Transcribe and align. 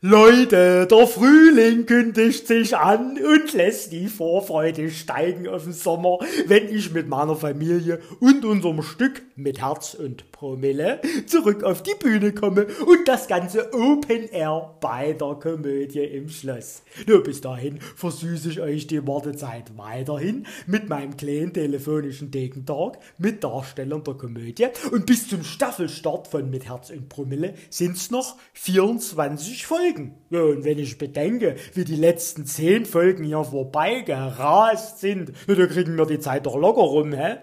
Leute, 0.00 0.86
der 0.88 1.06
Frühling 1.08 1.84
kündigt 1.84 2.46
sich 2.46 2.76
an 2.76 3.18
und 3.18 3.52
lässt 3.52 3.90
die 3.90 4.06
Vorfreude 4.06 4.92
steigen 4.92 5.48
auf 5.48 5.64
den 5.64 5.72
Sommer, 5.72 6.20
wenn 6.46 6.68
ich 6.68 6.92
mit 6.92 7.08
meiner 7.08 7.34
Familie 7.34 7.98
und 8.20 8.44
unserem 8.44 8.80
Stück 8.82 9.22
mit 9.34 9.60
Herz 9.60 9.94
und 9.94 10.30
Promille 10.38 11.00
zurück 11.26 11.64
auf 11.64 11.82
die 11.82 11.96
Bühne 11.98 12.32
komme 12.32 12.68
und 12.86 13.08
das 13.08 13.26
ganze 13.26 13.74
Open 13.74 14.28
Air 14.30 14.76
bei 14.80 15.12
der 15.12 15.34
Komödie 15.34 16.04
im 16.04 16.28
Schloss. 16.28 16.82
Nur 17.08 17.24
bis 17.24 17.40
dahin 17.40 17.80
versüße 17.80 18.50
ich 18.50 18.60
euch 18.60 18.86
die 18.86 19.04
Wartezeit 19.04 19.76
weiterhin 19.76 20.46
mit 20.68 20.88
meinem 20.88 21.16
kleinen 21.16 21.52
telefonischen 21.52 22.30
Degentag 22.30 23.00
mit 23.18 23.42
Darstellern 23.42 24.04
der 24.04 24.14
Komödie 24.14 24.68
und 24.92 25.06
bis 25.06 25.28
zum 25.28 25.42
Staffelstart 25.42 26.28
von 26.28 26.48
Mit 26.48 26.68
Herz 26.68 26.90
und 26.90 27.08
Promille 27.08 27.54
sind's 27.68 28.12
noch 28.12 28.36
24 28.52 29.66
Folgen. 29.66 30.18
Und 30.30 30.62
wenn 30.62 30.78
ich 30.78 30.98
bedenke, 30.98 31.56
wie 31.74 31.84
die 31.84 31.96
letzten 31.96 32.46
zehn 32.46 32.86
Folgen 32.86 33.24
hier 33.24 33.42
vorbeigerast 33.42 35.00
sind, 35.00 35.32
da 35.48 35.66
kriegen 35.66 35.98
wir 35.98 36.06
die 36.06 36.20
Zeit 36.20 36.46
doch 36.46 36.54
locker 36.54 36.82
rum, 36.82 37.12
hä? 37.12 37.38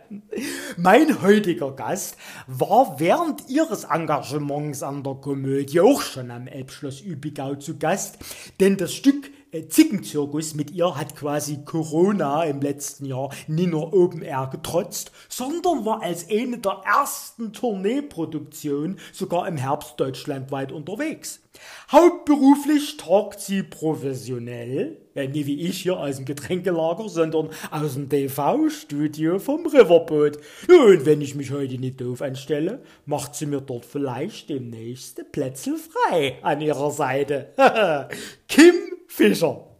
Mein 0.77 1.21
heutiger 1.21 1.71
Gast 1.73 2.15
war 2.47 2.84
während 2.97 3.49
ihres 3.49 3.83
Engagements 3.85 4.83
an 4.83 5.03
der 5.03 5.15
Komödie 5.15 5.81
auch 5.81 6.01
schon 6.01 6.31
am 6.31 6.47
Elbschloss 6.47 7.01
Übigau 7.01 7.55
zu 7.55 7.77
Gast, 7.77 8.17
denn 8.59 8.77
das 8.77 8.93
Stück 8.93 9.31
äh, 9.51 9.67
Zickenzirkus 9.67 10.53
mit 10.53 10.71
ihr 10.71 10.95
hat 10.95 11.15
quasi 11.15 11.63
Corona 11.63 12.43
im 12.43 12.61
letzten 12.61 13.05
Jahr 13.05 13.29
nie 13.47 13.67
nur 13.67 13.93
Open 13.93 14.21
Air 14.21 14.49
getrotzt, 14.51 15.11
sondern 15.29 15.85
war 15.85 16.01
als 16.01 16.29
eine 16.29 16.57
der 16.57 16.81
ersten 16.85 17.53
Tourneeproduktionen 17.53 18.99
sogar 19.13 19.47
im 19.47 19.57
Herbst 19.57 19.99
deutschlandweit 19.99 20.71
unterwegs. 20.71 21.44
Hauptberuflich 21.91 22.97
tagt 22.97 23.39
sie 23.39 23.63
professionell, 23.63 24.97
äh, 25.13 25.27
nie 25.27 25.45
wie 25.45 25.61
ich 25.61 25.81
hier 25.83 25.99
aus 25.99 26.17
dem 26.17 26.25
Getränkelager, 26.25 27.09
sondern 27.09 27.49
aus 27.71 27.93
dem 27.93 28.09
TV-Studio 28.09 29.39
vom 29.39 29.65
Riverboat. 29.65 30.37
Und 30.67 31.05
wenn 31.05 31.21
ich 31.21 31.35
mich 31.35 31.51
heute 31.51 31.77
nicht 31.77 32.01
doof 32.01 32.21
anstelle, 32.21 32.81
macht 33.05 33.35
sie 33.35 33.45
mir 33.45 33.61
dort 33.61 33.85
vielleicht 33.85 34.49
demnächst 34.49 35.31
Plätze 35.31 35.75
frei 35.77 36.37
an 36.41 36.61
ihrer 36.61 36.91
Seite. 36.91 37.49
Kim 38.47 38.73
Fischer. 39.07 39.74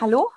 Hallo? 0.00 0.30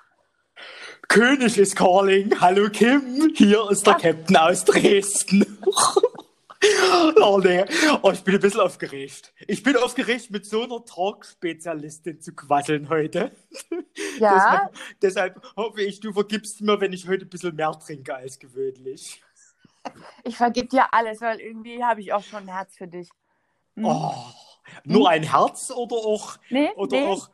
König 1.08 1.56
ist 1.56 1.74
calling. 1.74 2.38
Hallo 2.38 2.68
Kim, 2.68 3.32
hier 3.34 3.70
ist 3.70 3.86
der 3.86 3.94
Captain 3.94 4.36
aus 4.36 4.62
Dresden. 4.66 5.58
oh 7.22 7.40
nee, 7.42 7.64
oh, 8.02 8.10
ich 8.10 8.22
bin 8.22 8.34
ein 8.34 8.42
bisschen 8.42 8.60
aufgeregt. 8.60 9.32
Ich 9.48 9.62
bin 9.62 9.74
aufgeregt, 9.78 10.30
mit 10.30 10.44
so 10.44 10.64
einer 10.64 10.84
Talk-Spezialistin 10.84 12.20
zu 12.20 12.34
quasseln 12.34 12.90
heute. 12.90 13.30
Ja. 14.18 14.34
deshalb, 14.34 14.74
deshalb 15.00 15.56
hoffe 15.56 15.82
ich, 15.82 15.98
du 15.98 16.12
vergibst 16.12 16.60
mir, 16.60 16.78
wenn 16.78 16.92
ich 16.92 17.08
heute 17.08 17.24
ein 17.24 17.30
bisschen 17.30 17.56
mehr 17.56 17.72
trinke 17.72 18.14
als 18.14 18.38
gewöhnlich. 18.38 19.22
Ich 20.24 20.36
vergib 20.36 20.68
dir 20.70 20.92
alles, 20.92 21.22
weil 21.22 21.40
irgendwie 21.40 21.82
habe 21.82 22.02
ich 22.02 22.12
auch 22.12 22.22
schon 22.22 22.42
ein 22.42 22.54
Herz 22.54 22.76
für 22.76 22.86
dich. 22.86 23.08
Hm. 23.76 23.86
Oh, 23.86 24.14
nur 24.84 25.08
ein 25.08 25.22
Herz 25.22 25.70
oder 25.70 25.96
auch, 25.96 26.36
nee, 26.50 26.70
oder 26.76 27.00
nee. 27.00 27.06
auch 27.06 27.30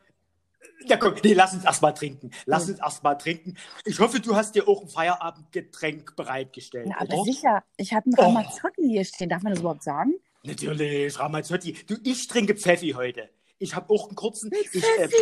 ja, 0.87 0.97
komm, 0.97 1.15
nee, 1.23 1.33
lass 1.35 1.53
uns 1.55 1.65
erstmal 1.65 1.95
trinken. 1.95 2.31
Lass 2.47 2.69
uns 2.69 2.79
erstmal 2.79 3.17
trinken. 3.19 3.57
Ich 3.85 3.99
hoffe, 4.01 4.21
du 4.21 4.35
hast 4.37 4.55
dir 4.55 4.67
auch 4.69 4.83
ein 4.83 4.89
Feierabendgetränk 4.89 6.17
bereitgestellt. 6.17 6.87
Na, 6.89 7.01
aber 7.01 7.15
oder? 7.15 7.25
sicher, 7.25 7.65
ich 7.77 7.93
habe 7.93 8.07
einen 8.07 8.15
Oh. 8.19 8.23
Ramazzotti 8.23 8.83
hier 8.83 9.05
stehen. 9.05 9.29
Darf 9.29 9.43
man 9.43 9.53
das 9.53 9.61
überhaupt 9.61 9.83
sagen? 9.83 10.15
Natürlich, 10.43 11.19
Ramazzotti. 11.19 11.77
Du, 11.87 11.97
ich 12.05 12.27
trinke 12.27 12.55
Pfeffi 12.55 12.91
heute. 12.91 13.29
Ich 13.59 13.75
habe 13.75 13.93
auch 13.93 14.07
einen 14.07 14.17
kurzen. 14.17 14.51
Ich, 14.73 14.75
äh, 14.75 14.81
Pfeffi. 14.81 15.15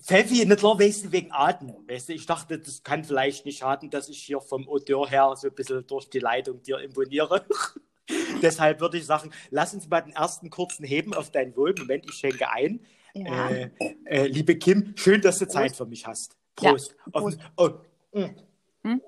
Pfeffi, 0.00 0.46
nicht 0.46 0.58
klar, 0.58 0.78
weißt 0.78 1.06
du, 1.06 1.12
wegen 1.12 1.32
Atmen. 1.32 1.74
Weißt 1.88 2.08
du, 2.08 2.12
ich 2.12 2.26
dachte, 2.26 2.58
das 2.60 2.84
kann 2.84 3.02
vielleicht 3.02 3.44
nicht 3.44 3.58
schaden, 3.58 3.90
dass 3.90 4.08
ich 4.08 4.22
hier 4.22 4.40
vom 4.40 4.68
Odeur 4.68 5.08
her 5.10 5.34
so 5.36 5.48
ein 5.48 5.54
bisschen 5.54 5.84
durch 5.88 6.08
die 6.08 6.20
Leitung 6.20 6.62
dir 6.62 6.78
imponiere. 6.78 7.44
Deshalb 8.42 8.80
würde 8.80 8.98
ich 8.98 9.06
sagen, 9.06 9.32
lass 9.50 9.74
uns 9.74 9.88
mal 9.88 10.00
den 10.00 10.12
ersten 10.12 10.48
kurzen 10.50 10.84
heben 10.84 11.12
auf 11.12 11.30
dein 11.30 11.56
Wohl. 11.56 11.74
Moment, 11.76 12.04
ich 12.08 12.14
schenke 12.14 12.50
ein. 12.50 12.80
Ja. 13.14 13.50
Äh, 13.50 13.70
äh, 14.04 14.26
liebe 14.26 14.56
Kim, 14.56 14.94
schön, 14.96 15.20
dass 15.20 15.38
du 15.38 15.46
Zeit 15.46 15.76
für 15.76 15.86
mich 15.86 16.06
hast. 16.06 16.36
Prost. 16.56 16.94
Ja, 16.98 17.12
Auf, 17.12 17.22
Prost. 17.22 17.38
oh, 17.56 18.18
mm. 18.18 18.36
Hm? 18.84 19.02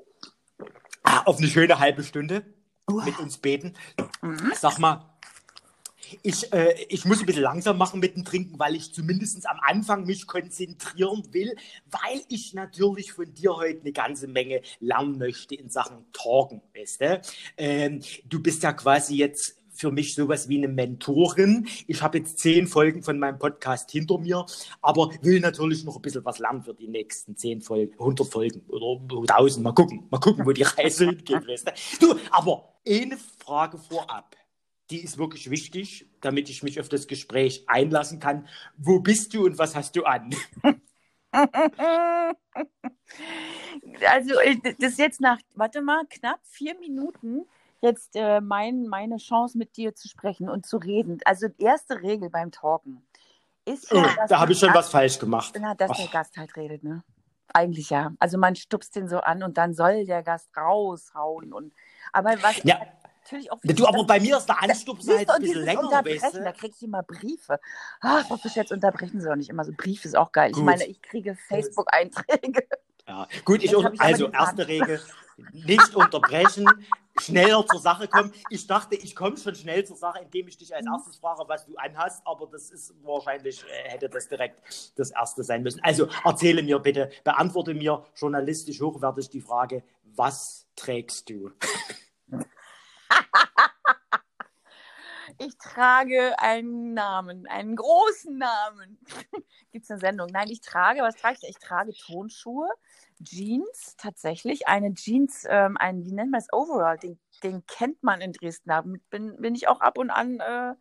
Ah, 1.02 1.22
auf 1.24 1.38
eine 1.38 1.48
schöne 1.48 1.78
halbe 1.78 2.02
Stunde 2.02 2.44
Uh. 2.90 3.02
mit 3.02 3.18
uns 3.18 3.38
beten. 3.38 3.72
Mhm. 4.20 4.52
Sag 4.54 4.78
mal, 4.78 5.14
ich, 6.22 6.52
äh, 6.52 6.74
ich 6.88 7.06
muss 7.06 7.20
ein 7.20 7.26
bisschen 7.26 7.42
langsam 7.42 7.78
machen 7.78 8.00
mit 8.00 8.14
dem 8.14 8.24
Trinken, 8.24 8.58
weil 8.58 8.74
ich 8.74 8.92
zumindest 8.92 9.48
am 9.48 9.58
Anfang 9.60 10.04
mich 10.04 10.26
konzentrieren 10.26 11.22
will, 11.32 11.56
weil 11.86 12.20
ich 12.28 12.52
natürlich 12.52 13.12
von 13.12 13.32
dir 13.32 13.56
heute 13.56 13.80
eine 13.80 13.92
ganze 13.92 14.26
Menge 14.26 14.60
lernen 14.80 15.18
möchte 15.18 15.54
in 15.54 15.70
Sachen 15.70 16.04
Talken, 16.12 16.60
weißt 16.76 17.00
du? 17.00 17.22
Ähm, 17.56 18.00
du 18.26 18.42
bist 18.42 18.62
ja 18.62 18.72
quasi 18.74 19.16
jetzt 19.16 19.56
für 19.74 19.90
mich 19.90 20.14
sowas 20.14 20.48
wie 20.48 20.58
eine 20.58 20.68
Mentorin. 20.68 21.66
Ich 21.86 22.02
habe 22.02 22.18
jetzt 22.18 22.38
zehn 22.38 22.66
Folgen 22.66 23.02
von 23.02 23.18
meinem 23.18 23.38
Podcast 23.38 23.90
hinter 23.90 24.18
mir, 24.18 24.46
aber 24.80 25.10
will 25.22 25.40
natürlich 25.40 25.84
noch 25.84 25.96
ein 25.96 26.02
bisschen 26.02 26.24
was 26.24 26.38
lernen 26.38 26.62
für 26.62 26.74
die 26.74 26.88
nächsten 26.88 27.36
zehn 27.36 27.60
Folgen, 27.60 27.92
100 27.94 28.26
Folgen 28.26 28.62
oder 28.68 29.00
1000. 29.34 29.64
Mal 29.64 29.72
gucken, 29.72 30.06
mal 30.10 30.18
gucken, 30.20 30.46
wo 30.46 30.52
die 30.52 30.62
Reise 30.62 31.06
hingeht. 31.10 31.46
Weißt 31.46 31.66
du? 32.00 32.14
du, 32.14 32.20
aber 32.30 32.74
eine 32.86 33.16
Frage 33.16 33.78
vorab 33.78 34.36
die 34.90 35.02
ist 35.02 35.16
wirklich 35.16 35.48
wichtig, 35.48 36.06
damit 36.20 36.50
ich 36.50 36.62
mich 36.62 36.78
auf 36.78 36.90
das 36.90 37.06
Gespräch 37.06 37.64
einlassen 37.68 38.20
kann. 38.20 38.46
Wo 38.76 39.00
bist 39.00 39.32
du 39.32 39.46
und 39.46 39.56
was 39.58 39.74
hast 39.74 39.96
du 39.96 40.04
an? 40.04 40.34
Also, 44.08 44.34
ich- 44.40 44.60
das 44.78 44.92
ist 44.92 44.98
jetzt 44.98 45.20
nach, 45.20 45.38
warte 45.54 45.82
mal, 45.82 46.04
knapp 46.08 46.40
vier 46.44 46.78
Minuten 46.78 47.42
jetzt 47.84 48.16
äh, 48.16 48.40
mein, 48.40 48.86
meine 48.88 49.18
Chance 49.18 49.56
mit 49.58 49.76
dir 49.76 49.94
zu 49.94 50.08
sprechen 50.08 50.48
und 50.48 50.66
zu 50.66 50.78
reden. 50.78 51.20
Also, 51.24 51.46
erste 51.58 52.02
Regel 52.02 52.30
beim 52.30 52.50
Talken 52.50 53.06
ist 53.64 53.92
Oh, 53.92 53.96
ja, 53.96 54.14
dass 54.16 54.28
da 54.30 54.40
habe 54.40 54.52
ich 54.52 54.58
der 54.60 54.66
schon 54.66 54.74
was 54.74 54.86
Gast- 54.86 54.92
falsch 54.92 55.18
gemacht. 55.18 55.54
Na, 55.60 55.74
dass 55.74 55.96
der 55.96 56.06
Och. 56.06 56.10
Gast 56.12 56.36
halt 56.36 56.56
redet, 56.56 56.82
ne? 56.82 57.02
Eigentlich 57.52 57.90
ja. 57.90 58.10
Also 58.18 58.36
man 58.36 58.56
stupst 58.56 58.96
den 58.96 59.08
so 59.08 59.18
an 59.20 59.42
und 59.42 59.56
dann 59.56 59.74
soll 59.74 60.04
der 60.06 60.22
Gast 60.22 60.48
raushauen. 60.56 61.52
Und, 61.52 61.72
aber 62.12 62.30
was 62.42 62.62
Ja. 62.64 62.80
natürlich 63.22 63.52
auch 63.52 63.60
Du, 63.62 63.86
aber 63.86 64.04
bei 64.04 64.18
mir 64.18 64.36
ist 64.38 64.46
der 64.46 64.60
Anstups 64.62 65.04
Siehst 65.04 65.18
halt 65.18 65.28
du, 65.28 65.32
ein 65.34 65.40
bisschen 65.42 65.62
länger, 65.62 65.82
weißt 66.04 66.34
da 66.34 66.50
du? 66.50 66.58
krieg 66.58 66.72
ich 66.74 66.82
immer 66.82 67.02
Briefe. 67.04 67.60
Ach, 68.00 68.26
Frau 68.26 68.36
Fischer, 68.38 68.62
jetzt 68.62 68.72
unterbrechen 68.72 69.20
Sie 69.20 69.28
doch 69.28 69.36
nicht 69.36 69.50
immer 69.50 69.64
so. 69.64 69.72
Brief 69.76 70.04
ist 70.04 70.16
auch 70.16 70.32
geil. 70.32 70.50
Ich 70.50 70.56
Gut. 70.56 70.64
meine, 70.64 70.84
ich 70.86 71.00
kriege 71.00 71.36
Facebook-Einträge. 71.36 72.66
Ja, 73.06 73.28
gut, 73.44 73.62
ich, 73.62 73.72
ich 73.72 74.00
also 74.00 74.30
erste. 74.30 74.66
Regel, 74.66 75.00
nicht 75.52 75.94
unterbrechen, 75.94 76.66
schneller 77.20 77.64
zur 77.66 77.80
Sache 77.80 78.08
kommen. 78.08 78.32
Ich 78.50 78.66
dachte, 78.66 78.96
ich 78.96 79.14
komme 79.14 79.36
schon 79.36 79.54
schnell 79.54 79.84
zur 79.84 79.96
Sache, 79.96 80.20
indem 80.20 80.48
ich 80.48 80.56
dich 80.58 80.70
Mhm. 80.70 80.76
als 80.76 80.86
erstes 80.86 81.16
frage, 81.16 81.44
was 81.46 81.64
du 81.66 81.76
anhast, 81.76 82.22
aber 82.26 82.46
das 82.46 82.70
ist 82.70 82.94
wahrscheinlich, 83.02 83.64
äh, 83.64 83.90
hätte 83.90 84.08
das 84.08 84.28
direkt 84.28 84.60
das 84.96 85.10
erste 85.10 85.42
sein 85.44 85.62
müssen. 85.62 85.80
Also 85.82 86.08
erzähle 86.24 86.62
mir 86.62 86.78
bitte, 86.78 87.10
beantworte 87.22 87.74
mir 87.74 88.04
journalistisch 88.16 88.80
hochwertig 88.80 89.30
die 89.30 89.40
Frage, 89.40 89.84
was 90.02 90.66
trägst 90.76 91.28
du? 91.30 91.50
Ich 95.38 95.56
trage 95.58 96.38
einen 96.38 96.94
Namen, 96.94 97.48
einen 97.48 97.74
großen 97.74 98.38
Namen. 98.38 98.98
Gibt 99.72 99.84
es 99.84 99.90
eine 99.90 99.98
Sendung? 99.98 100.28
Nein, 100.30 100.48
ich 100.48 100.60
trage, 100.60 101.00
was 101.00 101.16
trage 101.16 101.38
ich? 101.42 101.48
Ich 101.48 101.58
trage 101.58 101.92
Tonschuhe, 101.92 102.68
Jeans, 103.22 103.96
tatsächlich. 103.96 104.68
Eine 104.68 104.94
Jeans, 104.94 105.44
ähm, 105.48 105.76
ein, 105.78 106.04
wie 106.04 106.12
nennt 106.12 106.30
man 106.30 106.40
das, 106.40 106.52
Overall, 106.52 106.98
den, 106.98 107.18
den 107.42 107.64
kennt 107.66 108.02
man 108.02 108.20
in 108.20 108.32
Dresden. 108.32 108.68
Da 108.68 108.82
bin, 109.10 109.36
bin 109.40 109.54
ich 109.54 109.68
auch 109.68 109.80
ab 109.80 109.98
und 109.98 110.10
an, 110.10 110.40
äh, 110.40 110.74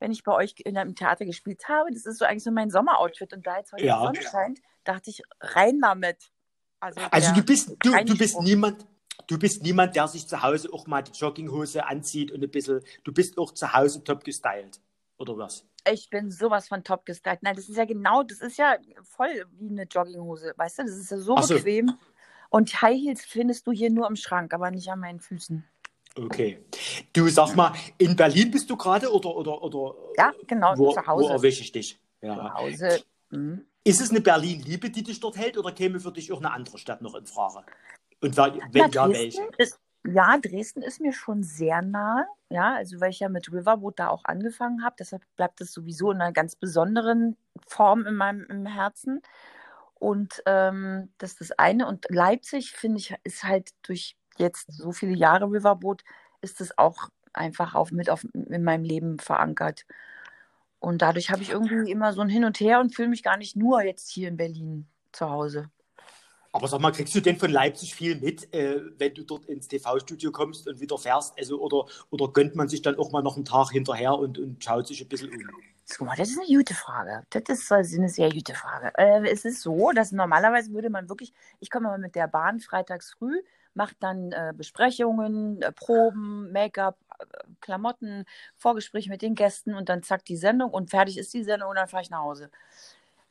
wenn 0.00 0.12
ich 0.12 0.22
bei 0.22 0.32
euch 0.32 0.54
in 0.64 0.76
einem 0.76 0.94
Theater 0.94 1.24
gespielt 1.24 1.68
habe. 1.68 1.90
Das 1.92 2.06
ist 2.06 2.18
so 2.18 2.24
eigentlich 2.24 2.44
so 2.44 2.50
mein 2.50 2.70
Sommeroutfit. 2.70 3.32
Und 3.32 3.46
da 3.46 3.58
jetzt 3.58 3.72
heute 3.72 3.84
Ja. 3.86 3.98
die 3.98 4.06
Sonne 4.18 4.22
scheint, 4.22 4.60
dachte 4.84 5.10
ich, 5.10 5.22
rein 5.40 5.80
damit. 5.80 6.30
Also, 6.80 7.00
Also 7.10 7.34
du 7.34 7.42
bist, 7.42 7.76
du, 7.80 8.04
du 8.04 8.16
bist 8.16 8.40
niemand, 8.40 8.86
du 9.26 9.38
bist 9.38 9.62
niemand, 9.62 9.96
der 9.96 10.08
sich 10.08 10.26
zu 10.26 10.42
Hause 10.42 10.72
auch 10.72 10.86
mal 10.86 11.02
die 11.02 11.12
Jogginghose 11.12 11.84
anzieht 11.84 12.30
und 12.30 12.42
ein 12.42 12.50
bisschen, 12.50 12.82
du 13.04 13.12
bist 13.12 13.38
auch 13.38 13.52
zu 13.52 13.72
Hause 13.72 14.04
top 14.04 14.24
gestylt, 14.24 14.80
oder 15.18 15.36
was? 15.36 15.64
Ich 15.90 16.10
bin 16.10 16.30
sowas 16.30 16.68
von 16.68 16.84
top 16.84 17.04
gestylt. 17.06 17.42
Nein, 17.42 17.56
das 17.56 17.68
ist 17.68 17.76
ja 17.76 17.84
genau, 17.84 18.22
das 18.22 18.38
ist 18.40 18.56
ja 18.58 18.76
voll 19.02 19.44
wie 19.58 19.68
eine 19.70 19.84
Jogginghose. 19.84 20.54
Weißt 20.56 20.78
du, 20.78 20.82
das 20.84 20.96
ist 20.96 21.10
ja 21.10 21.18
so 21.18 21.36
so. 21.40 21.54
bequem. 21.54 21.92
Und 22.50 22.80
High 22.82 22.96
Heels 22.98 23.24
findest 23.24 23.66
du 23.66 23.72
hier 23.72 23.90
nur 23.90 24.06
im 24.08 24.16
Schrank, 24.16 24.54
aber 24.54 24.70
nicht 24.70 24.88
an 24.90 25.00
meinen 25.00 25.20
Füßen. 25.20 25.64
Okay. 26.16 26.64
Du 27.12 27.28
sag 27.28 27.54
mal, 27.54 27.72
in 27.98 28.16
Berlin 28.16 28.50
bist 28.50 28.68
du 28.70 28.76
gerade 28.76 29.12
oder, 29.12 29.36
oder, 29.36 29.62
oder 29.62 29.94
Ja, 30.16 30.32
genau, 30.46 30.74
wo, 30.76 30.92
zu 30.92 31.06
Hause. 31.06 31.28
wo 31.28 31.32
erwische 31.32 31.62
ich 31.62 31.72
dich? 31.72 31.98
Zu 32.20 32.26
Ja. 32.26 32.54
Hause. 32.54 33.02
Mhm. 33.30 33.64
Ist 33.84 34.00
es 34.00 34.10
eine 34.10 34.20
Berlin-Liebe, 34.20 34.90
die 34.90 35.02
dich 35.02 35.20
dort 35.20 35.36
hält 35.36 35.56
oder 35.56 35.72
käme 35.72 36.00
für 36.00 36.12
dich 36.12 36.32
auch 36.32 36.38
eine 36.38 36.50
andere 36.52 36.78
Stadt 36.78 37.00
noch 37.02 37.14
in 37.14 37.26
Frage? 37.26 37.64
Und 38.20 38.36
wa- 38.36 38.48
Na, 38.48 38.68
wenn 38.72 38.90
ja, 38.90 39.08
welche? 39.10 39.48
ist, 39.58 39.78
ja, 40.06 40.38
Dresden 40.38 40.82
ist 40.82 41.00
mir 41.00 41.12
schon 41.12 41.42
sehr 41.42 41.82
nahe. 41.82 42.26
Ja, 42.50 42.74
also 42.76 43.00
weil 43.00 43.10
ich 43.10 43.20
ja 43.20 43.28
mit 43.28 43.52
Riverboat 43.52 43.98
da 43.98 44.08
auch 44.08 44.24
angefangen 44.24 44.84
habe. 44.84 44.96
Deshalb 44.98 45.22
bleibt 45.36 45.60
es 45.60 45.72
sowieso 45.72 46.10
in 46.10 46.20
einer 46.20 46.32
ganz 46.32 46.56
besonderen 46.56 47.36
Form 47.66 48.06
in 48.06 48.14
meinem 48.14 48.46
im 48.48 48.66
Herzen. 48.66 49.20
Und 49.94 50.42
ähm, 50.46 51.10
das 51.18 51.32
ist 51.32 51.40
das 51.40 51.52
eine. 51.58 51.86
Und 51.88 52.06
Leipzig, 52.10 52.72
finde 52.72 52.98
ich, 52.98 53.14
ist 53.24 53.44
halt 53.44 53.70
durch 53.82 54.16
jetzt 54.38 54.72
so 54.72 54.92
viele 54.92 55.14
Jahre 55.14 55.46
Riverboat, 55.46 56.04
ist 56.40 56.60
es 56.60 56.78
auch 56.78 57.08
einfach 57.32 57.74
auf, 57.74 57.92
mit 57.92 58.10
auf, 58.10 58.24
in 58.34 58.64
meinem 58.64 58.84
Leben 58.84 59.18
verankert. 59.18 59.84
Und 60.80 61.02
dadurch 61.02 61.30
habe 61.30 61.42
ich 61.42 61.50
irgendwie 61.50 61.90
immer 61.90 62.12
so 62.12 62.20
ein 62.20 62.28
Hin 62.28 62.44
und 62.44 62.60
Her 62.60 62.80
und 62.80 62.94
fühle 62.94 63.08
mich 63.08 63.22
gar 63.22 63.36
nicht 63.36 63.56
nur 63.56 63.82
jetzt 63.82 64.10
hier 64.10 64.28
in 64.28 64.36
Berlin 64.36 64.86
zu 65.12 65.28
Hause. 65.28 65.70
Aber 66.58 66.66
sag 66.66 66.80
mal, 66.80 66.90
kriegst 66.90 67.14
du 67.14 67.20
denn 67.20 67.36
von 67.36 67.52
Leipzig 67.52 67.94
viel 67.94 68.18
mit, 68.18 68.52
äh, 68.52 68.80
wenn 68.98 69.14
du 69.14 69.22
dort 69.22 69.44
ins 69.44 69.68
TV-Studio 69.68 70.32
kommst 70.32 70.66
und 70.66 70.80
wieder 70.80 70.98
fährst? 70.98 71.38
Also, 71.38 71.60
oder, 71.60 71.86
oder 72.10 72.32
gönnt 72.32 72.56
man 72.56 72.68
sich 72.68 72.82
dann 72.82 72.98
auch 72.98 73.12
mal 73.12 73.22
noch 73.22 73.36
einen 73.36 73.44
Tag 73.44 73.70
hinterher 73.70 74.18
und, 74.18 74.40
und 74.40 74.64
schaut 74.64 74.88
sich 74.88 75.00
ein 75.00 75.08
bisschen 75.08 75.30
um? 75.30 75.38
Guck 75.96 76.08
mal, 76.08 76.16
das 76.16 76.30
ist 76.30 76.38
eine 76.38 76.48
gute 76.48 76.74
Frage. 76.74 77.22
Das 77.30 77.48
ist 77.48 77.70
eine 77.70 78.08
sehr 78.08 78.32
gute 78.32 78.54
Frage. 78.54 78.90
Äh, 78.96 79.24
es 79.30 79.44
ist 79.44 79.62
so, 79.62 79.92
dass 79.92 80.10
normalerweise 80.10 80.72
würde 80.72 80.90
man 80.90 81.08
wirklich, 81.08 81.32
ich 81.60 81.70
komme 81.70 81.86
mal 81.86 81.98
mit 81.98 82.16
der 82.16 82.26
Bahn 82.26 82.58
freitags 82.58 83.12
früh, 83.12 83.40
mache 83.74 83.94
dann 84.00 84.32
äh, 84.32 84.52
Besprechungen, 84.52 85.62
äh, 85.62 85.70
Proben, 85.70 86.50
Make-up, 86.50 86.98
äh, 87.20 87.24
Klamotten, 87.60 88.24
Vorgespräche 88.56 89.10
mit 89.10 89.22
den 89.22 89.36
Gästen 89.36 89.74
und 89.74 89.88
dann 89.88 90.02
zack 90.02 90.24
die 90.24 90.36
Sendung 90.36 90.72
und 90.72 90.90
fertig 90.90 91.18
ist 91.18 91.32
die 91.34 91.44
Sendung 91.44 91.70
und 91.70 91.76
dann 91.76 91.86
fahre 91.86 92.02
ich 92.02 92.10
nach 92.10 92.22
Hause. 92.22 92.50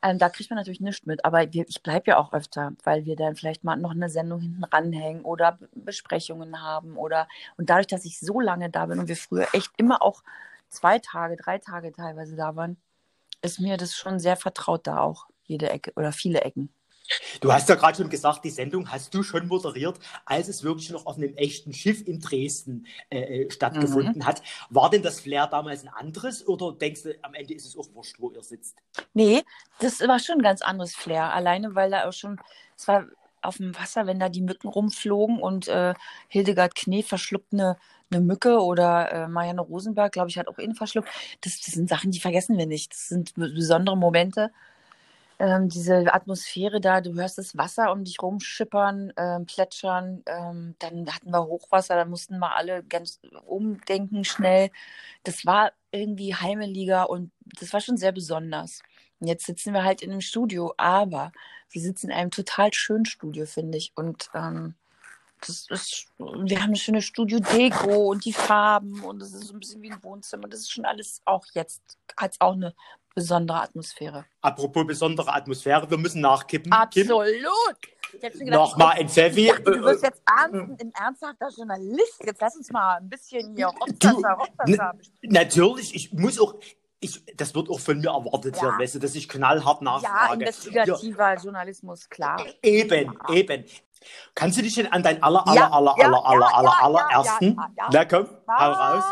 Ähm, 0.03 0.19
da 0.19 0.29
kriegt 0.29 0.49
man 0.51 0.57
natürlich 0.57 0.79
nichts 0.79 1.05
mit, 1.07 1.25
aber 1.25 1.51
wir, 1.53 1.65
ich 1.67 1.81
bleibe 1.81 2.11
ja 2.11 2.17
auch 2.17 2.31
öfter, 2.31 2.73
weil 2.83 3.05
wir 3.05 3.15
dann 3.15 3.35
vielleicht 3.35 3.63
mal 3.63 3.75
noch 3.77 3.91
eine 3.91 4.09
Sendung 4.09 4.39
hinten 4.41 4.63
ranhängen 4.63 5.23
oder 5.23 5.57
Besprechungen 5.73 6.61
haben 6.61 6.97
oder 6.97 7.27
und 7.57 7.69
dadurch, 7.69 7.87
dass 7.87 8.05
ich 8.05 8.19
so 8.19 8.39
lange 8.39 8.69
da 8.69 8.85
bin 8.85 8.99
und 8.99 9.07
wir 9.07 9.17
früher 9.17 9.47
echt 9.53 9.71
immer 9.77 10.03
auch 10.03 10.23
zwei 10.69 10.99
Tage, 10.99 11.35
drei 11.35 11.57
Tage 11.57 11.91
teilweise 11.91 12.35
da 12.35 12.55
waren, 12.55 12.77
ist 13.41 13.59
mir 13.59 13.77
das 13.77 13.95
schon 13.95 14.19
sehr 14.19 14.35
vertraut 14.37 14.87
da 14.87 14.99
auch, 14.99 15.27
jede 15.45 15.69
Ecke 15.69 15.93
oder 15.95 16.11
viele 16.11 16.41
Ecken. 16.41 16.69
Du 17.41 17.53
hast 17.53 17.69
ja 17.69 17.75
gerade 17.75 17.97
schon 17.97 18.09
gesagt, 18.09 18.43
die 18.43 18.49
Sendung 18.49 18.91
hast 18.91 19.13
du 19.13 19.23
schon 19.23 19.47
moderiert, 19.47 19.99
als 20.25 20.47
es 20.47 20.63
wirklich 20.63 20.89
noch 20.89 21.05
auf 21.05 21.17
einem 21.17 21.35
echten 21.35 21.73
Schiff 21.73 22.05
in 22.07 22.19
Dresden 22.19 22.85
äh, 23.09 23.43
äh, 23.43 23.51
stattgefunden 23.51 24.25
hat. 24.25 24.41
War 24.69 24.89
denn 24.89 25.03
das 25.03 25.19
Flair 25.19 25.47
damals 25.47 25.83
ein 25.83 25.89
anderes 25.89 26.47
oder 26.47 26.73
denkst 26.73 27.03
du, 27.03 27.15
am 27.21 27.33
Ende 27.33 27.53
ist 27.53 27.65
es 27.65 27.77
auch 27.77 27.87
wurscht, 27.93 28.15
wo 28.19 28.31
ihr 28.31 28.43
sitzt? 28.43 28.77
Nee, 29.13 29.43
das 29.79 29.99
war 30.01 30.19
schon 30.19 30.37
ein 30.37 30.43
ganz 30.43 30.61
anderes 30.61 30.95
Flair. 30.95 31.33
Alleine, 31.33 31.75
weil 31.75 31.91
da 31.91 32.07
auch 32.07 32.13
schon, 32.13 32.39
es 32.75 32.87
war 32.87 33.05
auf 33.41 33.57
dem 33.57 33.77
Wasser, 33.77 34.07
wenn 34.07 34.19
da 34.19 34.29
die 34.29 34.41
Mücken 34.41 34.67
rumflogen 34.67 35.39
und 35.39 35.67
äh, 35.67 35.93
Hildegard 36.27 36.75
Knee 36.75 37.03
verschluckt 37.03 37.53
eine, 37.53 37.77
eine 38.11 38.21
Mücke 38.21 38.59
oder 38.59 39.11
äh, 39.11 39.27
Marianne 39.27 39.61
Rosenberg, 39.61 40.11
glaube 40.11 40.29
ich, 40.29 40.37
hat 40.37 40.47
auch 40.47 40.57
ihn 40.57 40.75
verschluckt. 40.75 41.09
Das, 41.41 41.61
das 41.61 41.73
sind 41.73 41.87
Sachen, 41.87 42.11
die 42.11 42.19
vergessen 42.19 42.57
wir 42.57 42.65
nicht. 42.65 42.91
Das 42.91 43.07
sind 43.09 43.35
be- 43.35 43.49
besondere 43.53 43.95
Momente. 43.95 44.51
Ähm, 45.39 45.69
diese 45.69 46.11
Atmosphäre 46.13 46.81
da, 46.81 46.99
du 46.99 47.13
hörst 47.13 47.37
das 47.37 47.55
Wasser 47.55 47.91
um 47.91 48.03
dich 48.03 48.21
rumschippern, 48.21 49.13
ähm, 49.17 49.45
plätschern. 49.45 50.23
Ähm, 50.25 50.75
dann 50.79 51.13
hatten 51.13 51.31
wir 51.31 51.45
Hochwasser, 51.45 51.95
da 51.95 52.05
mussten 52.05 52.39
wir 52.39 52.55
alle 52.55 52.83
ganz 52.83 53.19
umdenken 53.45 54.23
schnell. 54.23 54.71
Das 55.23 55.45
war 55.45 55.73
irgendwie 55.91 56.33
Heimeliga 56.35 57.03
und 57.03 57.31
das 57.59 57.71
war 57.73 57.81
schon 57.81 57.97
sehr 57.97 58.11
besonders. 58.11 58.81
Und 59.19 59.27
jetzt 59.27 59.45
sitzen 59.45 59.73
wir 59.73 59.83
halt 59.83 60.01
in 60.01 60.11
einem 60.11 60.21
Studio, 60.21 60.73
aber 60.77 61.31
wir 61.69 61.81
sitzen 61.81 62.09
in 62.09 62.15
einem 62.15 62.31
total 62.31 62.73
schönen 62.73 63.05
Studio, 63.05 63.45
finde 63.45 63.77
ich. 63.77 63.91
Und 63.95 64.29
ähm, 64.33 64.75
das 65.41 65.67
ist, 65.69 66.07
wir 66.17 66.61
haben 66.61 66.69
eine 66.69 66.77
schöne 66.77 67.01
Studio-Deko 67.01 68.09
und 68.09 68.25
die 68.25 68.33
Farben 68.33 69.03
und 69.03 69.21
es 69.21 69.33
ist 69.33 69.47
so 69.47 69.53
ein 69.53 69.59
bisschen 69.59 69.81
wie 69.83 69.91
ein 69.91 70.03
Wohnzimmer. 70.03 70.47
Das 70.47 70.61
ist 70.61 70.71
schon 70.71 70.85
alles 70.85 71.21
auch 71.25 71.45
jetzt, 71.53 71.81
hat 72.17 72.35
auch 72.39 72.53
eine 72.53 72.73
besondere 73.17 73.61
Atmosphäre. 73.63 74.25
Apropos 74.41 74.85
besondere 74.85 75.33
Atmosphäre, 75.33 75.89
wir 75.89 75.97
müssen 75.97 76.21
nachkippen. 76.21 76.71
Absolut! 76.71 77.19
Gedacht, 78.11 78.35
Nochmal 78.45 78.95
ein 78.99 79.09
Pfeffi. 79.09 79.47
dachte, 79.47 79.63
du 79.63 79.83
wirst 79.83 80.03
jetzt 80.03 80.21
ernst, 80.25 80.81
ein 80.81 80.91
ernsthafter 80.93 81.49
Journalist. 81.57 82.23
Jetzt 82.23 82.39
lass 82.39 82.55
uns 82.55 82.71
mal 82.71 82.97
ein 82.97 83.09
bisschen 83.09 83.55
hier 83.55 83.67
Hochwasser, 83.67 84.37
Hochwasser 84.37 84.93
äh, 85.23 85.27
natürlich, 85.27 85.93
ich 85.95 86.13
muss 86.13 86.39
auch, 86.39 86.55
ich, 86.99 87.21
das 87.35 87.53
wird 87.55 87.69
auch 87.69 87.79
von 87.79 87.97
mir 87.99 88.11
erwartet 88.11 88.55
Ja. 88.55 88.61
hier, 88.61 88.79
weißt 88.79 88.95
du, 88.95 88.99
dass 88.99 89.13
ich 89.15 89.27
knallhart 89.27 89.81
Ja, 89.81 89.83
nachfrage. 89.99 90.33
investigativer 90.45 91.35
Journalismus, 91.35 92.07
klar. 92.07 92.45
Eben, 92.61 93.13
Ja. 93.27 93.33
eben. 93.33 93.65
Kannst 94.35 94.57
du 94.57 94.61
dich 94.61 94.75
denn 94.75 94.87
an 94.91 95.01
dein 95.03 95.21
aller, 95.23 95.45
aller, 95.45 95.55
Ja, 95.55 95.69
aller, 95.71 95.95
ja, 95.97 96.05
aller, 96.05 96.21
ja, 96.21 96.27
aller, 96.27 96.39
ja, 96.39 96.53
aller, 96.53 96.69
ja, 96.69 97.07
allerersten? 97.09 97.55
ja, 97.57 97.69
ja. 97.77 97.89
Na 97.91 98.05
komm, 98.05 98.27
hau 98.47 98.71
raus. 98.71 99.03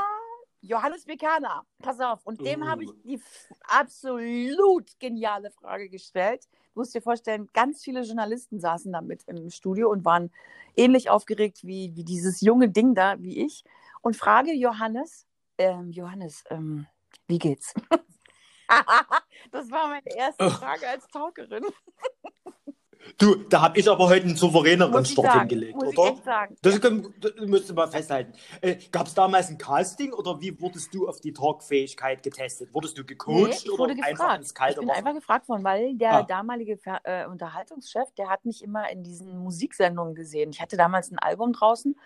Johannes 0.68 1.06
Bekaner, 1.06 1.66
pass 1.80 2.00
auf. 2.00 2.26
Und 2.26 2.42
dem 2.46 2.62
Uh. 2.64 2.66
habe 2.68 2.84
ich 2.84 2.92
die 3.04 3.16
f- 3.16 3.54
absolut 3.68 5.00
geniale 5.00 5.52
Frage 5.52 5.90
gestellt. 5.90 6.48
Du 6.74 6.82
musst 6.82 6.94
dir 6.94 7.02
vorstellen, 7.02 7.48
ganz 7.54 7.84
viele 7.84 8.02
Journalisten 8.02 8.60
saßen 8.60 8.92
da 8.92 9.02
mit 9.02 9.24
im 9.28 9.50
Studio 9.50 9.90
und 9.90 10.04
waren 10.06 10.32
ähnlich 10.76 11.10
aufgeregt 11.10 11.60
wie, 11.64 11.96
wie 11.96 12.04
dieses 12.04 12.42
junge 12.42 12.70
Ding 12.70 12.96
da, 12.96 13.16
wie 13.22 13.46
ich. 13.46 13.64
Und 14.02 14.16
frage 14.18 14.54
Johannes, 14.54 15.26
ähm, 15.58 15.90
Johannes, 15.92 16.44
ähm, 16.50 16.86
wie 17.28 17.40
geht's? 17.40 17.74
das 19.52 19.70
war 19.72 19.88
meine 19.88 20.16
erste 20.16 20.46
Oh. 20.48 20.50
Frage 20.50 20.88
als 20.90 21.08
Talkerin. 21.08 21.64
Du, 23.18 23.36
da 23.36 23.62
habe 23.62 23.80
ich 23.80 23.90
aber 23.90 24.10
heute 24.10 24.26
einen 24.26 24.36
souveräneren 24.36 25.04
ich 25.04 25.12
Start 25.12 25.28
sagen, 25.28 25.40
hingelegt, 25.50 25.76
muss 25.76 25.92
ich 25.92 25.98
oder? 25.98 26.10
echt 26.12 26.24
sagen. 26.26 26.56
Das, 26.62 26.82
können- 26.82 27.14
das 27.22 27.32
müsst 27.46 27.70
ihr 27.70 27.74
mal 27.76 27.88
festhalten. 27.88 28.34
Äh, 28.62 28.76
Gab 28.92 29.08
es 29.08 29.14
damals 29.14 29.50
ein 29.50 29.58
Casting 29.58 30.12
oder 30.14 30.42
wie 30.42 30.60
wurdest 30.60 30.94
du 30.94 31.08
auf 31.08 31.20
die 31.22 31.32
Talkfähigkeit 31.32 32.24
getestet? 32.24 32.74
Wurdest 32.74 32.98
du 32.98 33.02
Nee, 33.02 33.08
gecoacht 33.08 33.64
ich 33.64 33.70
oder 33.72 33.80
wurde 33.80 33.92
einfach 33.94 34.10
gefragt. 34.10 34.38
ins 34.40 34.54
kalte 34.54 34.74
ich 34.74 34.80
bin 34.80 34.90
Wasser? 34.90 34.98
einfach 35.00 35.14
gefragt 35.14 35.50
worden, 35.50 35.64
weil 35.64 35.96
der 35.96 36.12
Ah. 36.14 36.24
damalige 36.24 36.78
Ver 36.78 37.00
äh, 37.04 37.26
Unterhaltungschef, 37.28 38.12
der 38.18 38.30
hat 38.30 38.44
mich 38.46 38.64
immer 38.64 38.90
in 38.90 39.04
diesen 39.04 39.38
Musiksendungen 39.40 40.16
gesehen. 40.16 40.50
Ich 40.52 40.62
hatte 40.62 40.76
damals 40.78 41.12
ein 41.12 41.20
Album 41.20 41.54
draußen, 41.54 41.98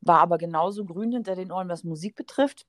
war 0.00 0.20
aber 0.20 0.38
genauso 0.38 0.84
grün 0.84 1.12
hinter 1.12 1.34
den 1.36 1.52
Ohren, 1.52 1.68
was 1.68 1.84
Musik 1.84 2.16
betrifft. 2.16 2.66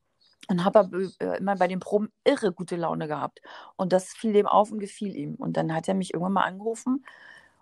Und 0.50 0.64
habe 0.64 0.80
aber 0.80 0.98
äh, 1.20 1.38
immer 1.40 1.56
bei 1.56 1.68
den 1.68 1.80
Proben 1.80 2.10
irre 2.24 2.54
gute 2.54 2.76
Laune 2.76 3.08
gehabt. 3.08 3.42
Und 3.76 3.92
das 3.92 4.14
fiel 4.14 4.34
dem 4.34 4.46
auf 4.46 4.72
und 4.72 4.80
gefiel 4.80 5.16
ihm. 5.16 5.36
Und 5.36 5.58
dann 5.58 5.74
hat 5.74 5.88
er 5.88 5.94
mich 5.96 6.14
irgendwann 6.14 6.34
mal 6.34 6.44
angerufen 6.44 7.04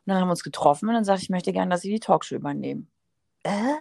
und 0.06 0.12
dann 0.12 0.22
haben 0.22 0.28
wir 0.28 0.32
uns 0.32 0.44
getroffen 0.44 0.88
und 0.88 0.96
dann 0.96 1.04
sagte 1.04 1.20
ich, 1.20 1.26
ich 1.26 1.30
möchte 1.30 1.54
gerne, 1.54 1.72
dass 1.72 1.82
Sie 1.82 1.92
die 1.92 2.00
Talkshow 2.00 2.36
übernehmen. 2.36 2.90
Äh? 3.44 3.76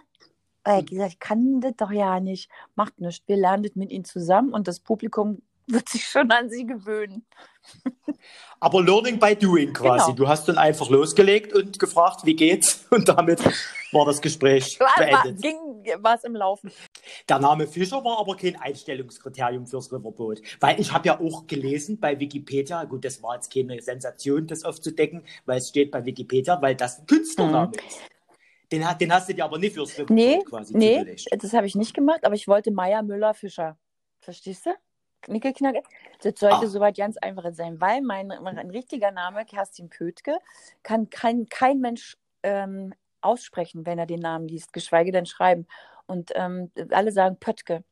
Er 0.63 0.77
hat 0.77 0.87
gesagt, 0.87 1.13
ich 1.13 1.19
kann 1.19 1.61
das 1.61 1.73
doch 1.77 1.91
ja 1.91 2.19
nicht. 2.19 2.49
Macht 2.73 2.99
nichts. 2.99 3.27
Wir 3.27 3.37
lernen 3.37 3.61
das 3.61 3.75
mit 3.75 3.91
Ihnen 3.91 4.05
zusammen 4.05 4.51
und 4.51 4.67
das 4.67 4.79
Publikum 4.79 5.43
wird 5.67 5.89
sich 5.89 6.05
schon 6.07 6.31
an 6.31 6.49
Sie 6.49 6.65
gewöhnen. 6.65 7.25
Aber 8.59 8.83
Learning 8.83 9.19
by 9.19 9.35
Doing 9.35 9.73
quasi. 9.73 10.05
Genau. 10.05 10.15
Du 10.15 10.27
hast 10.27 10.47
dann 10.47 10.57
einfach 10.57 10.89
losgelegt 10.89 11.53
und 11.53 11.79
gefragt, 11.79 12.21
wie 12.25 12.35
geht's? 12.35 12.85
Und 12.91 13.09
damit 13.09 13.43
war 13.91 14.05
das 14.05 14.21
Gespräch 14.21 14.79
War, 14.79 14.95
beendet. 14.97 15.41
ging, 15.41 15.57
war 16.03 16.15
es 16.15 16.23
im 16.23 16.35
Laufen. 16.35 16.71
Der 17.27 17.39
Name 17.39 17.67
Fischer 17.67 18.03
war 18.03 18.19
aber 18.19 18.35
kein 18.37 18.55
Einstellungskriterium 18.55 19.65
fürs 19.67 19.91
Riverboat. 19.91 20.41
Weil 20.59 20.79
ich 20.79 20.91
habe 20.91 21.07
ja 21.07 21.19
auch 21.19 21.47
gelesen 21.47 21.99
bei 21.99 22.19
Wikipedia, 22.19 22.83
gut, 22.85 23.03
das 23.05 23.21
war 23.23 23.35
jetzt 23.35 23.53
keine 23.53 23.81
Sensation, 23.81 24.47
das 24.47 24.63
aufzudecken, 24.63 25.23
weil 25.45 25.57
es 25.57 25.69
steht 25.69 25.91
bei 25.91 26.05
Wikipedia, 26.05 26.61
weil 26.61 26.75
das 26.75 26.99
ein 26.99 27.05
Künstlername 27.07 27.71
ist. 27.87 27.99
Den, 28.71 28.83
den 28.99 29.13
hast 29.13 29.29
du 29.29 29.33
dir 29.33 29.45
aber 29.45 29.57
nicht 29.59 29.73
fürs 29.75 29.93
Riverboat 29.93 30.15
Nee, 30.15 30.39
quasi 30.43 30.75
nee, 30.75 30.97
zugelegt. 30.99 31.27
das 31.39 31.53
habe 31.53 31.67
ich 31.67 31.75
nicht 31.75 31.93
gemacht, 31.93 32.23
aber 32.23 32.35
ich 32.35 32.47
wollte 32.47 32.71
Meier 32.71 33.03
Müller 33.03 33.33
Fischer. 33.33 33.77
Verstehst 34.21 34.65
du? 34.65 34.71
Nickelknacke. 35.27 35.83
Das 36.21 36.39
sollte 36.39 36.65
Ah. 36.65 36.67
soweit 36.67 36.97
ganz 36.97 37.17
einfach 37.17 37.45
sein, 37.53 37.79
weil 37.81 38.01
mein, 38.01 38.27
mein 38.41 38.69
richtiger 38.69 39.11
Name, 39.11 39.45
Kerstin 39.45 39.89
Pötke, 39.89 40.37
kann 40.83 41.09
kein, 41.09 41.47
kein 41.49 41.79
Mensch 41.79 42.17
ähm, 42.43 42.93
aussprechen, 43.21 43.85
wenn 43.85 43.99
er 43.99 44.05
den 44.05 44.19
Namen 44.19 44.47
liest, 44.47 44.73
geschweige 44.73 45.11
denn 45.11 45.25
schreiben. 45.25 45.67
Und 46.07 46.31
ähm, 46.35 46.71
alle 46.91 47.11
sagen 47.11 47.37
Pöttke. 47.39 47.83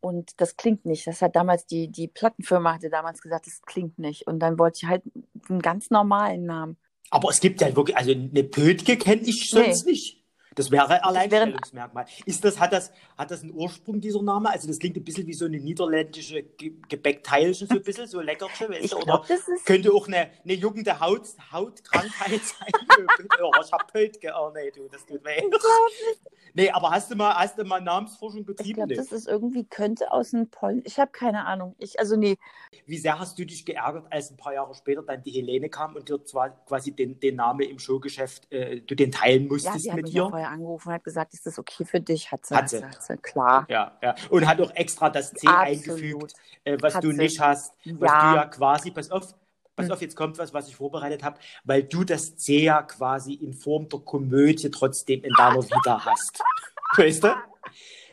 Und 0.00 0.40
das 0.40 0.56
klingt 0.56 0.86
nicht. 0.86 1.06
Das 1.06 1.20
hat 1.20 1.36
damals 1.36 1.66
die, 1.66 1.88
die 1.88 2.08
Plattenfirma 2.08 2.74
hatte 2.74 2.88
damals 2.88 3.20
gesagt, 3.20 3.46
das 3.46 3.60
klingt 3.62 3.98
nicht. 3.98 4.26
Und 4.26 4.38
dann 4.40 4.58
wollte 4.58 4.78
ich 4.82 4.88
halt 4.88 5.02
einen 5.48 5.60
ganz 5.60 5.90
normalen 5.90 6.46
Namen. 6.46 6.78
Aber 7.10 7.28
es 7.28 7.40
gibt 7.40 7.60
ja 7.60 7.74
wirklich, 7.74 7.96
also 7.96 8.12
eine 8.12 8.44
Pötke 8.44 8.96
kenne 8.96 9.22
ich 9.22 9.50
sonst 9.50 9.84
nicht. 9.84 10.19
Das 10.56 10.70
wäre 10.70 11.02
Alleinstellungsmerkmal. 11.04 12.06
Ist 12.26 12.44
das, 12.44 12.58
hat, 12.58 12.72
das, 12.72 12.92
hat 13.16 13.30
das 13.30 13.42
einen 13.42 13.52
Ursprung, 13.54 14.00
dieser 14.00 14.22
Name? 14.22 14.50
Also 14.50 14.66
das 14.66 14.78
klingt 14.78 14.96
ein 14.96 15.04
bisschen 15.04 15.26
wie 15.26 15.32
so 15.32 15.44
eine 15.44 15.60
niederländische 15.60 16.42
Ge 16.42 16.72
Gebäckteilchen, 16.88 17.68
so 17.68 17.74
ein 17.76 17.82
bisschen, 17.82 18.06
so 18.08 18.20
Leckerchen. 18.20 18.72
Ich 18.72 18.94
Oder 18.94 19.04
glaub, 19.04 19.26
das 19.28 19.46
ist- 19.46 19.64
könnte 19.64 19.92
auch 19.92 20.08
eine, 20.08 20.30
eine 20.44 20.54
juckende 20.54 20.98
Haut, 20.98 21.22
Hautkrankheit 21.52 22.40
sein. 22.44 22.68
oh, 23.42 23.50
ich 23.64 23.72
hab 23.72 23.92
Pölt 23.92 24.18
oh 24.36 24.50
nee, 24.54 24.70
du, 24.70 24.88
das 24.88 25.06
tut 25.06 25.24
weh. 25.24 25.40
Nee, 26.54 26.70
aber 26.70 26.90
hast 26.90 27.10
du 27.10 27.14
mal, 27.14 27.34
hast 27.34 27.56
du 27.58 27.64
mal 27.64 27.80
Namensforschung 27.80 28.40
Ich 28.40 28.46
betrieben? 28.46 28.74
glaube, 28.74 28.88
Nee. 28.90 28.96
das 28.96 29.12
ist 29.12 29.28
irgendwie, 29.28 29.64
könnte 29.64 30.10
aus 30.10 30.30
dem 30.30 30.48
Poln. 30.50 30.82
Ich 30.84 30.98
habe 30.98 31.12
keine 31.12 31.46
Ahnung. 31.46 31.76
Ich, 31.78 31.98
also 32.00 32.16
nee, 32.16 32.36
Wie 32.86 32.98
sehr 32.98 33.18
hast 33.20 33.38
du 33.38 33.46
dich 33.46 33.64
geärgert, 33.64 34.06
als 34.10 34.30
ein 34.32 34.36
paar 34.36 34.54
Jahre 34.54 34.74
später 34.74 35.02
dann 35.02 35.22
die 35.22 35.30
Helene 35.30 35.68
kam 35.68 35.94
und 35.94 36.08
dir 36.08 36.24
zwar 36.24 36.50
quasi 36.66 36.90
den, 36.92 37.20
den 37.20 37.36
Namen 37.36 37.60
im 37.60 37.78
Showgeschäft, 37.78 38.50
äh, 38.52 38.80
du 38.80 38.96
den 38.96 39.12
teilen 39.12 39.44
ja, 39.44 39.48
musstest 39.48 39.88
hat 39.90 39.96
mit 39.96 40.08
ja 40.08 40.26
ihr? 40.26 40.30
Vorher 40.40 40.50
angerufen 40.50 40.88
und 40.88 40.94
hat 40.94 41.04
gesagt, 41.04 41.34
ist 41.34 41.46
das 41.46 41.58
okay 41.58 41.84
für 41.84 42.00
dich? 42.00 42.30
Hat 42.32 42.46
sie, 42.46 42.54
Hat 42.54 42.68
sie. 42.70 42.82
Hat 42.84 43.02
sie 43.02 43.16
klar. 43.18 43.66
Ja, 43.68 43.96
ja. 44.02 44.14
Und 44.30 44.46
hat 44.46 44.60
auch 44.60 44.70
extra 44.74 45.10
das 45.10 45.32
C 45.32 45.46
Absolut. 45.46 45.66
eingefügt, 45.90 46.34
äh, 46.64 46.76
was 46.80 46.94
Hat 46.94 47.04
du 47.04 47.10
sie. 47.12 47.16
nicht 47.18 47.40
hast. 47.40 47.74
Was 47.84 48.10
Ja. 48.10 48.30
du 48.32 48.36
ja 48.36 48.44
quasi, 48.46 48.90
pass 48.90 49.10
auf, 49.10 49.34
pass 49.76 49.86
Hm. 49.86 49.92
auf, 49.92 50.00
jetzt 50.00 50.16
kommt 50.16 50.38
was, 50.38 50.52
was 50.54 50.68
ich 50.68 50.76
vorbereitet 50.76 51.22
habe, 51.22 51.38
weil 51.64 51.82
du 51.82 52.04
das 52.04 52.36
C 52.36 52.62
ja 52.62 52.82
quasi 52.82 53.34
in 53.34 53.52
Form 53.52 53.88
der 53.88 54.00
Komödie 54.00 54.70
trotzdem 54.70 55.22
in 55.22 55.32
deiner 55.36 55.62
Vita 55.62 56.04
hast. 56.04 56.40
Weißt 56.96 57.24
du? 57.24 57.34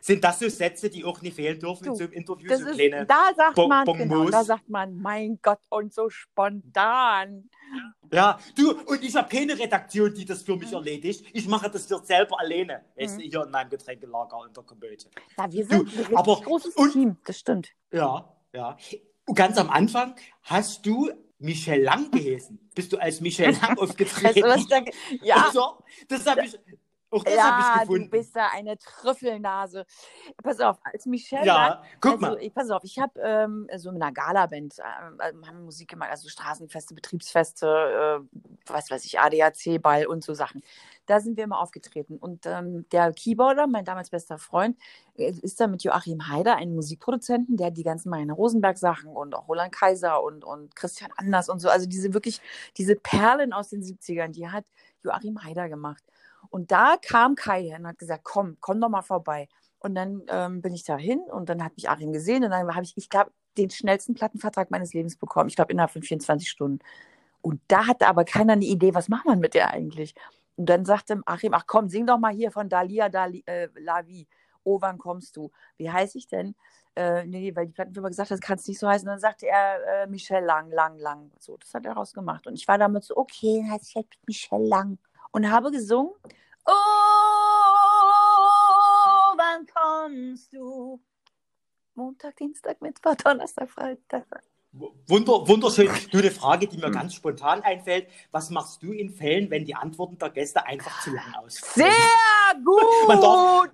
Sind 0.07 0.23
das 0.23 0.39
so 0.39 0.47
Sätze, 0.47 0.89
die 0.89 1.03
auch 1.03 1.21
nicht 1.21 1.35
fehlen 1.35 1.59
dürfen 1.59 1.83
in 1.87 1.91
Du, 1.91 1.97
so 1.97 2.03
einem 2.05 2.13
Interview? 2.13 2.47
Das 2.47 2.61
so 2.61 2.67
ist, 2.67 2.75
kleine 2.75 3.05
da 3.05 3.31
sagt 3.35 3.55
Bon- 3.55 3.67
man, 3.67 3.85
genau, 3.85 4.29
da 4.29 4.41
sagt 4.41 4.69
man, 4.69 4.95
mein 5.01 5.37
Gott, 5.41 5.59
und 5.69 5.93
so 5.93 6.09
spontan. 6.09 7.49
Ja, 8.13 8.39
du, 8.55 8.71
und 8.85 9.03
ich 9.03 9.13
habe 9.17 9.27
keine 9.27 9.59
Redaktion, 9.59 10.13
die 10.13 10.23
das 10.23 10.43
für 10.43 10.55
mich 10.55 10.71
erledigt. 10.71 11.25
Ich 11.33 11.45
mache 11.49 11.69
das 11.69 11.89
jetzt 11.89 12.07
selber 12.07 12.39
alleine. 12.39 12.85
Weißt 12.95 13.17
du, 13.17 13.21
hier 13.21 13.43
in 13.43 13.51
meinem 13.51 13.69
Getränkelager 13.69 14.45
in 14.47 14.53
der 14.53 14.63
Komödie. 14.63 15.07
Ja, 15.37 15.51
wir 15.51 15.65
Du, 15.67 15.75
sind 15.75 15.87
ein 15.89 15.97
richtig 15.97 16.17
aber- 16.17 16.41
großes 16.41 16.75
und- 16.75 16.93
Team, 16.93 17.17
das 17.25 17.39
stimmt. 17.39 17.73
Ja, 17.91 18.33
ja. 18.53 18.77
Und 19.25 19.35
ganz 19.35 19.57
am 19.57 19.69
Anfang 19.69 20.15
hast 20.43 20.85
du 20.85 21.11
Michel 21.39 21.83
Lang 21.83 22.09
geheißen. 22.11 22.57
Bist 22.73 22.93
du 22.93 22.97
als 22.97 23.19
Michel 23.19 23.51
Lang 23.51 23.77
Weißt 23.77 23.81
aufgetreten? 23.81 24.41
du, 24.41 24.67
da, 24.69 24.81
ja, 25.21 25.35
Also, 25.47 25.83
das 26.07 26.25
habe 26.25 26.45
ich, 26.45 26.57
auch 27.09 27.23
das 27.23 27.37
habe 27.37 27.61
ja, 27.61 27.73
ich 27.75 27.81
du 27.81 27.87
gefunden. 27.87 28.09
bist 28.09 28.35
da 28.35 28.47
eine 28.53 28.77
Trüffelnase. 28.77 29.85
Pass 30.43 30.59
auf, 30.59 30.77
als 30.83 31.05
Michelle 31.05 31.45
ja, 31.45 31.53
sagt, 31.53 31.85
guck 32.01 32.11
also, 32.13 32.25
mal. 32.25 32.37
Ich, 32.41 32.53
pass 32.53 32.69
auf, 32.69 32.83
ich 32.83 32.99
habe 32.99 33.19
ähm, 33.21 33.67
so 33.77 33.91
mit 33.91 34.01
einer 34.01 34.11
Galaband, 34.11 34.77
äh, 34.79 35.47
haben 35.47 35.63
Musik 35.63 35.89
gemacht, 35.89 36.09
also 36.11 36.27
Straßenfeste, 36.27 36.93
Betriebsfeste, 36.93 37.65
äh, 37.65 38.37
was 38.65 38.91
weiß 38.91 39.05
ich, 39.05 39.19
ADAC-Ball 39.19 40.05
und 40.05 40.23
so 40.23 40.33
Sachen. 40.33 40.61
Da 41.05 41.21
sind 41.21 41.37
wir 41.37 41.45
immer 41.45 41.61
aufgetreten. 41.61 42.17
Und 42.17 42.45
ähm, 42.45 42.85
der 42.91 43.13
Keyboarder, 43.13 43.67
mein 43.67 43.85
damals 43.85 44.09
bester 44.09 44.37
Freund, 44.37 44.77
äh, 45.15 45.31
ist 45.31 45.61
da 45.61 45.67
mit 45.67 45.83
Joachim 45.83 46.27
Haider, 46.27 46.57
einem 46.57 46.75
Musikproduzenten, 46.75 47.55
der 47.55 47.71
die 47.71 47.83
ganzen 47.83 48.09
Marina 48.09 48.33
Rosenberg-Sachen 48.33 49.09
und 49.09 49.33
auch 49.33 49.47
Roland 49.47 49.71
Kaiser 49.71 50.21
und, 50.21 50.43
und 50.43 50.75
Christian 50.75 51.11
Anders 51.15 51.47
und 51.47 51.59
so, 51.59 51.69
also 51.69 51.85
diese 51.85 52.13
wirklich, 52.13 52.41
diese 52.75 52.95
Perlen 52.95 53.53
aus 53.53 53.69
den 53.69 53.81
70ern, 53.81 54.33
die 54.33 54.49
hat 54.49 54.65
Joachim 55.03 55.41
Haider 55.41 55.69
gemacht. 55.69 56.03
Und 56.49 56.71
da 56.71 56.97
kam 57.01 57.35
Kai 57.35 57.75
und 57.77 57.87
hat 57.87 57.99
gesagt, 57.99 58.23
komm, 58.23 58.57
komm 58.59 58.81
doch 58.81 58.89
mal 58.89 59.01
vorbei. 59.01 59.47
Und 59.79 59.95
dann 59.95 60.23
ähm, 60.29 60.61
bin 60.61 60.73
ich 60.73 60.83
da 60.83 60.97
hin 60.97 61.19
und 61.31 61.49
dann 61.49 61.63
hat 61.63 61.75
mich 61.75 61.89
Achim 61.89 62.11
gesehen 62.11 62.43
und 62.43 62.51
dann 62.51 62.73
habe 62.73 62.83
ich, 62.83 62.97
ich 62.97 63.09
glaube, 63.09 63.31
den 63.57 63.69
schnellsten 63.69 64.15
Plattenvertrag 64.15 64.71
meines 64.71 64.93
Lebens 64.93 65.17
bekommen. 65.17 65.49
Ich 65.49 65.55
glaube, 65.55 65.71
innerhalb 65.71 65.91
von 65.91 66.01
24 66.01 66.49
Stunden. 66.49 66.79
Und 67.41 67.61
da 67.67 67.87
hatte 67.87 68.07
aber 68.07 68.25
keiner 68.25 68.53
eine 68.53 68.65
Idee, 68.65 68.93
was 68.93 69.09
macht 69.09 69.25
man 69.25 69.39
mit 69.39 69.53
der 69.53 69.71
eigentlich? 69.71 70.15
Und 70.55 70.67
dann 70.67 70.85
sagte 70.85 71.21
Achim, 71.25 71.53
ach 71.53 71.65
komm, 71.67 71.89
sing 71.89 72.05
doch 72.07 72.17
mal 72.17 72.33
hier 72.33 72.51
von 72.51 72.69
Dalia 72.69 73.09
Dali, 73.09 73.43
äh, 73.45 73.69
La 73.75 74.05
Vie. 74.07 74.27
Oh, 74.63 74.81
wann 74.81 74.97
kommst 74.97 75.37
du? 75.37 75.51
Wie 75.77 75.89
heiße 75.89 76.17
ich 76.17 76.27
denn? 76.27 76.55
Äh, 76.95 77.25
nee, 77.25 77.55
weil 77.55 77.67
die 77.67 77.73
Plattenfirma 77.73 78.09
gesagt 78.09 78.31
hat, 78.31 78.37
das 78.37 78.41
kann 78.45 78.57
es 78.57 78.67
nicht 78.67 78.79
so 78.79 78.87
heißen. 78.87 79.07
Und 79.07 79.13
dann 79.13 79.19
sagte 79.19 79.47
er 79.47 80.03
äh, 80.03 80.07
Michel 80.07 80.43
Lang, 80.43 80.71
Lang, 80.71 80.97
Lang. 80.97 81.31
So, 81.39 81.55
das 81.57 81.73
hat 81.73 81.85
er 81.85 81.93
rausgemacht. 81.93 82.47
Und 82.47 82.55
ich 82.55 82.67
war 82.67 82.79
damit 82.79 83.03
so, 83.03 83.15
okay, 83.15 83.61
dann 83.61 83.71
heißt 83.71 83.89
ich 83.89 83.95
halt 83.95 84.07
Michel 84.25 84.61
Lang. 84.67 84.97
Und 85.37 85.51
habe 85.51 85.69
gesungen, 85.69 86.13
oh, 86.65 86.71
wann 89.37 89.67
kommst 89.67 90.51
du? 90.51 90.99
Montag, 91.93 92.35
Dienstag, 92.37 92.81
Mittwoch, 92.81 93.13
Donnerstag, 93.23 93.69
Freitag. 93.69 94.25
Wunder, 95.05 95.47
wunderschön. 95.47 95.91
Du, 96.09 96.17
eine 96.17 96.31
Frage, 96.31 96.67
die 96.67 96.77
mir 96.77 96.87
Hm. 96.87 96.91
ganz 96.93 97.13
spontan 97.13 97.61
einfällt. 97.61 98.07
Was 98.31 98.49
machst 98.49 98.81
du 98.81 98.91
in 98.93 99.11
Fällen, 99.11 99.51
wenn 99.51 99.63
die 99.63 99.75
Antworten 99.75 100.17
der 100.17 100.31
Gäste 100.31 100.65
einfach 100.65 101.03
zu 101.03 101.11
lang 101.11 101.31
ausfallen? 101.35 101.91
Sehr 101.91 102.61
gut! 102.65 103.07
Man 103.07 103.21
darf- 103.21 103.69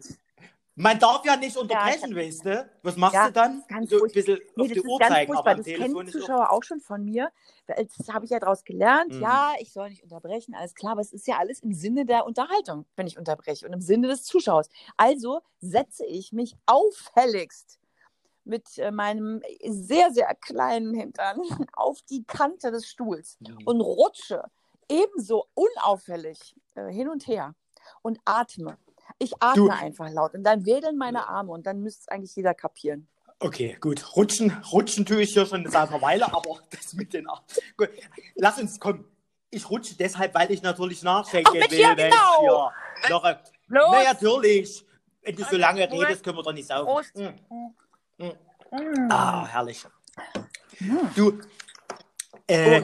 Man 0.75 0.98
darf 0.98 1.24
ja 1.24 1.36
nicht 1.36 1.56
unterbrechen, 1.56 2.15
weißt 2.15 2.46
du? 2.46 2.70
Was 2.82 2.96
machst 2.98 3.13
Ja, 3.13 3.27
du 3.27 3.34
dann? 3.34 3.63
ganz 3.68 3.92
so 3.92 4.03
ein 4.03 4.12
bisschen 4.12 4.39
Nee, 4.56 4.63
auf 4.63 4.68
das 4.68 4.74
die 4.74 4.80
ist 4.80 4.86
Uhr 4.86 5.00
ganz 5.00 5.13
zeigen, 5.13 5.32
aber 5.38 5.44
furchtbar. 5.44 5.51
am 5.51 5.58
Das 5.58 5.65
kennen 5.68 5.96
auch... 5.96 6.12
Zuschauer 6.12 6.51
auch 6.51 6.63
schon 6.63 6.80
von 6.80 7.03
mir. 7.06 7.32
Das 7.68 8.08
habe 8.12 8.25
ich 8.25 8.32
ja 8.32 8.39
daraus 8.39 8.63
gelernt. 8.63 9.13
Mhm. 9.13 9.22
Ja, 9.22 9.53
ich 9.60 9.72
soll 9.72 9.89
nicht 9.89 10.01
unterbrechen, 10.03 10.56
alles 10.56 10.74
klar, 10.74 10.94
aber 10.94 11.01
es 11.01 11.13
ist 11.13 11.27
ja 11.27 11.38
alles 11.38 11.60
im 11.60 11.74
Sinne 11.74 12.06
der 12.06 12.25
Unterhaltung, 12.25 12.86
wenn 12.96 13.06
ich 13.06 13.20
unterbreche 13.20 13.68
und 13.68 13.74
im 13.74 13.82
Sinne 13.82 14.08
des 14.08 14.24
Zuschauers. 14.24 14.68
Also 14.98 15.42
setze 15.62 16.06
ich 16.06 16.32
mich 16.34 16.56
auffälligst 16.65 17.80
mit 18.44 18.77
äh, 18.80 18.92
meinem 18.92 19.42
sehr, 19.65 20.12
sehr 20.12 20.34
kleinen 20.36 20.94
Hintern 20.96 21.39
auf 21.74 22.01
die 22.10 22.24
Kante 22.24 22.72
des 22.72 22.88
Stuhls 22.88 23.38
und 23.65 23.80
rutsche 23.80 24.44
ebenso 24.89 25.46
unauffällig 25.53 26.56
äh, 26.75 26.92
hin 26.92 27.10
und 27.10 27.27
her 27.27 27.53
und 28.01 28.20
atme. 28.25 28.77
Ich 29.20 29.34
atme 29.39 29.55
Du- 29.65 29.70
einfach 29.70 30.10
laut 30.12 30.34
und 30.34 30.43
dann 30.43 30.65
wedeln 30.65 30.98
meine 30.98 31.27
Arme 31.27 31.51
und 31.51 31.65
dann 31.65 31.82
müsste 31.82 32.01
es 32.01 32.08
eigentlich 32.08 32.36
jeder 32.36 32.53
kapieren. 32.53 33.08
Okay, 33.39 33.77
gut. 33.82 34.15
Rutschen, 34.15 34.51
rutschen 34.72 35.05
tue 35.05 35.22
ich 35.22 35.34
hier 35.34 35.46
schon 35.46 35.70
seit 35.70 35.89
einer 35.89 36.01
Weile, 36.01 36.25
aber 36.34 36.60
das 36.72 36.93
mit 36.93 37.13
den 37.13 37.27
Armen. 37.27 37.43
Gut, 37.77 37.89
lass 38.36 38.60
uns 38.60 38.79
kommen. 38.79 39.05
Ich 39.50 39.70
rutsche 39.70 39.96
deshalb, 39.96 40.34
weil 40.34 40.51
ich 40.51 40.62
natürlich 40.63 41.03
nachschenken 41.03 41.53
will. 41.53 41.79
ja, 41.79 41.93
Mensch, 41.93 42.15
genau. 42.15 42.72
Noch, 43.10 43.24
Los! 43.67 43.88
na 43.91 44.03
natürlich. 44.03 44.86
Wenn 45.22 45.36
du 45.36 45.43
so 45.43 45.58
lange 45.58 45.89
redest, 45.91 46.24
können 46.24 46.38
wir 46.38 46.43
doch 46.43 46.53
nicht 46.53 46.67
saufen. 46.67 46.86
Prost. 46.86 47.15
Mm. 47.15 48.25
Mm. 48.25 49.12
Ah, 49.12 49.46
herrlich. 49.48 49.86
Mm. 50.79 50.98
Du, 51.15 51.39
äh. 52.48 52.82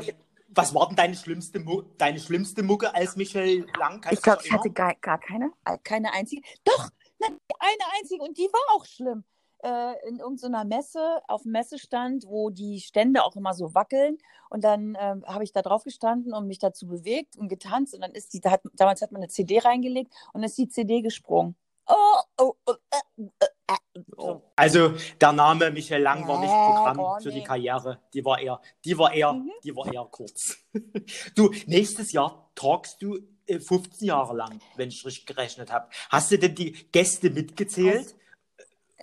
Was 0.59 0.73
war 0.73 0.87
denn 0.87 0.95
deine 0.95 1.15
schlimmste, 1.15 1.59
Mu 1.59 1.83
deine 1.97 2.19
schlimmste 2.19 2.63
Mucke 2.63 2.93
als 2.93 3.15
Michel 3.15 3.65
Lang? 3.77 4.01
Kannst 4.01 4.19
Ich 4.19 4.21
glaube, 4.21 4.41
ich 4.43 4.51
hatte 4.51 4.69
gar, 4.69 4.93
gar 4.95 5.19
keine, 5.19 5.51
äh, 5.65 5.77
keine 5.83 6.13
einzige. 6.13 6.41
Doch, 6.63 6.89
eine 7.21 7.83
einzige 7.97 8.21
und 8.23 8.37
die 8.37 8.49
war 8.51 8.75
auch 8.75 8.85
schlimm. 8.85 9.23
Äh, 9.61 10.07
in 10.07 10.19
irgendeiner 10.19 10.63
Messe, 10.63 11.21
auf 11.27 11.43
dem 11.43 11.51
Messestand, 11.51 12.25
wo 12.25 12.49
die 12.49 12.79
Stände 12.79 13.23
auch 13.23 13.35
immer 13.35 13.53
so 13.53 13.73
wackeln. 13.75 14.17
Und 14.49 14.63
dann 14.63 14.97
ähm, 14.99 15.25
habe 15.27 15.43
ich 15.43 15.51
da 15.51 15.61
drauf 15.61 15.83
gestanden 15.83 16.33
und 16.33 16.47
mich 16.47 16.59
dazu 16.59 16.87
bewegt 16.87 17.35
und 17.35 17.49
getanzt. 17.49 17.93
Und 17.93 18.01
dann 18.01 18.11
ist 18.11 18.33
die, 18.33 18.39
da 18.39 18.51
hat, 18.51 18.61
damals 18.73 19.01
hat 19.01 19.11
man 19.11 19.21
eine 19.21 19.29
CD 19.29 19.59
reingelegt 19.59 20.13
und 20.31 20.43
ist 20.43 20.57
die 20.57 20.69
CD 20.69 21.01
gesprungen. 21.01 21.55
Oh, 21.89 22.21
oh, 22.37 22.53
oh, 22.67 22.73
äh, 22.91 23.23
äh, 23.23 23.45
äh. 23.67 24.03
So. 24.15 24.41
Also 24.55 24.93
der 25.19 25.31
Name 25.33 25.71
Michel 25.71 26.01
Lang 26.01 26.27
war 26.27 26.39
nicht 26.39 26.51
Programm 26.51 27.21
für 27.21 27.31
die. 27.31 27.43
Karriere. 27.43 27.99
Die 28.13 28.23
war 28.23 28.39
eher, 28.39 28.61
die 28.85 28.97
war 28.97 29.11
eher, 29.13 29.33
Mhm. 29.33 29.51
die 29.63 29.75
war 29.75 29.91
eher 29.91 30.05
kurz. 30.11 30.57
Du, 31.35 31.51
nächstes 31.65 32.11
Jahr 32.11 32.51
talkst 32.55 33.01
du 33.01 33.17
äh, 33.47 33.59
15 33.59 34.07
Jahre 34.07 34.35
lang, 34.35 34.59
wenn 34.75 34.89
ich 34.89 35.03
richtig 35.05 35.25
gerechnet 35.25 35.71
habe. 35.71 35.89
Hast 36.09 36.31
du 36.31 36.37
denn 36.37 36.53
die 36.55 36.73
Gäste 36.91 37.29
mitgezählt? 37.29 38.15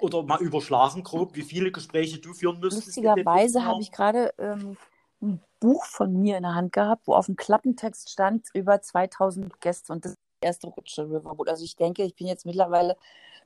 Oder 0.01 0.23
mal 0.23 0.41
überschlagen 0.41 1.03
grob, 1.03 1.35
wie 1.37 1.43
viele 1.43 1.73
Gespräche 1.73 2.19
du 2.19 2.35
führen 2.35 2.61
müsstest? 2.61 2.89
Lustigerweise 2.89 3.61
15 3.61 3.65
habe 3.65 3.81
ich 3.83 3.91
gerade 3.93 4.35
ähm, 4.39 4.77
ein 5.23 5.41
Buch 5.59 5.87
von 5.87 6.13
mir 6.13 6.37
in 6.37 6.43
der 6.43 6.55
Hand 6.55 6.73
gehabt, 6.73 7.07
wo 7.07 7.15
auf 7.15 7.27
dem 7.27 7.37
Klappentext 7.37 8.11
stand 8.11 8.47
über 8.53 8.81
2000 8.83 9.59
Gäste 9.61 9.93
und 9.95 10.05
das 10.05 10.15
erste 10.47 10.69
Rutsche 10.69 11.05
Riverboat. 11.05 11.49
Also 11.49 11.65
ich 11.65 11.77
denke, 11.77 12.03
ich 12.03 12.15
bin 12.15 12.27
jetzt 12.27 12.47
mittlerweile 12.47 12.97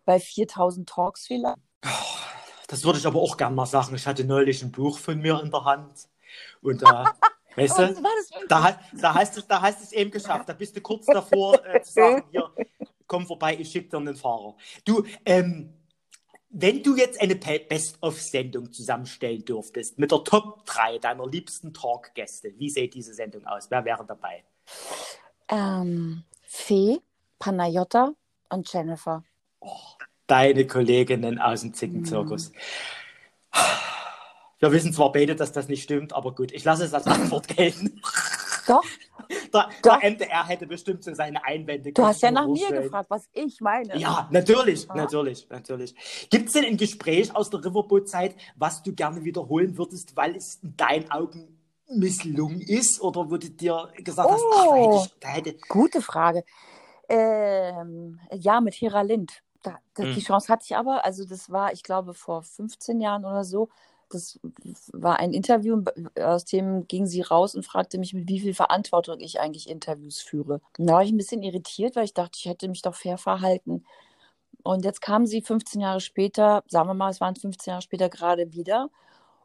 bei 0.05 0.21
4000 0.21 0.89
Talks 0.89 1.27
vielleicht. 1.27 1.59
Das 2.69 2.85
würde 2.85 2.99
ich 2.99 3.07
aber 3.07 3.21
auch 3.21 3.37
gern 3.37 3.55
mal 3.55 3.67
sagen. 3.67 3.95
Ich 3.95 4.07
hatte 4.07 4.25
neulich 4.25 4.63
ein 4.63 4.71
Buch 4.71 4.99
von 4.99 5.19
mir 5.19 5.41
in 5.43 5.51
der 5.51 5.65
Hand. 5.65 6.09
Und 6.63 6.83
da, 6.83 7.13
weißt 7.57 7.79
du, 7.79 8.03
da, 8.49 8.79
da, 8.93 9.15
hast 9.15 9.37
du, 9.37 9.43
da 9.43 9.61
hast 9.61 9.81
du 9.81 9.85
es 9.85 9.93
eben 9.93 10.11
geschafft. 10.11 10.49
Da 10.49 10.53
bist 10.53 10.77
du 10.77 10.81
kurz 10.81 11.07
davor 11.07 11.65
äh, 11.67 11.83
zu 11.83 11.93
sagen, 11.93 12.25
hier, 12.31 12.51
komm 13.07 13.27
vorbei, 13.27 13.57
ich 13.59 13.71
schicke 13.71 13.89
dir 13.89 13.97
einen 13.97 14.15
Fahrer. 14.15 14.57
Du, 14.85 15.05
ähm, 15.25 15.75
wenn 16.51 16.83
du 16.83 16.97
jetzt 16.97 17.21
eine 17.21 17.37
Best-of-Sendung 17.37 18.73
zusammenstellen 18.73 19.45
dürftest 19.45 19.99
mit 19.99 20.11
der 20.11 20.25
Top 20.25 20.67
3 20.67 20.99
deiner 20.99 21.27
liebsten 21.27 21.73
Talk-Gäste, 21.73 22.53
wie 22.57 22.71
sähe 22.71 22.89
diese 22.89 23.15
Sendung 23.15 23.47
aus? 23.47 23.71
Wer 23.71 23.85
wäre 23.85 24.05
dabei? 24.05 24.45
Ähm, 25.49 26.25
Fee, 26.53 26.99
Panayota 27.39 28.13
und 28.49 28.73
Jennifer. 28.73 29.23
Deine 30.27 30.67
Kolleginnen 30.67 31.39
aus 31.39 31.61
dem 31.61 31.73
Zickenzirkus. 31.75 32.51
Wir 34.59 34.73
wissen 34.73 34.93
zwar 34.93 35.13
beide, 35.13 35.37
dass 35.37 35.53
das 35.53 35.69
nicht 35.69 35.85
stimmt, 35.85 36.13
aber 36.13 36.35
gut, 36.35 36.51
ich 36.51 36.65
lasse 36.65 36.85
es 36.85 36.93
als 36.93 37.07
Antwort 37.07 37.47
gelten. 37.47 38.03
Doch, 38.67 38.85
der, 39.55 39.69
der 39.85 40.11
MDR 40.11 40.49
hätte 40.49 40.67
bestimmt 40.67 41.05
so 41.05 41.15
seine 41.15 41.45
Einwände. 41.45 41.93
Du 41.93 42.05
hast 42.05 42.21
ja 42.21 42.33
nach 42.33 42.49
mir 42.49 42.69
gefragt, 42.69 43.11
was 43.11 43.29
ich 43.33 43.61
meine. 43.61 43.97
Ja, 43.97 44.29
natürlich, 44.33 44.87
ja. 44.87 44.97
natürlich, 44.97 45.49
natürlich. 45.51 45.95
Gibt 46.31 46.49
es 46.49 46.53
denn 46.55 46.65
ein 46.65 46.77
Gespräch 46.77 47.35
aus 47.35 47.51
der 47.51 47.65
Riverboat-Zeit, 47.65 48.35
was 48.57 48.83
du 48.83 48.93
gerne 48.93 49.23
wiederholen 49.23 49.79
würdest, 49.79 50.17
weil 50.17 50.35
es 50.35 50.57
in 50.65 50.77
deinen 50.77 51.13
Augen 51.13 51.60
misslungen 51.91 52.61
ist? 52.61 53.01
Oder 53.01 53.31
wurde 53.31 53.51
dir 53.51 53.93
gesagt, 53.97 54.29
oh, 54.29 54.33
hast, 54.33 54.45
ach, 54.53 54.77
hätte 54.77 54.97
ich, 54.97 55.21
da 55.21 55.29
hätte... 55.29 55.57
gute 55.69 56.01
Frage. 56.01 56.45
Ähm, 57.09 58.21
ja, 58.33 58.61
mit 58.61 58.75
Hera 58.75 59.03
Lind. 59.03 59.43
Da, 59.63 59.79
da, 59.95 60.05
hm. 60.05 60.15
Die 60.15 60.23
Chance 60.23 60.49
hatte 60.49 60.65
ich 60.65 60.77
aber, 60.77 61.05
also 61.05 61.25
das 61.25 61.51
war, 61.51 61.73
ich 61.73 61.83
glaube, 61.83 62.15
vor 62.15 62.43
15 62.43 63.01
Jahren 63.01 63.25
oder 63.25 63.45
so. 63.45 63.69
Das 64.09 64.41
war 64.93 65.21
ein 65.21 65.33
Interview, 65.33 65.85
aus 66.21 66.45
dem 66.45 66.89
ging 66.89 67.07
sie 67.07 67.21
raus 67.21 67.55
und 67.55 67.65
fragte 67.65 67.99
mich, 67.99 68.13
mit 68.13 68.29
wie 68.29 68.41
viel 68.41 68.55
Verantwortung 68.55 69.21
ich 69.21 69.39
eigentlich 69.41 69.69
Interviews 69.69 70.21
führe. 70.21 70.61
Und 70.79 70.87
da 70.87 70.95
war 70.95 71.03
ich 71.03 71.13
ein 71.13 71.17
bisschen 71.17 71.43
irritiert, 71.43 71.95
weil 71.95 72.05
ich 72.05 72.15
dachte, 72.15 72.37
ich 72.37 72.47
hätte 72.47 72.69
mich 72.69 72.83
doch 72.83 72.95
fair 72.95 73.19
verhalten. 73.19 73.85
Und 74.63 74.85
jetzt 74.85 75.01
kam 75.01 75.27
sie 75.27 75.43
15 75.43 75.81
Jahre 75.81 76.01
später, 76.01 76.65
sagen 76.67 76.89
wir 76.89 76.95
mal, 76.95 77.11
es 77.11 77.21
waren 77.21 77.37
15 77.37 77.71
Jahre 77.71 77.83
später 77.83 78.09
gerade 78.09 78.53
wieder. 78.53 78.91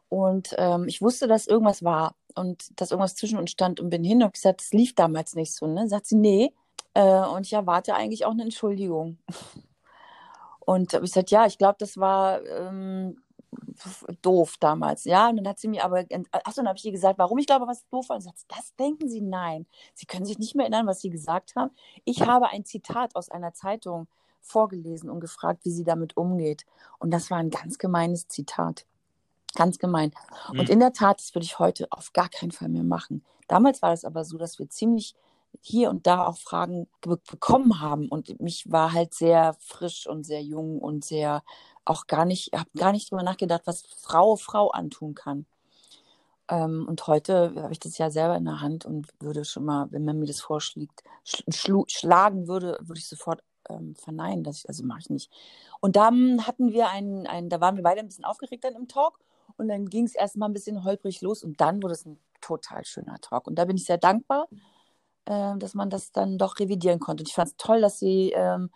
Und 0.08 0.54
ähm, 0.58 0.86
ich 0.88 1.02
wusste, 1.02 1.26
dass 1.26 1.46
irgendwas 1.46 1.82
war 1.82 2.14
und 2.34 2.80
dass 2.80 2.90
irgendwas 2.90 3.16
zwischen 3.16 3.38
uns 3.38 3.50
stand 3.50 3.80
und 3.80 3.90
bin 3.90 4.04
hin 4.04 4.18
und 4.18 4.24
habe 4.24 4.32
gesagt, 4.32 4.62
es 4.62 4.72
lief 4.72 4.94
damals 4.94 5.34
nicht 5.34 5.54
so. 5.54 5.66
Ne? 5.66 5.88
Sagt 5.88 6.06
sie, 6.06 6.16
nee. 6.16 6.52
Äh, 6.94 7.26
und 7.26 7.46
ich 7.46 7.52
erwarte 7.52 7.94
eigentlich 7.94 8.24
auch 8.24 8.32
eine 8.32 8.42
Entschuldigung. 8.44 9.18
Und 10.66 10.94
ich 10.94 11.00
gesagt, 11.00 11.30
ja, 11.30 11.46
ich 11.46 11.58
glaube, 11.58 11.76
das 11.78 11.96
war 11.96 12.44
ähm, 12.44 13.22
doof 14.22 14.56
damals. 14.58 15.04
Ja, 15.04 15.28
und 15.28 15.36
dann 15.36 15.48
hat 15.48 15.58
sie 15.60 15.68
mir 15.68 15.84
aber, 15.84 16.04
achso, 16.32 16.60
dann 16.60 16.68
habe 16.68 16.76
ich 16.76 16.84
ihr 16.84 16.92
gesagt, 16.92 17.18
warum 17.18 17.38
ich 17.38 17.46
glaube, 17.46 17.66
was 17.66 17.86
doof 17.88 18.08
war. 18.08 18.16
Und 18.16 18.22
sie 18.22 18.28
sagt, 18.28 18.44
das 18.48 18.74
denken 18.74 19.08
Sie, 19.08 19.20
nein. 19.20 19.66
Sie 19.94 20.06
können 20.06 20.24
sich 20.24 20.38
nicht 20.38 20.54
mehr 20.54 20.64
erinnern, 20.64 20.86
was 20.86 21.00
Sie 21.00 21.10
gesagt 21.10 21.54
haben. 21.56 21.70
Ich 22.04 22.22
habe 22.22 22.48
ein 22.48 22.64
Zitat 22.64 23.14
aus 23.14 23.30
einer 23.30 23.52
Zeitung 23.54 24.08
vorgelesen 24.40 25.10
und 25.10 25.20
gefragt, 25.20 25.64
wie 25.64 25.70
sie 25.70 25.84
damit 25.84 26.16
umgeht. 26.16 26.66
Und 26.98 27.10
das 27.10 27.30
war 27.30 27.38
ein 27.38 27.50
ganz 27.50 27.78
gemeines 27.78 28.28
Zitat. 28.28 28.86
Ganz 29.56 29.78
gemein. 29.78 30.12
Mhm. 30.52 30.60
Und 30.60 30.68
in 30.68 30.80
der 30.80 30.92
Tat, 30.92 31.18
das 31.18 31.34
würde 31.34 31.44
ich 31.44 31.58
heute 31.58 31.88
auf 31.90 32.12
gar 32.12 32.28
keinen 32.28 32.52
Fall 32.52 32.68
mehr 32.68 32.84
machen. 32.84 33.24
Damals 33.48 33.82
war 33.82 33.92
es 33.92 34.04
aber 34.04 34.24
so, 34.24 34.38
dass 34.38 34.58
wir 34.58 34.68
ziemlich 34.68 35.14
hier 35.60 35.90
und 35.90 36.06
da 36.06 36.26
auch 36.26 36.36
Fragen 36.36 36.88
bekommen 37.00 37.80
haben. 37.80 38.08
Und 38.08 38.40
mich 38.40 38.70
war 38.70 38.92
halt 38.92 39.14
sehr 39.14 39.56
frisch 39.60 40.06
und 40.06 40.24
sehr 40.24 40.42
jung 40.42 40.78
und 40.78 41.04
sehr 41.04 41.42
auch 41.84 42.06
gar 42.06 42.24
nicht, 42.24 42.52
habe 42.52 42.70
gar 42.76 42.92
nicht 42.92 43.10
drüber 43.10 43.22
nachgedacht, 43.22 43.62
was 43.64 43.84
Frau 44.00 44.36
Frau 44.36 44.70
antun 44.70 45.14
kann. 45.14 45.46
Ähm, 46.48 46.86
und 46.88 47.06
heute 47.06 47.54
habe 47.56 47.72
ich 47.72 47.80
das 47.80 47.98
ja 47.98 48.10
selber 48.10 48.36
in 48.36 48.44
der 48.44 48.60
Hand 48.60 48.84
und 48.84 49.08
würde 49.20 49.44
schon 49.44 49.64
mal, 49.64 49.90
wenn 49.90 50.04
man 50.04 50.18
mir 50.18 50.26
das 50.26 50.40
vorschlägt, 50.40 51.02
schl 51.24 51.84
schlagen 51.88 52.46
würde, 52.46 52.78
würde 52.80 52.98
ich 52.98 53.08
sofort 53.08 53.42
ähm, 53.68 53.94
verneinen. 53.96 54.44
Dass 54.44 54.58
ich, 54.58 54.68
also 54.68 54.84
mache 54.84 55.00
ich 55.00 55.10
nicht. 55.10 55.30
Und 55.80 55.96
dann 55.96 56.46
hatten 56.46 56.72
wir 56.72 56.88
einen, 56.88 57.26
einen, 57.26 57.48
da 57.48 57.60
waren 57.60 57.76
wir 57.76 57.82
beide 57.82 58.00
ein 58.00 58.06
bisschen 58.06 58.24
aufgeregt 58.24 58.64
dann 58.64 58.74
im 58.74 58.88
Talk. 58.88 59.18
Und 59.56 59.68
dann 59.68 59.86
ging 59.86 60.04
es 60.04 60.14
erstmal 60.14 60.48
ein 60.48 60.52
bisschen 60.52 60.84
holprig 60.84 61.20
los 61.22 61.42
und 61.42 61.60
dann 61.60 61.82
wurde 61.82 61.94
es 61.94 62.04
ein 62.04 62.18
total 62.40 62.84
schöner 62.84 63.18
Talk. 63.20 63.46
Und 63.46 63.56
da 63.56 63.64
bin 63.64 63.76
ich 63.76 63.84
sehr 63.84 63.98
dankbar, 63.98 64.48
äh, 65.24 65.56
dass 65.56 65.74
man 65.74 65.90
das 65.90 66.12
dann 66.12 66.38
doch 66.38 66.58
revidieren 66.58 67.00
konnte. 67.00 67.22
Und 67.22 67.28
ich 67.28 67.34
fand 67.34 67.48
es 67.48 67.56
toll, 67.56 67.80
dass 67.80 67.98
sie 67.98 68.32
ähm, 68.34 68.70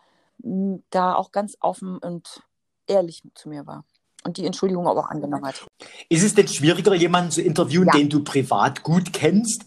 da 0.90 1.14
auch 1.14 1.32
ganz 1.32 1.56
offen 1.60 1.98
und 1.98 2.42
ehrlich 2.86 3.22
zu 3.34 3.48
mir 3.48 3.66
war 3.66 3.84
und 4.24 4.36
die 4.36 4.46
Entschuldigung 4.46 4.86
aber 4.86 5.00
auch 5.00 5.10
angenommen 5.10 5.46
hat. 5.46 5.66
Ist 6.08 6.24
es 6.24 6.34
denn 6.34 6.48
schwieriger, 6.48 6.94
jemanden 6.94 7.30
zu 7.30 7.42
interviewen, 7.42 7.86
ja. 7.86 7.98
den 7.98 8.08
du 8.08 8.22
privat 8.22 8.82
gut 8.82 9.12
kennst? 9.12 9.64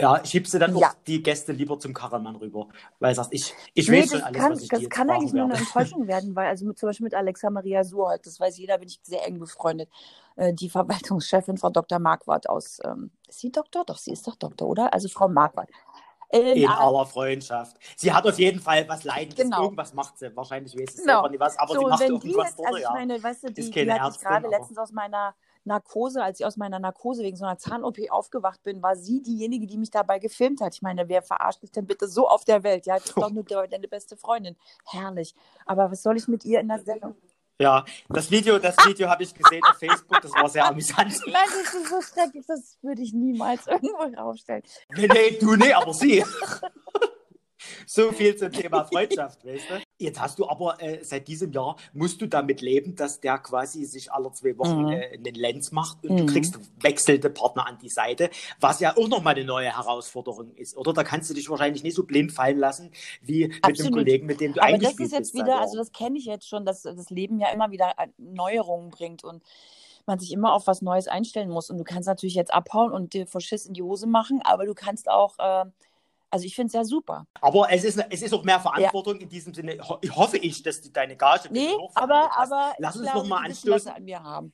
Ja, 0.00 0.24
schiebst 0.24 0.54
du 0.54 0.58
dann 0.58 0.76
ja. 0.76 0.88
auch 0.88 0.94
die 1.06 1.22
Gäste 1.22 1.52
lieber 1.52 1.78
zum 1.78 1.94
Karrenmann 1.94 2.36
rüber, 2.36 2.68
weil 2.98 3.10
du 3.12 3.16
sagst, 3.16 3.32
ich, 3.32 3.54
ich 3.74 3.88
nee, 3.88 4.02
weiß 4.02 4.10
schon 4.10 4.22
alles, 4.22 4.40
kann, 4.40 4.52
was 4.52 4.62
ich 4.62 4.68
Das 4.68 4.88
kann 4.88 5.10
eigentlich 5.10 5.32
nur 5.32 5.44
eine 5.44 5.54
Enttäuschung 5.54 6.06
werden, 6.06 6.34
weil 6.34 6.48
also 6.48 6.64
mit, 6.64 6.78
zum 6.78 6.88
Beispiel 6.88 7.04
mit 7.04 7.14
Alexa 7.14 7.50
Maria 7.50 7.84
Suholt, 7.84 8.26
das 8.26 8.40
weiß 8.40 8.58
jeder, 8.58 8.78
bin 8.78 8.88
ich 8.88 9.00
sehr 9.02 9.26
eng 9.26 9.38
befreundet, 9.38 9.88
äh, 10.36 10.52
die 10.54 10.70
Verwaltungschefin 10.70 11.58
Frau 11.58 11.70
Dr. 11.70 11.98
Marquardt 11.98 12.48
aus, 12.48 12.78
ähm, 12.84 13.10
ist 13.28 13.40
sie 13.40 13.52
Doktor? 13.52 13.84
Doch, 13.84 13.98
sie 13.98 14.12
ist 14.12 14.26
doch 14.26 14.36
Doktor, 14.36 14.68
oder? 14.68 14.92
Also 14.92 15.08
Frau 15.08 15.28
Marquardt. 15.28 15.70
In, 16.32 16.46
in 16.46 16.68
aller 16.68 17.06
Freundschaft. 17.06 17.76
Sie 17.96 18.12
hat 18.12 18.24
auf 18.24 18.38
jeden 18.38 18.60
Fall 18.60 18.88
was 18.88 19.02
Leiden. 19.02 19.34
Genau. 19.34 19.64
Irgendwas 19.64 19.92
macht 19.94 20.16
sie. 20.16 20.34
Wahrscheinlich 20.36 20.74
weiß 20.74 20.94
sie 20.94 21.02
genau. 21.02 21.14
selber 21.14 21.28
nicht 21.30 21.40
was, 21.40 21.58
aber 21.58 21.74
so, 21.74 21.80
sie 21.80 21.86
macht 21.86 22.00
irgendwas 22.02 22.50
jetzt, 22.50 22.66
also 22.66 22.78
ich 22.78 22.90
meine, 22.90 23.22
weißt 23.22 23.42
du, 23.42 23.52
die, 23.52 23.70
die 23.70 23.92
hatte 23.92 24.16
ich 24.16 24.24
gerade 24.24 24.48
letztens 24.48 24.78
aus 24.78 24.92
meiner 24.92 25.34
Narkose, 25.64 26.22
als 26.22 26.40
ich 26.40 26.46
aus 26.46 26.56
meiner 26.56 26.78
Narkose 26.78 27.22
wegen 27.22 27.36
so 27.36 27.44
einer 27.44 27.58
Zahn-OP 27.58 27.98
aufgewacht 28.10 28.62
bin, 28.62 28.82
war 28.82 28.96
sie 28.96 29.22
diejenige, 29.22 29.66
die 29.66 29.78
mich 29.78 29.90
dabei 29.90 30.18
gefilmt 30.18 30.60
hat. 30.60 30.74
Ich 30.74 30.82
meine, 30.82 31.08
wer 31.08 31.22
verarscht 31.22 31.62
mich 31.62 31.70
denn 31.70 31.86
bitte 31.86 32.08
so 32.08 32.28
auf 32.28 32.44
der 32.44 32.62
Welt? 32.62 32.86
Ja, 32.86 32.96
das 32.96 33.06
ist 33.06 33.16
doch 33.16 33.30
nur 33.30 33.44
deine 33.44 33.88
beste 33.88 34.16
Freundin. 34.16 34.56
Herrlich. 34.86 35.34
Aber 35.66 35.90
was 35.90 36.02
soll 36.02 36.16
ich 36.16 36.28
mit 36.28 36.44
ihr 36.44 36.60
in 36.60 36.68
der 36.68 36.80
Sendung? 36.80 37.14
Ja, 37.60 37.84
das 38.08 38.30
Video, 38.30 38.58
das 38.58 38.74
Video 38.86 39.06
habe 39.10 39.22
ich 39.22 39.34
gesehen 39.34 39.62
auf 39.64 39.76
Facebook, 39.76 40.22
das 40.22 40.32
war 40.32 40.48
sehr 40.48 40.64
amüsant. 40.64 41.20
Nein, 41.26 41.34
das 41.46 41.74
ist 41.74 41.90
so 41.90 42.00
schrecklich, 42.00 42.46
das 42.46 42.78
würde 42.80 43.02
ich 43.02 43.12
niemals 43.12 43.66
irgendwo 43.66 43.98
raufstellen. 44.18 44.62
Nee, 44.96 45.06
nee, 45.06 45.38
du 45.38 45.56
nee, 45.56 45.70
aber 45.70 45.92
sie. 45.92 46.24
so 47.86 48.12
viel 48.12 48.34
zum 48.34 48.50
Thema 48.50 48.86
Freundschaft, 48.86 49.44
weißt 49.44 49.64
du? 49.68 49.89
Jetzt 50.00 50.18
hast 50.18 50.38
du 50.38 50.48
aber 50.48 50.82
äh, 50.82 51.04
seit 51.04 51.28
diesem 51.28 51.52
Jahr, 51.52 51.76
musst 51.92 52.22
du 52.22 52.26
damit 52.26 52.62
leben, 52.62 52.96
dass 52.96 53.20
der 53.20 53.38
quasi 53.38 53.84
sich 53.84 54.10
alle 54.10 54.32
zwei 54.32 54.56
Wochen 54.56 54.84
mhm. 54.84 54.92
äh, 54.92 55.18
einen 55.18 55.34
Lens 55.34 55.72
macht 55.72 56.02
und 56.04 56.12
mhm. 56.12 56.26
du 56.26 56.26
kriegst 56.26 56.58
wechselnde 56.80 57.28
Partner 57.28 57.66
an 57.66 57.78
die 57.78 57.90
Seite, 57.90 58.30
was 58.60 58.80
ja 58.80 58.96
auch 58.96 59.08
nochmal 59.08 59.34
eine 59.34 59.44
neue 59.44 59.76
Herausforderung 59.76 60.54
ist, 60.54 60.74
oder? 60.76 60.94
Da 60.94 61.04
kannst 61.04 61.28
du 61.28 61.34
dich 61.34 61.50
wahrscheinlich 61.50 61.82
nicht 61.82 61.94
so 61.94 62.04
blind 62.04 62.32
fallen 62.32 62.58
lassen, 62.58 62.92
wie 63.20 63.52
Absolut. 63.60 63.66
mit 63.66 63.78
dem 63.78 63.92
Kollegen, 63.92 64.26
mit 64.26 64.40
dem 64.40 64.52
du 64.54 64.60
aber 64.60 64.72
eigentlich 64.72 64.96
das 64.96 65.06
ist 65.06 65.12
jetzt 65.12 65.34
wieder, 65.34 65.60
also 65.60 65.76
das 65.76 65.92
kenne 65.92 66.18
ich 66.18 66.24
jetzt 66.24 66.48
schon, 66.48 66.64
dass 66.64 66.82
das 66.82 67.10
Leben 67.10 67.38
ja 67.38 67.50
immer 67.50 67.70
wieder 67.70 67.92
äh, 67.98 68.06
Neuerungen 68.16 68.90
bringt 68.90 69.22
und 69.22 69.42
man 70.06 70.18
sich 70.18 70.32
immer 70.32 70.54
auf 70.54 70.66
was 70.66 70.80
Neues 70.80 71.08
einstellen 71.08 71.50
muss. 71.50 71.70
Und 71.70 71.76
du 71.76 71.84
kannst 71.84 72.08
natürlich 72.08 72.34
jetzt 72.34 72.52
abhauen 72.54 72.90
und 72.90 73.12
dir 73.12 73.26
vor 73.26 73.40
Schiss 73.40 73.66
in 73.66 73.74
die 73.74 73.82
Hose 73.82 74.06
machen, 74.06 74.40
aber 74.42 74.64
du 74.64 74.74
kannst 74.74 75.10
auch 75.10 75.38
äh, 75.38 75.66
also 76.30 76.44
ich 76.46 76.54
finde 76.54 76.68
es 76.68 76.72
ja 76.74 76.84
super. 76.84 77.26
Aber 77.40 77.70
es 77.72 77.84
ist, 77.84 77.98
es 78.08 78.22
ist 78.22 78.32
auch 78.32 78.44
mehr 78.44 78.60
Verantwortung 78.60 79.16
ja. 79.16 79.22
in 79.22 79.28
diesem 79.28 79.52
Sinne. 79.52 79.78
Ich 80.00 80.14
hoffe 80.14 80.38
ich, 80.38 80.62
dass 80.62 80.80
du 80.80 80.90
deine 80.90 81.16
Gage 81.16 81.48
Nee, 81.50 81.74
aber, 81.94 82.30
aber 82.36 82.74
lass 82.78 82.96
uns 82.96 83.12
noch 83.12 83.26
mal 83.26 83.44
anstoßen. 83.44 83.90
an 83.90 84.04
mir 84.04 84.22
haben. 84.22 84.52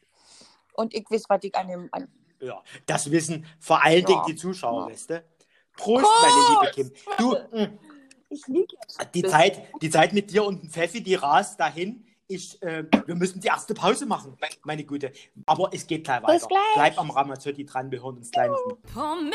Und 0.73 0.95
ich 0.95 1.05
weiß, 1.11 1.25
was 1.29 1.41
ich 1.43 1.55
an 1.55 1.69
dem. 1.69 1.89
An 1.93 2.09
ja, 2.41 2.63
das 2.87 3.11
wissen 3.11 3.47
vor 3.59 3.83
allen 3.83 4.01
ja. 4.01 4.07
Dingen 4.07 4.23
die 4.29 4.37
Zuschauer, 4.37 4.87
ja. 4.87 4.93
weißt 4.93 5.11
du? 5.11 5.25
Prost, 5.77 6.05
Prost, 6.05 6.23
meine 6.23 6.61
liebe 6.61 6.73
Kim. 6.73 6.93
Du, 7.19 7.37
ich 8.31 8.47
liege 8.47 8.77
die 9.15 9.23
Zeit, 9.23 9.63
die 9.81 9.91
Zeit 9.91 10.13
mit 10.13 10.31
dir 10.31 10.45
und 10.45 10.63
dem 10.63 10.71
Pfeffi, 10.71 11.03
die 11.03 11.15
rast 11.15 11.61
dahin. 11.61 12.05
Ich, 12.29 12.61
äh, 12.63 12.85
wir 13.07 13.15
müssen 13.15 13.41
die 13.41 13.47
erste 13.47 13.73
Pause 13.73 14.05
machen, 14.05 14.37
meine 14.65 14.85
Gute. 14.85 15.13
Aber 15.45 15.71
es 15.73 15.87
geht 15.87 16.05
gleich 16.05 16.23
weiter. 16.23 16.49
Bleib 16.75 16.99
am 16.99 17.11
Ramazzotti 17.11 17.65
dran, 17.65 17.91
wir 17.91 18.03
hören 18.03 18.17
uns 18.17 18.31
gleich 18.31 18.49
noch 18.49 18.67
mal. 18.95 19.31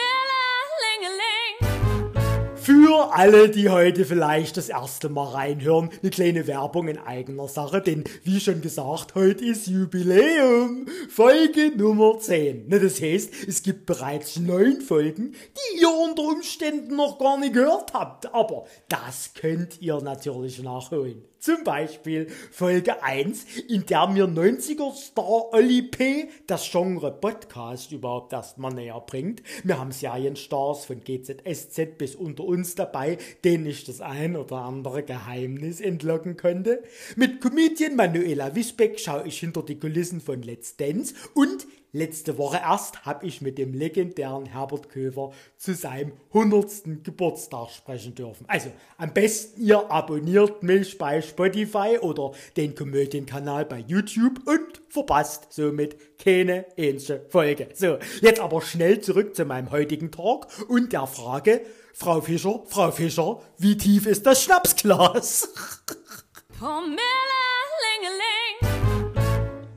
Für 2.63 3.15
alle, 3.15 3.50
die 3.50 3.69
heute 3.69 4.06
vielleicht 4.06 4.56
das 4.56 4.69
erste 4.69 5.10
Mal 5.10 5.30
reinhören, 5.30 5.89
eine 6.00 6.12
kleine 6.12 6.45
Werbung 6.45 6.89
in 6.89 7.00
eigener 7.00 7.47
Sache, 7.47 7.82
denn 7.82 8.04
wie 8.24 8.39
schon 8.39 8.62
gesagt, 8.62 9.15
heute 9.15 9.43
ist 9.45 9.65
Jubiläum, 9.65 10.86
Folge 11.10 11.71
Nummer 11.76 12.19
10. 12.19 12.67
Ne, 12.67 12.80
das 12.80 13.02
heißt, 13.02 13.34
es 13.47 13.63
gibt 13.63 13.88
bereits 13.88 14.38
neun 14.38 14.80
Folgen, 14.80 15.32
die 15.32 15.82
ihr 15.82 15.89
unter 15.89 16.21
Umständen 16.21 16.95
noch 16.95 17.17
gar 17.17 17.39
nicht 17.39 17.56
gehört 17.56 17.93
habt, 17.95 18.32
aber 18.32 18.65
das 18.89 19.32
könnt 19.34 19.82
ihr 19.82 20.00
natürlich 20.00 20.62
nachholen. 20.62 21.24
Zum 21.41 21.63
Beispiel 21.63 22.27
Folge 22.51 23.01
1, 23.01 23.62
in 23.67 23.88
der 23.88 24.06
mir 24.06 24.25
90er-Star 24.27 25.51
Olli 25.51 25.82
P. 25.82 26.30
das 26.45 26.69
Genre 26.69 27.12
Podcast 27.12 27.91
überhaupt 27.91 28.32
erstmal 28.32 28.71
näher 28.71 29.01
bringt. 29.08 29.41
Wir 29.63 29.80
haben 29.80 29.91
Serienstars 29.91 30.86
von 30.86 31.04
GZSZ 31.04 31.97
bis 31.97 32.13
unter 32.13 32.43
uns 32.43 32.75
dabei, 32.75 33.17
denen 33.43 33.65
ich 33.65 33.86
das 33.86 34.01
ein 34.01 34.36
oder 34.36 34.58
andere 34.58 35.01
Geheimnis 35.01 35.82
entlocken 35.82 36.38
konnte. 36.38 36.84
Mit 37.15 37.41
Comedian 37.41 37.95
Manuela 37.95 38.54
Wisbeck 38.54 38.99
schaue 38.99 39.25
ich 39.25 39.39
hinter 39.39 39.63
die 39.63 39.80
Kulissen 39.80 40.21
von 40.21 40.43
Let's 40.43 40.77
Dance 40.77 41.15
und 41.34 41.65
Letzte 41.93 42.38
Woche 42.38 42.62
erst 42.63 43.06
habe 43.06 43.25
ich 43.25 43.41
mit 43.41 43.58
dem 43.58 43.73
legendären 43.73 44.45
Herbert 44.45 44.88
Köfer 44.88 45.32
zu 45.58 45.73
seinem 45.73 46.13
100. 46.34 47.04
Geburtstag 47.04 47.69
sprechen 47.69 48.15
dürfen. 48.15 48.45
Also 48.47 48.71
am 48.97 49.13
besten 49.13 49.62
ihr 49.62 49.91
abonniert 49.91 50.63
mich 50.63 50.97
bei 50.97 51.21
Spotify 51.21 51.97
oder 51.99 52.32
den 52.56 52.75
Komödienkanal 52.75 53.65
bei 53.65 53.80
YouTube 53.80 54.39
und 54.45 54.82
verpasst 54.88 55.51
somit 55.51 56.17
keine 56.17 56.65
einzige 56.77 57.25
Folge. 57.27 57.67
So, 57.73 57.97
jetzt 58.21 58.39
aber 58.39 58.62
schnell 58.62 59.01
zurück 59.01 59.36
zu 59.36 59.43
meinem 59.43 59.69
heutigen 59.71 60.12
Talk 60.12 60.47
und 60.69 60.93
der 60.93 61.08
Frage, 61.08 61.60
Frau 61.93 62.21
Fischer, 62.21 62.63
Frau 62.67 62.91
Fischer, 62.91 63.41
wie 63.58 63.75
tief 63.75 64.06
ist 64.06 64.25
das 64.25 64.41
Schnapsglas? 64.43 65.49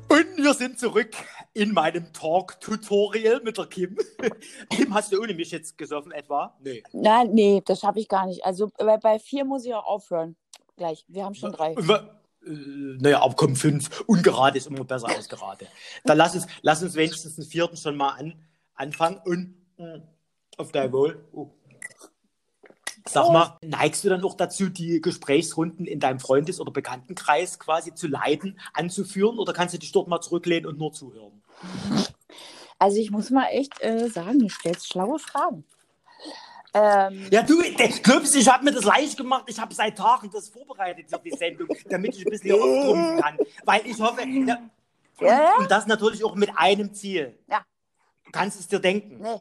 Und 0.08 0.36
wir 0.36 0.54
sind 0.54 0.78
zurück 0.78 1.10
in 1.54 1.72
meinem 1.72 2.12
Talk-Tutorial 2.12 3.40
mit 3.42 3.56
der 3.56 3.66
Kim. 3.66 3.96
Kim, 4.70 4.92
hast 4.92 5.12
du 5.12 5.20
ohne 5.20 5.34
mich 5.34 5.52
jetzt 5.52 5.78
gesoffen 5.78 6.12
etwa? 6.12 6.56
Nee. 6.60 6.82
Nein, 6.92 7.30
nee, 7.32 7.62
das 7.64 7.80
schaffe 7.80 8.00
ich 8.00 8.08
gar 8.08 8.26
nicht. 8.26 8.44
Also 8.44 8.70
bei, 8.76 8.96
bei 8.98 9.18
vier 9.18 9.44
muss 9.44 9.64
ich 9.64 9.72
auch 9.72 9.86
aufhören. 9.86 10.36
Gleich. 10.76 11.04
Wir 11.08 11.24
haben 11.24 11.34
schon 11.34 11.52
drei. 11.52 11.72
Äh, 11.72 12.00
naja, 12.46 13.22
aber 13.22 13.34
komm, 13.34 13.54
fünf. 13.54 14.02
Ungerade 14.06 14.58
ist 14.58 14.66
immer 14.66 14.84
besser 14.84 15.08
als 15.08 15.28
gerade. 15.28 15.66
Dann 16.04 16.18
lass 16.18 16.34
uns, 16.34 16.46
lass 16.62 16.82
uns 16.82 16.96
wenigstens 16.96 17.36
den 17.36 17.44
vierten 17.44 17.76
schon 17.76 17.96
mal 17.96 18.10
an, 18.10 18.34
anfangen 18.74 19.20
und 19.24 19.54
mh, 19.78 20.02
auf 20.56 20.72
dein 20.72 20.92
Wohl. 20.92 21.24
Oh. 21.32 21.50
Sag 23.06 23.30
mal, 23.30 23.58
neigst 23.62 24.02
du 24.02 24.08
dann 24.08 24.24
auch 24.24 24.34
dazu, 24.34 24.70
die 24.70 25.00
Gesprächsrunden 25.00 25.86
in 25.86 26.00
deinem 26.00 26.20
Freundes- 26.20 26.58
oder 26.58 26.72
Bekanntenkreis 26.72 27.58
quasi 27.58 27.94
zu 27.94 28.08
leiten, 28.08 28.58
anzuführen 28.72 29.38
oder 29.38 29.52
kannst 29.52 29.74
du 29.74 29.78
dich 29.78 29.92
dort 29.92 30.08
mal 30.08 30.22
zurücklehnen 30.22 30.66
und 30.66 30.78
nur 30.78 30.92
zuhören? 30.92 31.42
Also 32.78 32.98
ich 32.98 33.10
muss 33.10 33.30
mal 33.30 33.46
echt 33.46 33.80
äh, 33.82 34.08
sagen, 34.08 34.38
du 34.40 34.48
stellst 34.48 34.88
schlaue 34.88 35.18
Fragen. 35.18 35.64
Ähm, 36.74 37.28
ja, 37.30 37.42
du, 37.42 37.62
glaubst 38.02 38.34
ich 38.34 38.48
habe 38.48 38.64
mir 38.64 38.72
das 38.72 38.84
leicht 38.84 39.16
gemacht. 39.16 39.44
Ich 39.46 39.58
habe 39.60 39.72
seit 39.72 39.96
Tagen 39.96 40.28
das 40.32 40.48
vorbereitet 40.48 41.08
für 41.08 41.20
die 41.20 41.30
Sendung, 41.30 41.68
damit 41.88 42.16
ich 42.16 42.26
ein 42.26 42.30
bisschen 42.30 42.52
auftrumpfen 42.52 43.20
kann. 43.20 43.38
Weil 43.64 43.86
ich 43.86 44.00
hoffe, 44.00 44.22
ja, 44.28 44.58
ja, 45.20 45.56
und 45.56 45.70
das 45.70 45.86
natürlich 45.86 46.24
auch 46.24 46.34
mit 46.34 46.50
einem 46.56 46.92
Ziel. 46.92 47.38
Ja. 47.48 47.64
Du 48.24 48.32
kannst 48.32 48.58
es 48.58 48.66
dir 48.66 48.80
denken. 48.80 49.18
nee. 49.20 49.40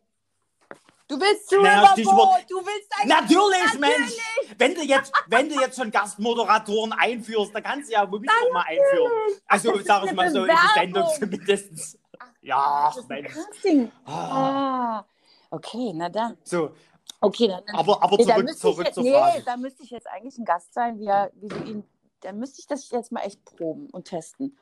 Du 1.05 1.19
willst 1.19 1.49
zu 1.49 1.57
Naja, 1.61 1.79
Überbrot, 1.79 1.93
Stichwort- 1.97 2.45
du 2.49 2.55
willst 2.65 2.89
ein 3.01 3.07
Natürlich, 3.09 3.79
Mensch! 3.79 4.13
Wenn 4.57 4.73
du, 4.73 4.81
jetzt, 4.83 5.11
wenn 5.27 5.49
du 5.49 5.59
jetzt 5.59 5.77
schon 5.77 5.91
Gastmoderatoren 5.91 6.93
einführst, 6.93 7.53
dann 7.53 7.61
kannst 7.61 7.89
du 7.89 7.93
ja 7.93 8.05
mich 8.05 8.29
auch 8.29 8.53
mal 8.53 8.61
einführen. 8.61 9.11
Also, 9.45 9.79
sag 9.81 10.05
ich 10.05 10.13
mal 10.13 10.31
so, 10.31 10.45
in 10.45 10.51
die 10.55 10.79
Sendung 10.79 11.05
zumindest. 11.19 11.99
Ja, 12.43 12.87
Das 12.87 12.97
ist 12.97 13.09
Mensch. 13.09 13.33
Casting. 13.33 13.91
Ah, 14.05 14.99
Ah. 14.99 15.05
Okay, 15.49 15.91
na 15.93 16.09
dann. 16.09 16.37
So, 16.43 16.71
Okay, 17.21 17.47
dann. 17.47 17.63
aber, 17.73 18.03
aber 18.03 18.17
nee, 18.17 18.23
zurück, 18.25 18.57
zurück 18.57 18.87
ich, 18.89 18.93
zur 18.93 19.03
nee, 19.03 19.13
Frage. 19.13 19.43
da 19.45 19.55
müsste 19.57 19.83
ich 19.83 19.91
jetzt 19.91 20.07
eigentlich 20.07 20.37
ein 20.37 20.45
Gast 20.45 20.73
sein, 20.73 20.99
wie, 20.99 21.05
er, 21.05 21.31
wie 21.35 21.47
du 21.47 21.63
ihn. 21.63 21.83
Dann 22.21 22.37
müsste 22.39 22.59
ich 22.59 22.67
das 22.67 22.89
jetzt 22.89 23.11
mal 23.11 23.21
echt 23.21 23.43
proben 23.45 23.89
und 23.91 24.05
testen. 24.05 24.57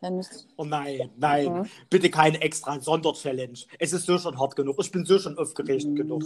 Dann 0.00 0.16
müsste 0.16 0.36
ich, 0.36 0.46
Oh 0.56 0.64
nein, 0.64 1.10
nein, 1.16 1.52
Mhm. 1.52 1.70
bitte 1.90 2.10
keine 2.10 2.40
extra 2.40 2.78
Sonderchallenge. 2.80 3.58
Es 3.78 3.92
ist 3.92 4.06
so 4.06 4.18
schon 4.18 4.38
hart 4.38 4.54
genug. 4.56 4.76
Ich 4.80 4.90
bin 4.90 5.04
so 5.06 5.18
schon 5.18 5.36
aufgeregt 5.38 5.86
Mhm. 5.86 5.96
genug. 5.96 6.22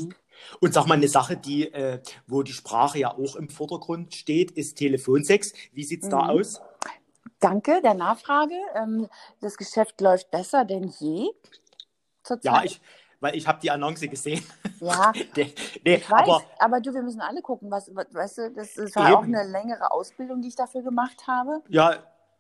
Und 0.61 0.74
sag 0.74 0.87
mal, 0.87 0.94
eine 0.94 1.09
Sache, 1.09 1.37
die, 1.37 1.72
äh, 1.72 2.00
wo 2.26 2.42
die 2.42 2.52
Sprache 2.52 2.98
ja 2.98 3.16
auch 3.16 3.37
im 3.37 3.48
Vordergrund 3.48 4.14
steht, 4.14 4.50
ist 4.52 4.74
Telefonsex. 4.76 5.52
Wie 5.72 5.85
sieht's 5.85 6.09
da 6.09 6.24
Mhm. 6.24 6.30
aus? 6.30 6.61
Danke 7.40 7.81
der 7.83 7.94
Nachfrage. 7.94 8.55
Ähm, 8.74 9.09
das 9.40 9.57
Geschäft 9.57 10.00
läuft 10.00 10.31
besser 10.31 10.64
denn 10.64 10.88
je. 10.98 11.29
Zurzeit. 12.22 12.44
Ja, 12.44 12.62
ich, 12.64 12.81
weil 13.20 13.35
ich 13.35 13.46
habe 13.48 13.61
die 13.61 13.70
Annonce 13.70 14.09
gesehen. 14.09 14.44
Ja, 14.81 15.12
nee, 15.37 15.55
nee, 15.85 15.94
ich 15.96 16.11
weiß. 16.11 16.20
aber 16.22 16.42
Aber, 16.59 16.81
du, 16.81 16.92
wir 16.94 17.03
müssen 17.03 17.20
alle 17.20 17.42
gucken. 17.42 17.70
Was, 17.70 17.90
weißt 17.94 18.38
du, 18.38 18.50
das, 18.53 18.74
das 18.74 18.94
war 18.96 19.18
auch 19.18 19.24
Eben. 19.24 19.35
eine 19.35 19.50
längere 19.50 19.90
Ausbildung, 19.90 20.42
die 20.42 20.48
ich 20.48 20.57
dafür 20.57 20.83
gemacht 20.83 21.26
habe. 21.26 21.62
ja, 21.68 21.96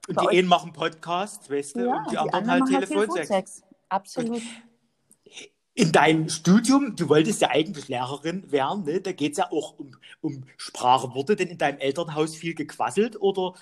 und 0.08 0.14
Bei 0.16 0.22
die 0.22 0.28
euch- 0.28 0.38
einen 0.38 0.48
machen 0.48 0.72
Podcast, 0.72 1.50
weißt 1.50 1.76
du, 1.76 1.90
und 1.90 2.10
die, 2.10 2.18
anderen, 2.18 2.50
halt 2.50 2.60
machen 2.60 2.80
Telefonsex. 2.80 3.62
Absolut. 3.88 4.40
In 5.74 5.92
deinem 5.92 6.28
Studium, 6.28 6.96
du 6.96 7.08
wolltest 7.08 7.40
ja 7.40 7.50
eigentlich 7.50 7.88
Lehrerin 7.88 8.50
werden, 8.50 8.84
ne? 8.84 9.00
da 9.00 9.12
geht 9.12 9.32
es 9.32 9.38
ja 9.38 9.50
auch 9.52 9.78
um, 9.78 9.96
um 10.20 10.44
Sprache. 10.56 11.14
Wurde 11.14 11.36
denn 11.36 11.48
in 11.48 11.58
deinem 11.58 11.78
Elternhaus 11.78 12.34
viel 12.34 12.54
gequasselt 12.54 13.20
oder, 13.20 13.54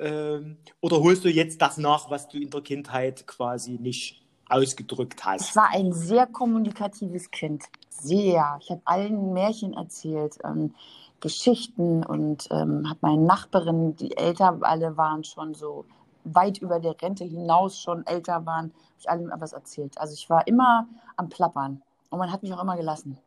ähm, 0.00 0.56
oder 0.80 1.00
holst 1.00 1.24
du 1.24 1.28
jetzt 1.28 1.60
das 1.62 1.76
nach, 1.78 2.10
was 2.10 2.28
du 2.28 2.38
in 2.38 2.50
der 2.50 2.60
Kindheit 2.62 3.26
quasi 3.26 3.72
nicht 3.72 4.22
ausgedrückt 4.48 5.20
Ich 5.20 5.24
hast? 5.26 5.56
war 5.56 5.70
ein 5.72 5.92
sehr 5.92 6.26
kommunikatives 6.26 7.30
Kind. 7.30 7.64
Sehr. 7.90 8.58
Ich 8.60 8.70
habe 8.70 8.80
allen 8.84 9.32
Märchen 9.32 9.74
erzählt, 9.74 10.38
ähm, 10.44 10.74
Geschichten 11.20 12.04
und 12.04 12.46
ähm, 12.50 12.88
habe 12.88 12.98
meinen 13.02 13.26
Nachbarinnen, 13.26 13.96
die 13.96 14.16
älter 14.16 14.58
alle 14.62 14.96
waren, 14.96 15.24
schon 15.24 15.54
so 15.54 15.84
weit 16.24 16.58
über 16.58 16.78
der 16.78 17.00
Rente 17.00 17.24
hinaus 17.24 17.80
schon 17.80 18.06
älter 18.06 18.46
waren, 18.46 18.66
habe 18.66 18.98
ich 19.00 19.10
allen 19.10 19.30
was 19.38 19.52
erzählt. 19.52 19.98
Also 19.98 20.14
ich 20.14 20.30
war 20.30 20.46
immer 20.46 20.86
am 21.16 21.28
Plappern 21.28 21.82
und 22.10 22.18
man 22.18 22.30
hat 22.30 22.42
mich 22.42 22.52
auch 22.52 22.62
immer 22.62 22.76
gelassen. 22.76 23.18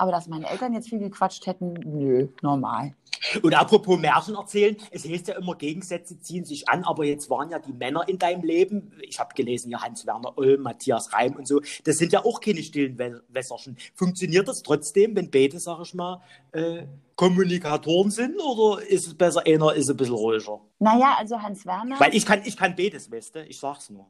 Aber 0.00 0.12
dass 0.12 0.28
meine 0.28 0.48
Eltern 0.48 0.72
jetzt 0.72 0.88
viel 0.88 0.98
gequatscht 0.98 1.46
hätten, 1.46 1.74
nö, 1.74 2.28
normal. 2.40 2.94
Und 3.42 3.52
apropos 3.52 3.98
Märchen 3.98 4.34
erzählen, 4.34 4.74
es 4.90 5.06
heißt 5.06 5.28
ja 5.28 5.36
immer, 5.36 5.54
Gegensätze 5.54 6.18
ziehen 6.20 6.46
sich 6.46 6.70
an, 6.70 6.84
aber 6.84 7.04
jetzt 7.04 7.28
waren 7.28 7.50
ja 7.50 7.58
die 7.58 7.74
Männer 7.74 8.08
in 8.08 8.18
deinem 8.18 8.42
Leben, 8.42 8.98
ich 9.02 9.20
habe 9.20 9.34
gelesen, 9.34 9.70
ja, 9.70 9.82
Hans-Werner 9.82 10.38
Olm, 10.38 10.62
Matthias 10.62 11.12
Reim 11.12 11.36
und 11.36 11.46
so, 11.46 11.60
das 11.84 11.98
sind 11.98 12.14
ja 12.14 12.24
auch 12.24 12.40
keine 12.40 12.62
stillen 12.62 12.96
Wä- 12.96 13.20
Wässerchen. 13.28 13.76
Funktioniert 13.94 14.48
das 14.48 14.62
trotzdem, 14.62 15.14
wenn 15.16 15.30
beide, 15.30 15.60
sag 15.60 15.80
ich 15.82 15.92
mal, 15.92 16.22
äh, 16.52 16.84
Kommunikatoren 17.14 18.10
sind 18.10 18.40
oder 18.40 18.82
ist 18.82 19.06
es 19.06 19.14
besser, 19.14 19.42
einer 19.46 19.74
ist 19.74 19.90
ein 19.90 19.98
bisschen 19.98 20.14
ruhiger? 20.14 20.60
Naja, 20.78 21.16
also 21.18 21.42
Hans 21.42 21.66
Werner. 21.66 22.00
Weil 22.00 22.14
ich 22.14 22.24
kann, 22.24 22.40
ich 22.46 22.56
kann 22.56 22.74
beides, 22.74 23.12
weißt 23.12 23.34
du, 23.34 23.44
ich 23.44 23.58
sag's 23.60 23.90
nur. 23.90 24.06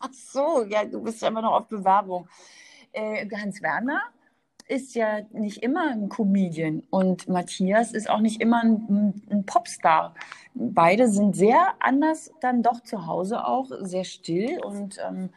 Ach 0.00 0.12
so, 0.12 0.64
ja, 0.64 0.84
du 0.84 1.00
bist 1.00 1.22
ja 1.22 1.28
immer 1.28 1.42
noch 1.42 1.52
auf 1.52 1.68
Bewerbung. 1.68 2.28
Äh, 2.90 3.24
Hans 3.36 3.62
Werner 3.62 4.00
ist 4.70 4.94
ja 4.94 5.20
nicht 5.32 5.62
immer 5.62 5.90
ein 5.90 6.08
Comedian 6.08 6.82
und 6.90 7.28
Matthias 7.28 7.92
ist 7.92 8.08
auch 8.08 8.20
nicht 8.20 8.40
immer 8.40 8.62
ein, 8.62 9.22
ein 9.28 9.44
Popstar. 9.44 10.14
Beide 10.54 11.08
sind 11.08 11.34
sehr 11.34 11.74
anders 11.80 12.30
dann 12.40 12.62
doch 12.62 12.80
zu 12.80 13.06
Hause 13.06 13.44
auch, 13.44 13.70
sehr 13.80 14.04
still 14.04 14.60
und 14.64 14.98
ähm, 15.06 15.30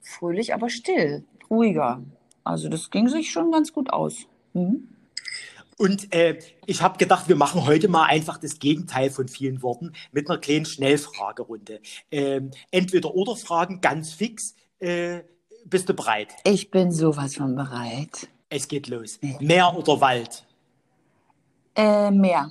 fröhlich, 0.00 0.54
aber 0.54 0.70
still, 0.70 1.24
ruhiger. 1.50 2.02
Also 2.42 2.68
das 2.68 2.90
ging 2.90 3.08
sich 3.08 3.30
schon 3.30 3.52
ganz 3.52 3.72
gut 3.72 3.92
aus. 3.92 4.26
Mhm. 4.54 4.88
Und 5.76 6.14
äh, 6.14 6.38
ich 6.66 6.82
habe 6.82 6.98
gedacht, 6.98 7.28
wir 7.28 7.36
machen 7.36 7.64
heute 7.64 7.88
mal 7.88 8.04
einfach 8.04 8.38
das 8.38 8.58
Gegenteil 8.58 9.10
von 9.10 9.28
vielen 9.28 9.62
Worten 9.62 9.92
mit 10.12 10.28
einer 10.28 10.38
kleinen 10.38 10.66
Schnellfragerunde. 10.66 11.80
Ähm, 12.10 12.50
entweder 12.70 13.14
oder 13.14 13.36
Fragen 13.36 13.80
ganz 13.80 14.12
fix. 14.12 14.54
Äh, 14.78 15.20
bist 15.70 15.88
du 15.88 15.94
bereit? 15.94 16.34
Ich 16.44 16.70
bin 16.70 16.90
sowas 16.92 17.36
von 17.36 17.54
bereit. 17.54 18.28
Es 18.48 18.66
geht 18.68 18.88
los. 18.88 19.18
Meer 19.40 19.74
oder 19.76 20.00
Wald? 20.00 20.44
Äh, 21.76 22.10
mehr. 22.10 22.50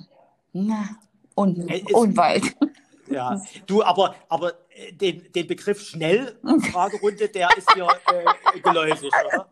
Na, 0.52 0.88
und, 1.34 1.70
Äh, 1.70 1.78
ist- 1.78 1.92
und 1.92 2.16
Wald. 2.16 2.44
Ja. 3.10 3.42
Du, 3.66 3.82
aber, 3.82 4.14
aber 4.28 4.52
äh, 4.68 4.92
den, 4.92 5.32
den 5.32 5.44
Begriff 5.48 5.80
Schnellfragerunde, 5.82 7.28
der 7.28 7.48
ist 7.56 7.66
dir 7.74 7.88
äh, 8.06 8.60
geläufig, 8.60 9.10
oder? 9.26 9.48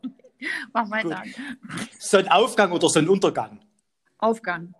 Mach 0.73 0.89
weiter. 0.89 1.25
Sonnenaufgang 1.99 2.71
oder 2.71 2.89
Sonnenuntergang? 2.89 3.59
Aufgang. 4.19 4.75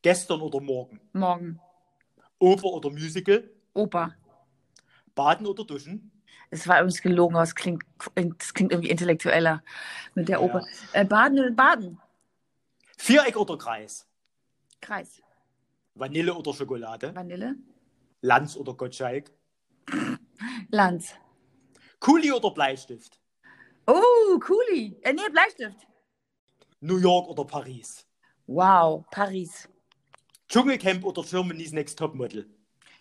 Gestern 0.00 0.42
oder 0.42 0.60
morgen? 0.60 1.00
Morgen. 1.12 1.58
Oper 2.38 2.66
oder 2.68 2.88
Musical? 2.90 3.50
Opa. 3.74 4.14
Baden 5.16 5.48
oder 5.48 5.64
duschen? 5.64 6.12
Es 6.50 6.66
war 6.68 6.78
übrigens 6.80 7.02
gelogen, 7.02 7.34
aber 7.36 7.42
es 7.44 7.54
klingt, 7.54 7.84
es 8.38 8.54
klingt 8.54 8.72
irgendwie 8.72 8.90
intellektueller 8.90 9.62
mit 10.14 10.28
der 10.28 10.38
Ja. 10.38 10.42
Oper. 10.44 10.66
Äh, 10.92 11.04
Baden, 11.04 11.54
Baden. 11.56 12.00
Viereck 12.96 13.36
oder 13.36 13.58
Kreis? 13.58 14.06
Kreis. 14.80 15.22
Vanille 15.94 16.34
oder 16.34 16.52
Schokolade? 16.54 17.14
Vanille. 17.14 17.56
Lanz 18.22 18.56
oder 18.56 18.74
Gottschalk? 18.74 19.30
Lanz. 20.70 21.14
Kuli 22.00 22.32
oder 22.32 22.50
Bleistift? 22.50 23.20
Oh, 23.86 24.38
Kuli. 24.38 24.98
Äh, 25.02 25.12
nee, 25.12 25.28
Bleistift. 25.30 25.86
New 26.80 26.98
York 26.98 27.28
oder 27.28 27.44
Paris? 27.44 28.06
Wow, 28.46 29.04
Paris. 29.10 29.68
Dschungelcamp 30.48 31.04
oder 31.04 31.22
Germany's 31.22 31.72
Next 31.72 31.98
Topmodel? 31.98 32.48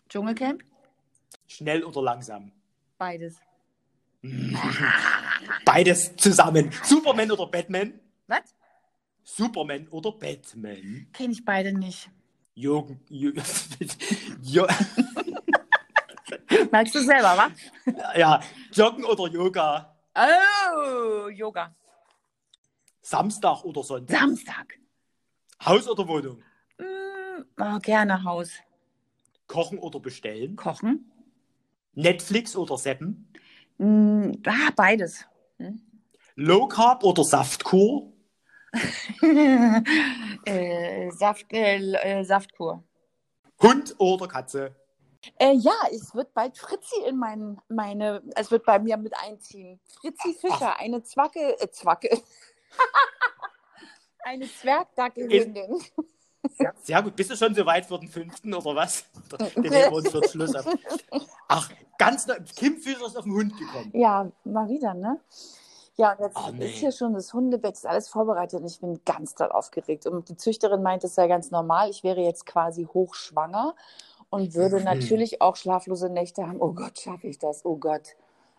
Dschungelcamp. 0.10 0.64
Schnell 1.48 1.84
oder 1.84 2.02
langsam? 2.02 2.52
Beides. 2.98 3.36
Beides 5.66 6.16
zusammen. 6.16 6.72
Superman 6.84 7.32
oder 7.32 7.48
Batman? 7.48 8.00
Was? 8.28 8.56
Superman 9.24 9.88
oder 9.90 10.12
Batman? 10.12 11.08
Kenne 11.14 11.34
ich 11.34 11.44
beide 11.44 11.74
nicht. 11.74 12.10
Jürgen. 12.56 13.00
Merkst 16.72 16.96
du 16.96 17.00
selber, 17.00 17.38
wa? 17.38 17.52
ja, 18.18 18.40
Joggen 18.72 19.04
oder 19.06 19.28
Yoga? 19.28 19.94
Oh, 20.16 21.28
Yoga. 21.30 21.76
Samstag 23.02 23.64
oder 23.66 23.84
Sonntag? 23.84 24.18
Samstag. 24.18 24.80
Haus 25.64 25.88
oder 25.88 26.08
Wohnung? 26.08 26.42
Mm, 26.78 27.44
oh, 27.60 27.80
gerne 27.80 28.24
Haus. 28.24 28.52
Kochen 29.48 29.78
oder 29.80 30.00
bestellen? 30.00 30.56
Kochen. 30.56 31.12
Netflix 31.96 32.56
oder 32.56 32.78
Seppen? 32.78 33.32
Mm, 33.78 34.32
ah, 34.46 34.72
beides. 34.76 35.26
Hm? 35.58 35.82
Low 36.36 36.68
Carb 36.68 37.04
oder 37.04 37.24
Saftkur? 37.24 38.12
äh, 40.46 41.10
Saft, 41.12 41.52
äh, 41.54 41.78
äh, 41.78 42.24
Saftkur. 42.24 42.84
Hund 43.62 43.96
oder 44.00 44.28
Katze? 44.28 44.76
Äh, 45.40 45.54
ja, 45.54 45.74
es 45.92 46.14
wird 46.14 46.34
bald 46.34 46.58
Fritzi 46.58 47.02
in 47.08 47.18
mein, 47.18 47.60
meine, 47.70 48.22
es 48.36 48.52
wird 48.52 48.66
bei 48.66 48.80
mir 48.80 48.98
mit 48.98 49.14
einziehen. 49.18 49.80
Fritzi 50.00 50.34
Fischer, 50.40 50.78
eine 50.78 51.04
Zwacke, 51.04 51.60
äh, 51.60 51.70
Zwacke. 51.72 52.22
eine 54.24 54.46
Zwergdackelhündin. 54.48 55.82
Sehr, 56.58 56.74
sehr, 56.82 57.02
gut. 57.04 57.16
Bist 57.16 57.32
du 57.32 57.36
schon 57.36 57.54
so 57.56 57.66
weit 57.66 57.86
für 57.86 57.98
den 58.00 58.08
fünften 58.10 58.54
oder 58.54 58.76
was? 58.76 59.06
Den 59.56 59.62
nehmen 59.62 59.72
wir 59.72 59.92
uns 59.94 60.10
für 60.10 60.24
Schluss 60.28 60.56
auf. 60.56 60.66
Ach, 61.48 61.70
ganz 61.98 62.28
neu. 62.28 62.36
Kim 62.56 62.78
Fischer 62.78 63.06
ist 63.06 63.18
auf 63.18 63.24
den 63.24 63.34
Hund 63.34 63.58
gekommen. 63.58 63.92
Ja, 63.94 64.30
mal 64.44 64.68
wieder, 64.70 64.94
ne? 64.94 65.20
Ja, 65.98 66.12
und 66.14 66.20
jetzt 66.26 66.38
Oh, 66.38 66.52
nee. 66.52 66.66
ist 66.66 66.76
hier 66.76 66.92
schon 66.92 67.14
das 67.14 67.34
Hundebett, 67.34 67.74
ist 67.76 67.86
alles 67.86 68.10
vorbereitet 68.10 68.60
und 68.60 68.66
ich 68.68 68.80
bin 68.82 69.00
ganz 69.06 69.34
doll 69.36 69.50
aufgeregt. 69.50 70.06
Und 70.08 70.28
die 70.30 70.36
Züchterin 70.36 70.84
meint, 70.84 71.04
es 71.06 71.16
sei 71.16 71.28
ganz 71.28 71.52
normal. 71.52 71.90
Ich 71.90 72.04
wäre 72.04 72.20
jetzt 72.22 72.46
quasi 72.46 72.86
hochschwanger 72.86 73.76
und 74.30 74.56
würde 74.56 74.78
Mhm. 74.80 74.84
natürlich 74.84 75.42
auch 75.42 75.56
schlaflose 75.56 76.10
Nächte 76.10 76.46
haben. 76.48 76.60
Oh 76.62 76.74
Gott, 76.74 77.00
schaffe 77.00 77.28
ich 77.28 77.40
das? 77.40 77.64
Oh 77.64 77.78
Gott. 77.78 78.16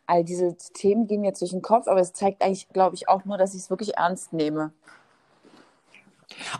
All 0.07 0.25
diese 0.25 0.57
Themen 0.57 1.09
gehen 1.09 1.21
mir 1.21 1.33
durch 1.33 1.51
den 1.51 1.63
Kopf, 1.63 1.89
aber 1.89 2.01
es 2.01 2.13
zeigt 2.15 2.43
eigentlich, 2.43 2.69
glaube 2.71 2.95
ich, 2.95 3.09
auch 3.09 3.25
nur, 3.25 3.37
dass 3.39 3.55
ich 3.55 3.61
es 3.63 3.71
wirklich 3.71 3.97
ernst 3.99 4.33
nehme. 4.33 4.73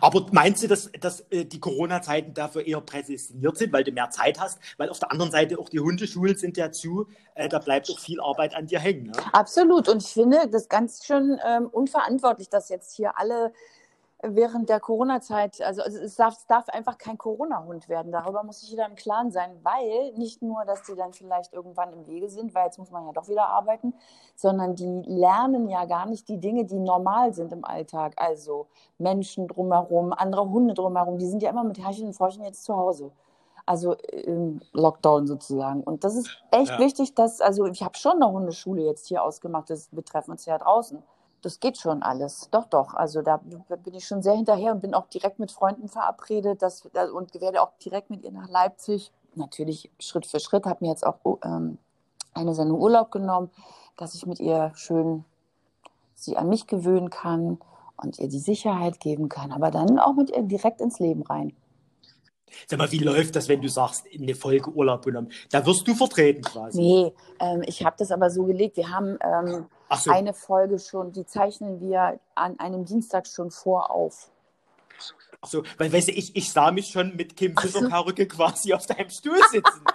Aber 0.01 0.25
meinst 0.31 0.63
du, 0.63 0.67
dass, 0.67 0.91
dass 0.99 1.21
äh, 1.31 1.45
die 1.45 1.59
Corona-Zeiten 1.59 2.33
dafür 2.33 2.65
eher 2.65 2.81
prädestiniert 2.81 3.57
sind, 3.57 3.73
weil 3.73 3.83
du 3.83 3.91
mehr 3.91 4.09
Zeit 4.09 4.39
hast? 4.39 4.59
Weil 4.77 4.89
auf 4.89 4.99
der 4.99 5.11
anderen 5.11 5.31
Seite 5.31 5.59
auch 5.59 5.69
die 5.69 5.79
Hundeschulen 5.79 6.37
sind 6.37 6.57
ja 6.57 6.71
zu, 6.71 7.07
äh, 7.35 7.49
da 7.49 7.59
bleibt 7.59 7.89
auch 7.89 7.99
viel 7.99 8.19
Arbeit 8.19 8.55
an 8.55 8.67
dir 8.67 8.79
hängen. 8.79 9.07
Ne? 9.07 9.13
Absolut. 9.33 9.89
Und 9.89 10.03
ich 10.03 10.09
finde 10.09 10.47
das 10.49 10.69
ganz 10.69 11.05
schön 11.05 11.39
ähm, 11.45 11.67
unverantwortlich, 11.67 12.49
dass 12.49 12.69
jetzt 12.69 12.95
hier 12.95 13.17
alle 13.17 13.53
während 14.23 14.69
der 14.69 14.79
Corona-Zeit, 14.79 15.61
also 15.61 15.81
es 15.83 15.93
es 15.95 16.15
darf, 16.15 16.35
es 16.37 16.47
darf 16.47 16.69
einfach 16.69 16.97
kein 16.97 17.17
Corona-Hund 17.17 17.87
werden. 17.87 18.11
Darüber 18.11 18.43
muss 18.43 18.61
sich 18.61 18.71
jeder 18.71 18.87
im 18.87 18.95
Klaren 18.95 19.31
sein, 19.31 19.51
weil 19.63 20.11
nicht 20.13 20.41
nur, 20.41 20.65
dass 20.65 20.83
die 20.83 20.95
dann 20.95 21.13
vielleicht 21.13 21.53
irgendwann 21.53 21.93
im 21.93 22.07
Wege 22.07 22.29
sind, 22.29 22.55
weil 22.55 22.65
jetzt 22.65 22.79
muss 22.79 22.89
man 22.89 23.05
ja 23.05 23.11
doch 23.11 23.27
wieder 23.27 23.47
arbeiten, 23.47 23.93
sondern 24.35 24.75
die 24.75 25.03
lernen 25.05 25.69
ja 25.69 25.85
gar 25.85 26.07
nicht 26.07 26.27
die 26.29 26.39
Dinge, 26.39 26.65
die 26.65 26.79
normal 26.79 27.33
sind 27.33 27.53
im 27.53 27.63
Alltag. 27.63 28.13
Also 28.17 28.67
Menschen 28.97 29.47
drumherum, 29.47 30.13
andere 30.13 30.49
Hunde 30.49 30.73
drumherum, 30.73 31.19
die 31.19 31.27
sind 31.27 31.43
ja 31.43 31.51
immer 31.51 31.63
mit 31.63 31.77
Herrchen 31.77 32.07
und 32.07 32.13
Frauchen 32.13 32.43
jetzt 32.43 32.63
zu 32.63 32.75
Hause. 32.75 33.11
Also 33.67 33.93
im 33.93 34.61
Lockdown 34.71 35.27
sozusagen. 35.27 35.83
Und 35.83 36.03
das 36.05 36.15
ist 36.15 36.29
echt 36.51 36.71
Ja. 36.71 36.79
wichtig, 36.79 37.13
dass, 37.15 37.41
also 37.41 37.65
ich 37.65 37.83
habe 37.83 37.97
schon 37.97 38.13
eine 38.13 38.31
Hundeschule 38.31 38.81
jetzt 38.81 39.07
hier 39.07 39.21
ausgemacht, 39.21 39.69
das 39.69 39.89
betreffen 39.89 40.31
uns 40.31 40.45
ja 40.45 40.57
draußen. 40.57 41.03
Das 41.41 41.59
geht 41.59 41.77
schon 41.77 42.01
alles. 42.03 42.49
Doch, 42.51 42.65
doch. 42.65 42.93
Also 42.93 43.21
da 43.21 43.37
bin 43.37 43.93
ich 43.93 44.07
schon 44.07 44.21
sehr 44.21 44.33
hinterher 44.33 44.71
und 44.71 44.81
bin 44.81 44.93
auch 44.93 45.07
direkt 45.07 45.39
mit 45.39 45.51
Freunden 45.51 45.87
verabredet 45.87 46.61
das, 46.61 46.85
und 46.85 47.39
werde 47.39 47.61
auch 47.61 47.71
direkt 47.83 48.09
mit 48.09 48.23
ihr 48.23 48.31
nach 48.31 48.49
Leipzig. 48.49 49.11
Natürlich 49.35 49.91
Schritt 49.99 50.25
für 50.25 50.39
Schritt. 50.39 50.65
Habe 50.65 50.83
mir 50.83 50.89
jetzt 50.89 51.05
auch 51.05 51.17
oh, 51.23 51.37
ähm, 51.43 51.77
eine 52.33 52.55
Sendung 52.55 52.79
Urlaub 52.79 53.11
genommen, 53.11 53.51
dass 53.97 54.15
ich 54.15 54.25
mit 54.25 54.39
ihr 54.39 54.71
schön 54.75 55.25
sie 56.15 56.35
an 56.37 56.49
mich 56.49 56.67
gewöhnen 56.67 57.09
kann 57.09 57.59
und 57.97 58.19
ihr 58.19 58.27
die 58.27 58.39
Sicherheit 58.39 58.99
geben 58.99 59.29
kann, 59.29 59.51
aber 59.51 59.71
dann 59.71 59.99
auch 59.99 60.13
mit 60.13 60.29
ihr 60.29 60.43
direkt 60.43 60.81
ins 60.81 60.99
Leben 60.99 61.23
rein. 61.23 61.53
Sag 62.65 62.79
mal, 62.79 62.91
wie 62.91 62.99
läuft 62.99 63.35
das, 63.35 63.49
wenn 63.49 63.61
du 63.61 63.67
sagst, 63.67 64.05
in 64.07 64.23
eine 64.23 64.35
Folge 64.35 64.71
Urlaub 64.71 65.03
genommen? 65.03 65.31
Da 65.51 65.65
wirst 65.65 65.87
du 65.87 65.93
vertreten 65.93 66.41
quasi. 66.41 66.79
Nee, 66.79 67.13
ähm, 67.39 67.61
ich 67.65 67.83
habe 67.85 67.95
das 67.99 68.11
aber 68.11 68.29
so 68.29 68.45
gelegt. 68.45 68.77
Wir 68.77 68.89
haben 68.89 69.17
ähm, 69.21 69.65
so. 69.95 70.11
eine 70.11 70.33
Folge 70.33 70.79
schon, 70.79 71.11
die 71.11 71.25
zeichnen 71.25 71.79
wir 71.79 72.19
an 72.35 72.59
einem 72.59 72.85
Dienstag 72.85 73.27
schon 73.27 73.51
vorauf. 73.51 74.29
Ach 75.41 75.47
so, 75.47 75.63
weil 75.77 75.93
weißt 75.93 76.07
du, 76.07 76.11
ich, 76.13 76.35
ich 76.35 76.51
sah 76.51 76.71
mich 76.71 76.87
schon 76.87 77.15
mit 77.15 77.37
Kim 77.37 77.53
Ach 77.55 77.65
so. 77.65 77.79
Quasi 78.27 78.73
auf 78.73 78.85
deinem 78.85 79.09
Stuhl 79.09 79.39
sitzen. 79.51 79.83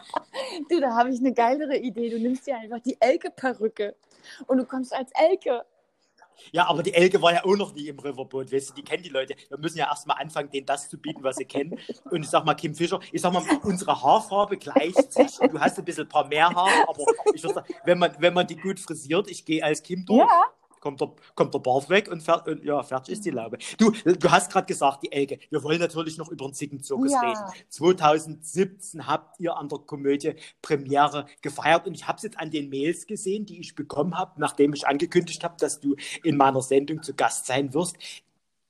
Du, 0.68 0.80
da 0.80 0.94
habe 0.94 1.10
ich 1.10 1.20
eine 1.20 1.32
geilere 1.32 1.76
Idee. 1.76 2.10
Du 2.10 2.18
nimmst 2.18 2.46
dir 2.46 2.56
einfach 2.56 2.80
die 2.80 2.96
Elke-Perücke 3.00 3.94
und 4.46 4.58
du 4.58 4.64
kommst 4.64 4.94
als 4.94 5.10
Elke. 5.14 5.64
Ja, 6.52 6.68
aber 6.68 6.82
die 6.82 6.94
Elke 6.94 7.20
war 7.22 7.32
ja 7.32 7.44
auch 7.44 7.56
noch 7.56 7.74
nie 7.74 7.88
im 7.88 7.98
Riverboot, 7.98 8.52
weißt 8.52 8.70
du, 8.70 8.74
die 8.74 8.82
kennen 8.82 9.02
die 9.02 9.08
Leute. 9.08 9.34
Wir 9.48 9.58
müssen 9.58 9.78
ja 9.78 9.86
erstmal 9.86 10.20
anfangen, 10.20 10.50
denen 10.50 10.66
das 10.66 10.88
zu 10.88 10.98
bieten, 10.98 11.22
was 11.22 11.36
sie 11.36 11.44
kennen. 11.44 11.78
Und 12.10 12.22
ich 12.22 12.30
sag 12.30 12.44
mal, 12.44 12.54
Kim 12.54 12.74
Fischer, 12.74 13.00
ich 13.12 13.20
sag 13.20 13.32
mal, 13.32 13.42
unsere 13.62 14.02
Haarfarbe 14.02 14.56
gleicht 14.56 15.12
sich. 15.12 15.38
Du 15.38 15.58
hast 15.58 15.78
ein 15.78 15.84
bisschen 15.84 16.04
ein 16.04 16.08
paar 16.08 16.26
mehr 16.26 16.48
Haare, 16.48 16.88
aber 16.88 17.04
ich 17.34 17.42
würde 17.42 17.54
sagen, 17.54 17.74
wenn 17.84 17.98
man, 17.98 18.14
wenn 18.18 18.34
man 18.34 18.46
die 18.46 18.56
gut 18.56 18.80
frisiert, 18.80 19.30
ich 19.30 19.44
gehe 19.44 19.62
als 19.62 19.82
Kim 19.82 20.04
durch. 20.04 20.20
Ja. 20.28 20.44
Kommt 20.82 21.00
der, 21.00 21.12
kommt 21.36 21.54
der 21.54 21.60
Bart 21.60 21.88
weg 21.90 22.10
und, 22.10 22.24
fer 22.24 22.44
und 22.44 22.64
ja, 22.64 22.82
fertig 22.82 23.12
ist 23.12 23.24
die 23.24 23.30
Laube. 23.30 23.56
Du, 23.78 23.92
du 23.92 24.30
hast 24.32 24.50
gerade 24.50 24.66
gesagt, 24.66 25.04
die 25.04 25.12
Elke. 25.12 25.38
Wir 25.48 25.62
wollen 25.62 25.78
natürlich 25.78 26.18
noch 26.18 26.28
über 26.28 26.44
den 26.44 26.54
Zickenzirkus 26.54 27.12
Ja. 27.12 27.20
reden. 27.20 27.40
2017 27.68 29.06
habt 29.06 29.38
ihr 29.38 29.56
an 29.56 29.68
der 29.68 29.78
Komödie 29.78 30.34
Premiere 30.60 31.26
gefeiert 31.40 31.86
und 31.86 31.94
ich 31.94 32.08
habe 32.08 32.16
es 32.16 32.24
jetzt 32.24 32.36
an 32.40 32.50
den 32.50 32.68
Mails 32.68 33.06
gesehen, 33.06 33.46
die 33.46 33.60
ich 33.60 33.76
bekommen 33.76 34.18
habe, 34.18 34.40
nachdem 34.40 34.72
ich 34.74 34.88
angekündigt 34.88 35.44
habe, 35.44 35.54
dass 35.60 35.78
du 35.78 35.94
in 36.24 36.36
meiner 36.36 36.62
Sendung 36.62 37.00
zu 37.00 37.14
Gast 37.14 37.46
sein 37.46 37.72
wirst. 37.74 37.96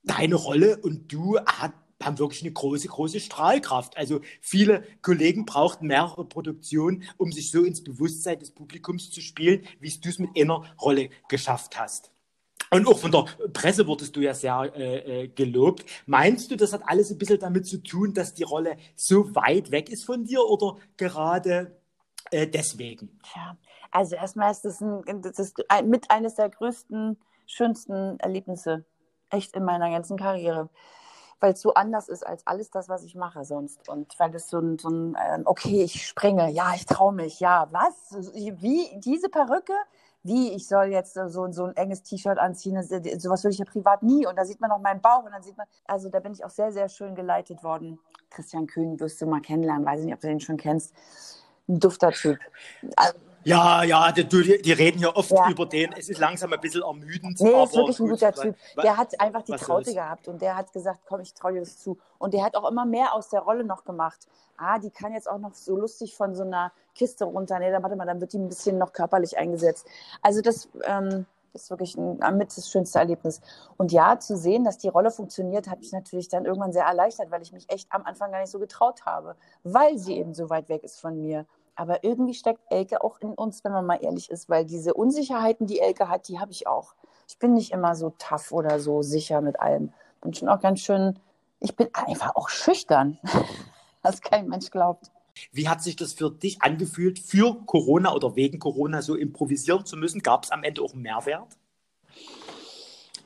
Deine 0.03 0.35
Rolle 0.35 0.77
und 0.77 1.11
du 1.11 1.39
hat, 1.39 1.73
haben 2.05 2.19
wirklich 2.19 2.41
eine 2.41 2.51
große, 2.51 2.87
große 2.87 3.19
Strahlkraft. 3.19 3.97
Also 3.97 4.21
viele 4.41 4.83
Kollegen 5.01 5.45
brauchten 5.45 5.87
mehrere 5.87 6.25
Produktionen, 6.25 7.03
um 7.17 7.31
sich 7.31 7.51
so 7.51 7.63
ins 7.63 7.83
Bewusstsein 7.83 8.39
des 8.39 8.51
Publikums 8.51 9.11
zu 9.11 9.21
spielen, 9.21 9.65
wie 9.79 9.89
du 9.89 10.09
es 10.09 10.19
mit 10.19 10.31
einer 10.39 10.63
Rolle 10.79 11.09
geschafft 11.27 11.79
hast. 11.79 12.13
Und 12.71 12.87
auch 12.87 12.97
von 12.97 13.11
der 13.11 13.25
Presse 13.53 13.85
wurdest 13.85 14.15
du 14.15 14.21
ja 14.21 14.33
sehr 14.33 14.71
äh, 14.75 15.23
äh, 15.23 15.27
gelobt. 15.27 15.85
Meinst 16.07 16.49
du, 16.49 16.55
das 16.55 16.73
hat 16.73 16.81
alles 16.85 17.11
ein 17.11 17.19
bisschen 17.19 17.39
damit 17.39 17.67
zu 17.67 17.77
tun, 17.83 18.15
dass 18.15 18.33
die 18.33 18.43
Rolle 18.43 18.77
so 18.95 19.35
weit 19.35 19.69
weg 19.69 19.89
ist 19.89 20.05
von 20.05 20.25
dir 20.25 20.43
oder 20.43 20.77
gerade 20.97 21.79
äh, 22.31 22.47
deswegen? 22.47 23.19
Tja, 23.31 23.57
also 23.91 24.15
erstmal 24.15 24.51
ist 24.51 24.65
das, 24.65 24.81
ein, 24.81 25.21
das 25.21 25.37
ist 25.37 25.55
ein, 25.69 25.87
mit 25.87 26.09
eines 26.09 26.33
der 26.33 26.49
größten, 26.49 27.19
schönsten 27.45 28.19
Erlebnisse 28.19 28.85
echt 29.29 29.55
in 29.55 29.65
meiner 29.65 29.91
ganzen 29.91 30.17
Karriere. 30.17 30.69
Weil 31.43 31.51
es 31.51 31.61
so 31.61 31.73
anders 31.73 32.07
ist 32.07 32.25
als 32.25 32.47
alles 32.47 32.71
das, 32.71 32.87
was 32.87 33.03
ich 33.03 33.15
mache 33.15 33.43
sonst. 33.43 33.89
Und 33.89 34.17
weil 34.17 34.33
es 34.33 34.49
so 34.49 34.59
ein, 34.59 34.79
so 34.79 34.87
ein 34.87 35.17
ähm, 35.27 35.41
okay, 35.43 35.83
ich 35.83 36.07
springe, 36.07 36.49
ja, 36.49 36.71
ich 36.73 36.85
traue 36.85 37.11
mich, 37.11 37.41
ja, 37.41 37.67
was? 37.71 37.93
Wie, 38.33 38.97
diese 39.01 39.27
Perücke? 39.27 39.73
Wie, 40.23 40.53
ich 40.53 40.69
soll 40.69 40.85
jetzt 40.85 41.15
so, 41.15 41.51
so 41.51 41.65
ein 41.65 41.75
enges 41.75 42.01
T-Shirt 42.01 42.37
anziehen, 42.37 42.75
das, 42.75 42.87
sowas 43.21 43.43
würde 43.43 43.51
ich 43.51 43.59
ja 43.59 43.65
privat 43.65 44.03
nie. 44.03 44.25
Und 44.25 44.37
da 44.37 44.45
sieht 44.45 44.61
man 44.61 44.69
noch 44.69 44.79
meinen 44.79 45.01
Bauch 45.01 45.25
und 45.25 45.33
dann 45.33 45.43
sieht 45.43 45.57
man, 45.57 45.67
also 45.83 46.07
da 46.07 46.21
bin 46.21 46.31
ich 46.31 46.45
auch 46.45 46.49
sehr, 46.49 46.71
sehr 46.71 46.87
schön 46.87 47.13
geleitet 47.13 47.61
worden. 47.61 47.99
Christian 48.29 48.65
Kühn 48.65 48.97
wirst 49.01 49.21
du 49.21 49.25
mal 49.25 49.41
kennenlernen, 49.41 49.85
weiß 49.85 49.99
ich 49.99 50.05
nicht, 50.05 50.13
ob 50.13 50.21
du 50.21 50.27
den 50.27 50.39
schon 50.39 50.55
kennst. 50.55 50.93
Ein 51.67 51.77
dufter 51.81 52.11
Typ. 52.11 52.39
Also, 52.95 53.17
Ja, 53.43 53.83
ja, 53.83 54.11
die, 54.11 54.25
die, 54.27 54.71
reden 54.71 54.99
ja 54.99 55.15
oft 55.15 55.31
Ja. 55.31 55.49
über 55.49 55.65
den. 55.65 55.93
Es 55.93 56.09
ist 56.09 56.19
langsam 56.19 56.53
ein 56.53 56.59
bisschen 56.59 56.81
ermüdend. 56.81 57.39
Nee, 57.39 57.53
aber 57.53 57.63
ist 57.63 57.75
wirklich 57.75 57.99
ein 57.99 58.09
gut, 58.09 58.19
guter 58.19 58.33
Typ. 58.33 58.55
Der 58.81 58.97
hat 58.97 59.19
einfach 59.19 59.41
die 59.43 59.51
Traute 59.53 59.85
soll's. 59.85 59.95
gehabt 59.95 60.27
und 60.27 60.41
der 60.41 60.55
hat 60.55 60.71
gesagt, 60.73 61.01
komm, 61.05 61.21
ich 61.21 61.33
traue 61.33 61.53
dir 61.53 61.59
das 61.59 61.79
zu. 61.79 61.97
Und 62.17 62.33
der 62.33 62.43
hat 62.43 62.55
auch 62.55 62.69
immer 62.69 62.85
mehr 62.85 63.13
aus 63.13 63.29
der 63.29 63.41
Rolle 63.41 63.63
noch 63.63 63.83
gemacht. 63.83 64.27
Ah, 64.57 64.79
die 64.79 64.91
kann 64.91 65.13
jetzt 65.13 65.29
auch 65.29 65.39
noch 65.39 65.53
so 65.55 65.75
lustig 65.75 66.15
von 66.15 66.35
so 66.35 66.43
einer 66.43 66.71
Kiste 66.95 67.25
runter. 67.25 67.59
Nee, 67.59 67.71
dann 67.71 67.83
warte 67.83 67.95
mal, 67.95 68.05
dann 68.05 68.21
wird 68.21 68.33
die 68.33 68.39
ein 68.39 68.47
bisschen 68.49 68.77
noch 68.77 68.93
körperlich 68.93 69.37
eingesetzt. 69.37 69.87
Also 70.21 70.41
das 70.41 70.69
ähm, 70.85 71.25
ist 71.53 71.69
wirklich 71.69 71.97
ein, 71.97 72.37
mit 72.37 72.55
das 72.55 72.69
schönste 72.69 72.99
Erlebnis. 72.99 73.41
Und 73.77 73.91
ja, 73.91 74.19
zu 74.19 74.37
sehen, 74.37 74.63
dass 74.63 74.77
die 74.77 74.87
Rolle 74.89 75.11
funktioniert, 75.11 75.67
hat 75.69 75.79
mich 75.79 75.91
natürlich 75.91 76.27
dann 76.27 76.45
irgendwann 76.45 76.73
sehr 76.73 76.85
erleichtert, 76.85 77.31
weil 77.31 77.41
ich 77.41 77.51
mich 77.51 77.69
echt 77.69 77.87
am 77.91 78.03
Anfang 78.03 78.31
gar 78.31 78.39
nicht 78.41 78.51
so 78.51 78.59
getraut 78.59 79.05
habe, 79.05 79.35
weil 79.63 79.97
sie 79.97 80.17
eben 80.17 80.33
so 80.33 80.49
weit 80.49 80.69
weg 80.69 80.83
ist 80.83 80.99
von 80.99 81.19
mir. 81.21 81.45
Aber 81.75 82.03
irgendwie 82.03 82.33
steckt 82.33 82.61
Elke 82.69 83.03
auch 83.03 83.19
in 83.19 83.29
uns, 83.29 83.63
wenn 83.63 83.71
man 83.71 83.85
mal 83.85 83.99
ehrlich 84.01 84.29
ist, 84.29 84.49
weil 84.49 84.65
diese 84.65 84.93
Unsicherheiten, 84.93 85.65
die 85.65 85.79
Elke 85.79 86.07
hat, 86.09 86.27
die 86.27 86.39
habe 86.39 86.51
ich 86.51 86.67
auch. 86.67 86.93
Ich 87.27 87.39
bin 87.39 87.53
nicht 87.53 87.71
immer 87.71 87.95
so 87.95 88.13
tough 88.17 88.51
oder 88.51 88.79
so 88.79 89.01
sicher 89.01 89.41
mit 89.41 89.59
allem. 89.59 89.91
Bin 90.21 90.33
schon 90.33 90.49
auch 90.49 90.59
ganz 90.59 90.81
schön, 90.81 91.19
ich 91.59 91.75
bin 91.75 91.87
einfach 91.93 92.35
auch 92.35 92.49
schüchtern, 92.49 93.17
was 94.01 94.21
kein 94.21 94.47
Mensch 94.47 94.69
glaubt. 94.69 95.11
Wie 95.51 95.67
hat 95.67 95.81
sich 95.81 95.95
das 95.95 96.13
für 96.13 96.29
dich 96.29 96.61
angefühlt, 96.61 97.17
für 97.17 97.65
Corona 97.65 98.13
oder 98.13 98.35
wegen 98.35 98.59
Corona 98.59 99.01
so 99.01 99.15
improvisieren 99.15 99.85
zu 99.85 99.97
müssen? 99.97 100.21
Gab 100.21 100.43
es 100.43 100.51
am 100.51 100.63
Ende 100.63 100.81
auch 100.81 100.93
einen 100.93 101.01
Mehrwert? 101.01 101.57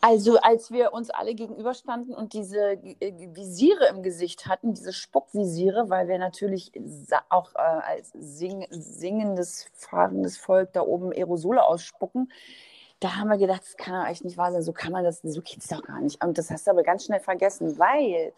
Also 0.10 0.38
als 0.38 0.72
wir 0.72 0.94
uns 0.94 1.10
alle 1.10 1.36
gegenüberstanden 1.36 2.16
und 2.16 2.32
diese 2.32 2.82
äh, 2.82 3.36
Visiere 3.36 3.88
im 3.90 4.04
Gesicht 4.04 4.46
hatten, 4.46 4.74
diese 4.74 4.94
Spuckvisiere, 4.94 5.90
weil 5.90 6.08
wir 6.08 6.18
natürlich 6.18 6.72
auch 7.28 7.54
äh, 7.56 7.58
als 7.58 8.14
sing 8.14 8.66
singendes, 8.70 9.70
fahrendes 9.74 10.38
Volk 10.38 10.72
da 10.72 10.84
oben 10.84 11.12
Aerosole 11.12 11.62
ausspucken, 11.62 12.32
da 13.02 13.18
haben 13.18 13.28
wir 13.28 13.38
gedacht, 13.38 13.64
das 13.64 13.76
kann 13.76 13.96
doch 13.96 14.08
eigentlich 14.08 14.24
nicht 14.24 14.38
wahr 14.38 14.54
sein, 14.54 14.64
so 14.64 14.72
kann 14.72 14.94
man 14.94 15.04
das, 15.04 15.20
so 15.24 15.42
geht's 15.42 15.68
doch 15.68 15.84
gar 15.84 16.00
nicht. 16.00 16.24
Und 16.24 16.38
das 16.38 16.52
hast 16.52 16.68
du 16.68 16.72
aber 16.72 16.84
ganz 16.84 17.04
schnell 17.04 17.20
vergessen, 17.20 17.78
weil 17.78 18.32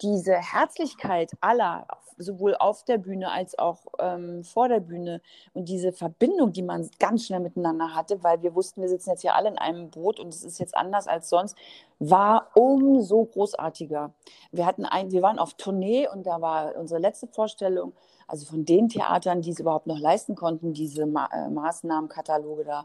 diese 0.00 0.34
Herzlichkeit 0.34 1.32
aller, 1.40 1.86
sowohl 2.18 2.56
auf 2.56 2.84
der 2.84 2.98
Bühne 2.98 3.30
als 3.30 3.58
auch 3.58 3.86
ähm, 3.98 4.42
vor 4.44 4.68
der 4.68 4.80
Bühne 4.80 5.20
und 5.54 5.68
diese 5.68 5.92
Verbindung, 5.92 6.52
die 6.52 6.62
man 6.62 6.88
ganz 6.98 7.26
schnell 7.26 7.40
miteinander 7.40 7.94
hatte, 7.94 8.22
weil 8.22 8.42
wir 8.42 8.54
wussten, 8.54 8.80
wir 8.80 8.88
sitzen 8.88 9.10
jetzt 9.10 9.22
hier 9.22 9.34
alle 9.34 9.48
in 9.48 9.58
einem 9.58 9.90
Boot 9.90 10.18
und 10.20 10.28
es 10.28 10.44
ist 10.44 10.58
jetzt 10.58 10.76
anders 10.76 11.06
als 11.06 11.28
sonst, 11.28 11.56
war 12.00 12.48
umso 12.54 13.24
großartiger. 13.24 14.12
Wir 14.52 14.66
hatten 14.66 14.84
ein, 14.84 15.10
wir 15.12 15.22
waren 15.22 15.38
auf 15.38 15.54
Tournee 15.54 16.08
und 16.08 16.26
da 16.26 16.40
war 16.40 16.76
unsere 16.76 17.00
letzte 17.00 17.26
Vorstellung 17.28 17.92
Also 18.28 18.46
von 18.46 18.64
den 18.64 18.88
Theatern, 18.88 19.40
die 19.40 19.50
es 19.50 19.58
überhaupt 19.58 19.86
noch 19.86 19.98
leisten 19.98 20.34
konnten, 20.34 20.74
diese 20.74 21.06
Ma 21.06 21.28
äh, 21.32 21.48
Maßnahmenkataloge 21.48 22.64
da 22.64 22.84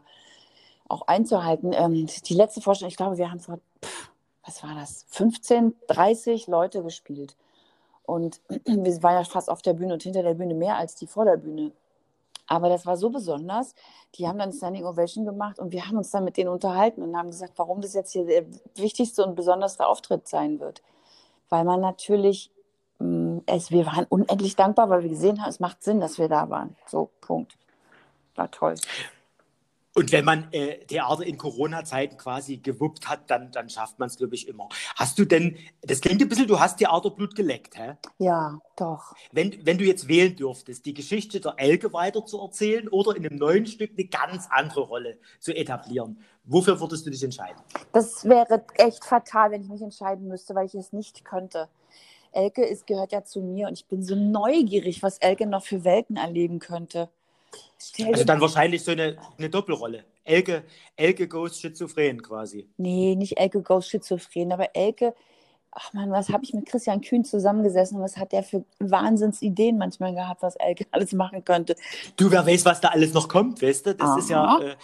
auch 0.88 1.02
einzuhalten. 1.06 1.72
Ähm, 1.74 2.06
die 2.26 2.34
letzte 2.34 2.60
Vorstellung, 2.60 2.90
ich 2.90 2.96
glaube, 2.96 3.18
wir 3.18 3.30
haben 3.30 3.40
vor, 3.40 3.58
pff, 3.84 4.10
was 4.46 4.62
war 4.62 4.74
das, 4.74 5.06
15, 5.08 5.74
30 5.88 6.46
Leute 6.46 6.82
gespielt. 6.82 7.36
Und 8.04 8.40
wir 8.66 9.02
waren 9.02 9.14
ja 9.14 9.24
fast 9.24 9.50
auf 9.50 9.62
der 9.62 9.74
Bühne 9.74 9.94
und 9.94 10.02
hinter 10.02 10.22
der 10.22 10.34
Bühne 10.34 10.54
mehr 10.54 10.76
als 10.76 10.94
die 10.94 11.06
vor 11.06 11.24
der 11.24 11.36
Bühne. 11.36 11.72
Aber 12.46 12.68
das 12.68 12.84
war 12.84 12.96
so 12.96 13.08
besonders. 13.08 13.74
Die 14.16 14.28
haben 14.28 14.38
dann 14.38 14.52
Standing 14.52 14.84
Ovation 14.84 15.24
gemacht 15.24 15.58
und 15.58 15.72
wir 15.72 15.86
haben 15.86 15.96
uns 15.96 16.10
dann 16.10 16.24
mit 16.24 16.36
denen 16.36 16.50
unterhalten 16.50 17.02
und 17.02 17.16
haben 17.16 17.30
gesagt, 17.30 17.54
warum 17.56 17.80
das 17.80 17.94
jetzt 17.94 18.12
hier 18.12 18.26
der 18.26 18.44
wichtigste 18.76 19.24
und 19.24 19.34
besonderste 19.34 19.86
Auftritt 19.86 20.28
sein 20.28 20.60
wird. 20.60 20.82
Weil 21.48 21.64
man 21.64 21.80
natürlich, 21.80 22.50
mm, 22.98 23.38
es, 23.46 23.70
wir 23.70 23.86
waren 23.86 24.04
unendlich 24.08 24.56
dankbar, 24.56 24.90
weil 24.90 25.02
wir 25.02 25.10
gesehen 25.10 25.40
haben, 25.40 25.48
es 25.48 25.60
macht 25.60 25.82
Sinn, 25.82 26.00
dass 26.00 26.18
wir 26.18 26.28
da 26.28 26.50
waren. 26.50 26.76
So, 26.86 27.08
Punkt. 27.22 27.56
War 28.34 28.50
toll. 28.50 28.74
Und 29.96 30.10
wenn 30.10 30.24
man 30.24 30.52
äh, 30.52 30.84
Theater 30.86 31.24
in 31.24 31.38
Corona-Zeiten 31.38 32.16
quasi 32.16 32.56
gewuppt 32.56 33.08
hat, 33.08 33.30
dann, 33.30 33.52
dann 33.52 33.68
schafft 33.68 34.00
man 34.00 34.08
es, 34.08 34.16
glaube 34.16 34.34
ich, 34.34 34.48
immer. 34.48 34.68
Hast 34.96 35.18
du 35.20 35.24
denn, 35.24 35.56
das 35.82 36.00
klingt 36.00 36.20
ein 36.20 36.28
bisschen, 36.28 36.48
du 36.48 36.58
hast 36.58 36.78
Theaterblut 36.78 37.36
geleckt, 37.36 37.78
hä? 37.78 37.94
Ja, 38.18 38.58
doch. 38.76 39.14
Wenn, 39.30 39.64
wenn 39.64 39.78
du 39.78 39.84
jetzt 39.84 40.08
wählen 40.08 40.34
dürftest, 40.34 40.84
die 40.84 40.94
Geschichte 40.94 41.40
der 41.40 41.54
Elke 41.58 41.92
weiter 41.92 42.26
zu 42.26 42.40
erzählen 42.40 42.88
oder 42.88 43.14
in 43.14 43.24
einem 43.24 43.38
neuen 43.38 43.66
Stück 43.66 43.92
eine 43.96 44.06
ganz 44.06 44.48
andere 44.50 44.80
Rolle 44.80 45.18
zu 45.38 45.54
etablieren, 45.54 46.18
wofür 46.42 46.80
würdest 46.80 47.06
du 47.06 47.10
dich 47.10 47.22
entscheiden? 47.22 47.62
Das 47.92 48.24
wäre 48.24 48.64
echt 48.74 49.04
fatal, 49.04 49.52
wenn 49.52 49.62
ich 49.62 49.68
mich 49.68 49.82
entscheiden 49.82 50.26
müsste, 50.26 50.56
weil 50.56 50.66
ich 50.66 50.74
es 50.74 50.92
nicht 50.92 51.24
könnte. 51.24 51.68
Elke 52.32 52.64
ist, 52.64 52.88
gehört 52.88 53.12
ja 53.12 53.22
zu 53.22 53.40
mir 53.40 53.68
und 53.68 53.74
ich 53.74 53.86
bin 53.86 54.02
so 54.02 54.16
neugierig, 54.16 55.04
was 55.04 55.18
Elke 55.18 55.46
noch 55.46 55.64
für 55.64 55.84
Welten 55.84 56.16
erleben 56.16 56.58
könnte. 56.58 57.08
Also 58.06 58.24
dann 58.24 58.40
wahrscheinlich 58.40 58.82
so 58.82 58.92
eine, 58.92 59.16
eine 59.38 59.50
Doppelrolle. 59.50 60.04
Elke, 60.24 60.64
Elke 60.96 61.28
goes 61.28 61.60
schizophren 61.60 62.22
quasi. 62.22 62.68
Nee, 62.76 63.14
nicht 63.14 63.38
Elke 63.38 63.62
goes 63.62 63.88
schizophren, 63.88 64.52
aber 64.52 64.74
Elke, 64.74 65.14
ach 65.70 65.92
man, 65.92 66.10
was 66.10 66.30
habe 66.30 66.44
ich 66.44 66.54
mit 66.54 66.66
Christian 66.66 67.00
Kühn 67.00 67.24
zusammengesessen 67.24 67.98
und 67.98 68.02
was 68.02 68.16
hat 68.16 68.32
der 68.32 68.42
für 68.42 68.64
Wahnsinnsideen 68.78 69.76
manchmal 69.76 70.14
gehabt, 70.14 70.42
was 70.42 70.56
Elke 70.56 70.86
alles 70.92 71.12
machen 71.12 71.44
könnte. 71.44 71.76
Du, 72.16 72.30
wer 72.30 72.46
weiß, 72.46 72.64
was 72.64 72.80
da 72.80 72.88
alles 72.88 73.12
noch 73.12 73.28
kommt, 73.28 73.60
weißt 73.62 73.86
du? 73.86 73.94
Das 73.94 74.08
Aha. 74.08 74.18
ist 74.18 74.30
ja, 74.30 74.58
äh, 74.60 74.76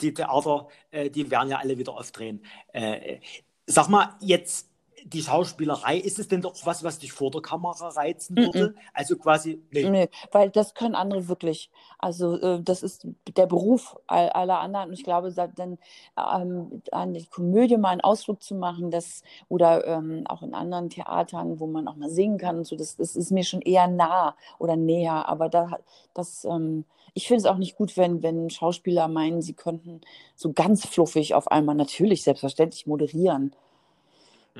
die 0.00 0.14
Theater, 0.14 0.68
äh, 0.90 1.10
die 1.10 1.30
werden 1.30 1.50
ja 1.50 1.58
alle 1.58 1.78
wieder 1.78 1.92
aufdrehen. 1.92 2.42
Äh, 2.72 3.20
sag 3.66 3.88
mal, 3.88 4.16
jetzt 4.20 4.69
die 5.04 5.22
Schauspielerei, 5.22 5.96
ist 5.96 6.18
es 6.18 6.28
denn 6.28 6.40
doch 6.40 6.54
was, 6.64 6.84
was 6.84 6.98
dich 6.98 7.12
vor 7.12 7.30
der 7.30 7.42
Kamera 7.42 7.88
reizen 7.88 8.36
würde? 8.36 8.68
Mm 8.68 8.70
-mm. 8.70 8.74
Also 8.92 9.16
quasi, 9.16 9.62
nee. 9.70 9.88
nee. 9.88 10.08
weil 10.32 10.50
das 10.50 10.74
können 10.74 10.94
andere 10.94 11.28
wirklich. 11.28 11.70
Also 11.98 12.36
äh, 12.40 12.62
das 12.62 12.82
ist 12.82 13.06
der 13.36 13.46
Beruf 13.46 13.96
aller 14.06 14.60
anderen. 14.60 14.88
Und 14.88 14.94
ich 14.94 15.04
glaube, 15.04 15.32
dann 15.32 15.78
ähm, 16.16 16.82
an 16.92 17.14
die 17.14 17.26
Komödie 17.26 17.76
mal 17.76 17.90
einen 17.90 18.00
Ausflug 18.00 18.42
zu 18.42 18.54
machen, 18.54 18.90
das 18.90 19.22
oder 19.48 19.86
ähm, 19.86 20.24
auch 20.26 20.42
in 20.42 20.54
anderen 20.54 20.90
Theatern, 20.90 21.60
wo 21.60 21.66
man 21.66 21.88
auch 21.88 21.96
mal 21.96 22.10
singen 22.10 22.38
kann 22.38 22.58
und 22.58 22.66
so, 22.66 22.76
das, 22.76 22.96
das 22.96 23.16
ist 23.16 23.30
mir 23.30 23.44
schon 23.44 23.62
eher 23.62 23.86
nah 23.86 24.34
oder 24.58 24.76
näher. 24.76 25.28
Aber 25.28 25.48
da, 25.48 25.78
das, 26.14 26.44
ähm, 26.44 26.84
ich 27.14 27.26
finde 27.26 27.38
es 27.38 27.46
auch 27.46 27.58
nicht 27.58 27.76
gut, 27.76 27.96
wenn, 27.96 28.22
wenn 28.22 28.50
Schauspieler 28.50 29.08
meinen, 29.08 29.42
sie 29.42 29.54
könnten 29.54 30.00
so 30.34 30.52
ganz 30.52 30.86
fluffig 30.86 31.34
auf 31.34 31.50
einmal 31.50 31.74
natürlich 31.74 32.22
selbstverständlich 32.22 32.86
moderieren. 32.86 33.54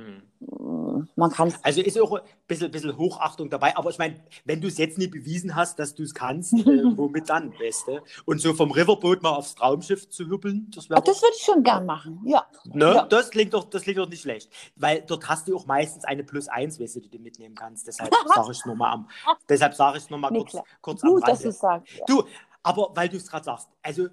Mhm. 0.01 1.09
Man 1.17 1.31
kann 1.31 1.53
Also 1.63 1.81
ist 1.81 2.01
auch 2.01 2.13
ein 2.13 2.23
bisschen, 2.47 2.71
bisschen 2.71 2.97
Hochachtung 2.97 3.51
dabei, 3.51 3.77
aber 3.77 3.91
ich 3.91 3.99
meine, 3.99 4.21
wenn 4.45 4.61
du 4.61 4.69
es 4.69 4.79
jetzt 4.79 4.99
nicht 4.99 5.11
bewiesen 5.11 5.55
hast, 5.55 5.79
dass 5.79 5.95
du 5.95 6.03
es 6.03 6.15
kannst, 6.15 6.53
äh, 6.55 6.65
womit 6.97 7.29
dann, 7.29 7.51
Beste? 7.59 8.03
Und 8.25 8.41
so 8.41 8.55
vom 8.55 8.71
Riverboot 8.71 9.23
mal 9.23 9.31
aufs 9.31 9.55
Traumschiff 9.55 10.09
zu 10.09 10.29
hüppeln, 10.29 10.71
das 10.75 10.89
wäre. 10.89 11.03
Das 11.03 11.23
würde 11.23 11.35
ich 11.37 11.45
schon 11.45 11.63
gern 11.63 11.87
machen, 11.87 12.21
ja. 12.25 12.47
Ne? 12.65 12.95
Ja. 12.95 13.07
Das, 13.07 13.31
klingt 13.31 13.55
doch, 13.55 13.65
das 13.65 13.83
klingt 13.83 13.99
doch 13.99 14.09
nicht 14.09 14.23
schlecht. 14.23 14.51
Weil 14.77 15.03
dort 15.07 15.29
hast 15.29 15.49
du 15.49 15.57
auch 15.57 15.67
meistens 15.67 16.05
eine 16.05 16.25
Plus 16.25 16.49
1 16.49 16.79
Weste, 16.79 17.01
die 17.01 17.11
du 17.11 17.19
mitnehmen 17.19 17.55
kannst. 17.55 17.87
Deshalb 17.87 18.13
sage 18.35 18.53
ich 18.53 18.59
es 18.59 18.67
nochmal 18.67 18.93
am. 18.93 19.09
Deshalb 19.49 19.75
sage 19.75 19.99
ich 19.99 20.05
es 20.05 20.11
nochmal 20.11 20.33
kurz, 20.33 20.57
kurz 20.81 21.03
Gut, 21.03 21.11
am 21.11 21.23
Rande. 21.23 21.31
dass 21.31 21.43
du 21.43 21.53
sagst. 21.53 21.99
Ja. 21.99 22.05
Du, 22.07 22.25
aber 22.63 22.91
weil 22.95 23.09
du 23.09 23.17
es 23.17 23.27
gerade 23.27 23.45
sagst, 23.45 23.69
also 23.83 24.09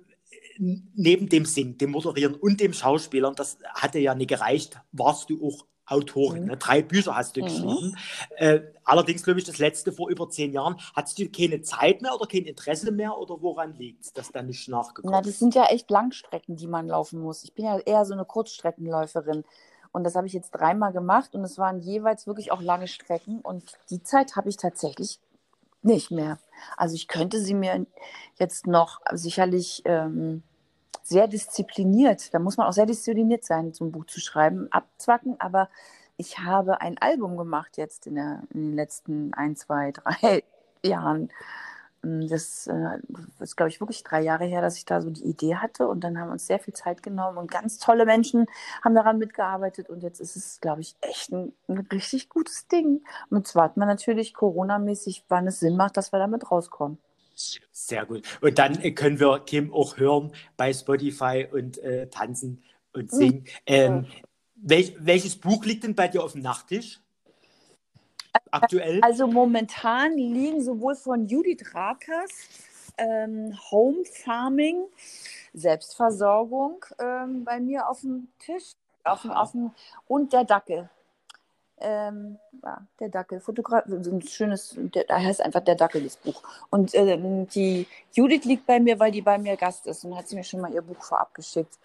neben 0.59 1.29
dem 1.29 1.45
Singen, 1.45 1.77
dem 1.77 1.91
Moderieren 1.91 2.35
und 2.35 2.59
dem 2.59 2.73
Schauspielern, 2.73 3.35
das 3.35 3.57
hatte 3.73 3.99
ja 3.99 4.15
nicht 4.15 4.29
gereicht, 4.29 4.79
warst 4.91 5.29
du 5.29 5.45
auch 5.45 5.65
Autorin. 5.87 6.43
Mhm. 6.43 6.49
Ne? 6.49 6.57
Drei 6.57 6.81
Bücher 6.81 7.15
hast 7.15 7.35
du 7.35 7.41
mhm. 7.41 7.45
geschrieben. 7.45 7.97
Äh, 8.35 8.61
allerdings, 8.83 9.23
glaube 9.23 9.39
ich, 9.39 9.45
das 9.45 9.57
letzte 9.57 9.91
vor 9.91 10.09
über 10.09 10.29
zehn 10.29 10.53
Jahren. 10.53 10.77
Hattest 10.95 11.17
du 11.17 11.29
keine 11.29 11.61
Zeit 11.61 12.01
mehr 12.01 12.13
oder 12.13 12.27
kein 12.27 12.43
Interesse 12.43 12.91
mehr 12.91 13.17
oder 13.17 13.41
woran 13.41 13.73
liegt 13.73 14.05
es, 14.05 14.13
dass 14.13 14.31
da 14.31 14.41
nicht 14.41 14.67
nachgekommen 14.69 15.13
Na, 15.13 15.21
das 15.21 15.39
sind 15.39 15.55
ja 15.55 15.65
echt 15.65 15.89
Langstrecken, 15.89 16.57
die 16.57 16.67
man 16.67 16.87
laufen 16.87 17.19
muss. 17.19 17.43
Ich 17.43 17.53
bin 17.53 17.65
ja 17.65 17.79
eher 17.79 18.05
so 18.05 18.13
eine 18.13 18.25
Kurzstreckenläuferin. 18.25 19.43
Und 19.91 20.03
das 20.03 20.15
habe 20.15 20.27
ich 20.27 20.33
jetzt 20.33 20.51
dreimal 20.51 20.91
gemacht 20.91 21.33
und 21.33 21.43
es 21.43 21.57
waren 21.57 21.79
jeweils 21.79 22.27
wirklich 22.27 22.51
auch 22.51 22.61
lange 22.61 22.87
Strecken. 22.87 23.39
Und 23.39 23.63
die 23.89 24.03
Zeit 24.03 24.35
habe 24.35 24.49
ich 24.49 24.57
tatsächlich 24.57 25.19
nicht 25.81 26.11
mehr. 26.11 26.37
Also 26.75 26.95
ich 26.95 27.07
könnte 27.07 27.39
sie 27.41 27.53
mir 27.53 27.85
jetzt 28.37 28.67
noch 28.67 28.99
sicherlich 29.13 29.81
ähm, 29.85 30.43
sehr 31.07 31.27
diszipliniert, 31.27 32.33
da 32.33 32.39
muss 32.39 32.57
man 32.57 32.67
auch 32.67 32.73
sehr 32.73 32.85
diszipliniert 32.85 33.43
sein, 33.43 33.73
so 33.73 33.85
ein 33.85 33.91
Buch 33.91 34.05
zu 34.05 34.19
schreiben, 34.19 34.67
abzwacken, 34.71 35.39
aber 35.39 35.69
ich 36.17 36.39
habe 36.39 36.81
ein 36.81 36.97
Album 36.97 37.37
gemacht 37.37 37.77
jetzt 37.77 38.07
in, 38.07 38.15
der, 38.15 38.41
in 38.53 38.69
den 38.69 38.75
letzten 38.75 39.33
ein, 39.35 39.55
zwei, 39.55 39.91
drei 39.93 40.43
Jahren. 40.83 41.29
Mm, 42.01 42.27
das 42.27 42.67
äh, 42.67 42.99
ist, 43.39 43.55
glaube 43.55 43.69
ich, 43.69 43.79
wirklich 43.79 44.03
drei 44.03 44.21
Jahre 44.21 44.45
her, 44.45 44.61
dass 44.61 44.77
ich 44.77 44.85
da 44.85 45.01
so 45.01 45.11
die 45.11 45.23
Idee 45.25 45.55
hatte. 45.57 45.87
Und 45.87 46.03
dann 46.03 46.19
haben 46.19 46.29
wir 46.29 46.33
uns 46.33 46.47
sehr 46.47 46.59
viel 46.59 46.73
Zeit 46.73 47.03
genommen 47.03 47.37
und 47.37 47.51
ganz 47.51 47.77
tolle 47.77 48.05
Menschen 48.05 48.47
haben 48.83 48.95
daran 48.95 49.19
mitgearbeitet. 49.19 49.89
Und 49.89 50.01
jetzt 50.01 50.19
ist 50.19 50.35
es, 50.35 50.59
glaube 50.59 50.81
ich, 50.81 50.95
echt 51.01 51.31
ein, 51.31 51.53
ein 51.67 51.79
richtig 51.91 52.29
gutes 52.29 52.67
Ding. 52.67 53.03
Und 53.29 53.37
jetzt 53.37 53.55
warten 53.55 53.79
wir 53.79 53.85
natürlich 53.85 54.33
Corona-mäßig, 54.33 55.25
wann 55.29 55.47
es 55.47 55.59
Sinn 55.59 55.77
macht, 55.77 55.97
dass 55.97 56.11
wir 56.11 56.19
damit 56.19 56.51
rauskommen. 56.51 56.97
Sehr 57.71 58.05
gut. 58.05 58.25
Und 58.41 58.57
dann 58.57 58.81
äh, 58.81 58.91
können 58.91 59.19
wir 59.19 59.39
Kim 59.39 59.73
auch 59.73 59.97
hören 59.97 60.31
bei 60.57 60.73
Spotify 60.73 61.47
und 61.51 61.77
äh, 61.79 62.07
tanzen 62.09 62.63
und 62.93 63.11
hm. 63.11 63.17
singen. 63.17 63.45
Ähm, 63.65 64.07
welch, 64.55 64.95
welches 64.99 65.35
Buch 65.35 65.63
liegt 65.65 65.83
denn 65.83 65.95
bei 65.95 66.07
dir 66.07 66.23
auf 66.23 66.31
dem 66.33 66.41
Nachttisch? 66.41 66.99
Aktuell? 68.51 69.01
Also 69.01 69.27
momentan 69.27 70.17
liegen 70.17 70.63
sowohl 70.63 70.95
von 70.95 71.25
Judith 71.27 71.73
Rakers 71.73 72.31
ähm, 72.97 73.57
Home 73.71 74.03
Farming, 74.05 74.85
Selbstversorgung 75.53 76.83
ähm, 76.99 77.43
bei 77.43 77.59
mir 77.59 77.87
auf 77.87 78.01
dem 78.01 78.27
Tisch. 78.39 78.73
Auf 79.03 79.21
dem, 79.21 79.31
auf 79.31 79.51
dem, 79.51 79.71
und 80.07 80.33
der 80.33 80.43
Dackel. 80.43 80.89
Ähm, 81.79 82.39
ja, 82.63 82.81
der 82.99 83.09
Dackel, 83.09 83.39
Fotograf, 83.39 83.83
so 83.87 84.11
ein 84.11 84.21
schönes, 84.23 84.73
der, 84.75 85.03
da 85.03 85.19
heißt 85.19 85.41
einfach 85.41 85.61
der 85.61 85.75
Dackel, 85.75 86.03
das 86.03 86.17
Buch. 86.17 86.41
Und 86.71 86.95
ähm, 86.95 87.47
die 87.49 87.85
Judith 88.13 88.45
liegt 88.45 88.65
bei 88.65 88.79
mir, 88.79 88.99
weil 88.99 89.11
die 89.11 89.21
bei 89.21 89.37
mir 89.37 89.55
Gast 89.57 89.85
ist 89.85 90.03
und 90.03 90.17
hat 90.17 90.27
sie 90.27 90.35
mir 90.35 90.43
schon 90.43 90.61
mal 90.61 90.73
ihr 90.73 90.81
Buch 90.81 91.03
vorab 91.03 91.33
geschickt. 91.35 91.77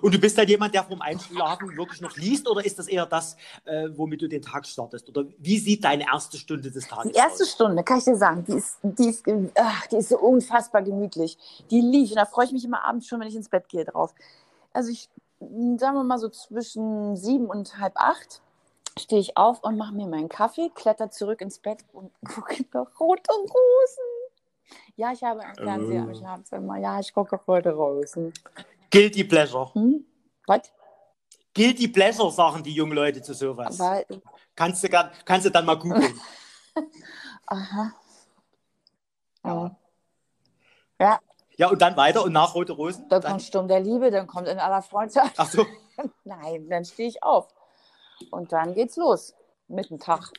Und 0.00 0.14
du 0.14 0.18
bist 0.18 0.38
dann 0.38 0.48
jemand, 0.48 0.74
der 0.74 0.84
vom 0.84 1.00
Einschlafen 1.00 1.76
wirklich 1.76 2.00
noch 2.00 2.16
liest 2.16 2.48
oder 2.48 2.64
ist 2.64 2.78
das 2.78 2.88
eher 2.88 3.06
das, 3.06 3.36
äh, 3.64 3.88
womit 3.94 4.22
du 4.22 4.28
den 4.28 4.42
Tag 4.42 4.66
startest? 4.66 5.08
Oder 5.08 5.24
wie 5.38 5.58
sieht 5.58 5.84
deine 5.84 6.04
erste 6.04 6.38
Stunde 6.38 6.70
des 6.70 6.86
Tages 6.86 7.06
aus? 7.06 7.12
Die 7.12 7.18
erste 7.18 7.42
aus? 7.42 7.50
Stunde, 7.50 7.82
kann 7.82 7.98
ich 7.98 8.04
dir 8.04 8.16
sagen, 8.16 8.44
die 8.46 8.52
ist, 8.52 8.78
die, 8.82 9.08
ist, 9.08 9.24
ach, 9.56 9.86
die 9.88 9.96
ist 9.96 10.08
so 10.08 10.18
unfassbar 10.18 10.82
gemütlich. 10.82 11.36
Die 11.70 11.80
liegt 11.80 12.10
und 12.10 12.16
da 12.16 12.24
freue 12.24 12.46
ich 12.46 12.52
mich 12.52 12.64
immer 12.64 12.84
abends 12.84 13.06
schon, 13.06 13.20
wenn 13.20 13.28
ich 13.28 13.36
ins 13.36 13.48
Bett 13.48 13.68
gehe 13.68 13.84
drauf. 13.84 14.14
Also 14.72 14.90
ich, 14.90 15.08
sagen 15.40 15.96
wir 15.96 16.04
mal 16.04 16.18
so 16.18 16.28
zwischen 16.28 17.16
sieben 17.16 17.46
und 17.46 17.78
halb 17.78 17.96
acht 17.96 18.40
stehe 18.98 19.20
ich 19.20 19.36
auf 19.36 19.62
und 19.62 19.76
mache 19.76 19.94
mir 19.94 20.06
meinen 20.06 20.28
Kaffee, 20.28 20.70
kletter 20.74 21.10
zurück 21.10 21.40
ins 21.40 21.58
Bett 21.58 21.84
und 21.92 22.12
gucke 22.34 22.64
noch 22.72 23.00
Rote 23.00 23.32
Rosen. 23.32 24.14
Ja, 24.96 25.12
ich 25.12 25.22
habe 25.22 25.40
einen 25.40 25.54
Fernseher 25.56 26.02
im. 26.04 26.14
Schlafzimmer. 26.14 26.78
Ja, 26.78 27.00
ich 27.00 27.12
gucke 27.12 27.36
Rote 27.36 27.72
Rosen. 27.72 28.32
Guilty 28.90 29.24
Pleasure. 29.24 29.72
Hm? 29.74 30.04
Was? 30.46 30.72
Guilty 31.54 31.88
Pleasure 31.88 32.30
sagen 32.30 32.62
die 32.62 32.72
jungen 32.72 32.92
Leute 32.92 33.22
zu 33.22 33.34
sowas. 33.34 33.78
Weil, 33.78 34.06
kannst, 34.54 34.82
du, 34.82 34.88
kannst 35.24 35.46
du 35.46 35.50
dann 35.50 35.66
mal 35.66 35.78
googeln. 35.78 36.20
Aha. 37.46 37.92
Ja. 39.44 39.76
ja. 41.00 41.20
Ja, 41.56 41.68
und 41.68 41.80
dann 41.80 41.96
weiter 41.96 42.24
und 42.24 42.32
nach 42.32 42.54
Rote 42.54 42.72
Rosen? 42.72 43.08
Dann, 43.08 43.20
dann 43.20 43.32
kommt 43.32 43.42
Sturm 43.42 43.68
der 43.68 43.80
Liebe, 43.80 44.10
dann 44.10 44.26
kommt 44.26 44.48
in 44.48 44.58
aller 44.58 44.82
Freundschaft. 44.82 45.34
Ach 45.36 45.48
so. 45.48 45.64
Nein, 46.24 46.68
dann 46.68 46.84
stehe 46.84 47.08
ich 47.08 47.22
auf. 47.22 47.48
Und 48.30 48.52
dann 48.52 48.74
geht's 48.74 48.96
los 48.96 49.34
mit 49.68 49.90
dem 49.90 49.98
Tag. 49.98 50.32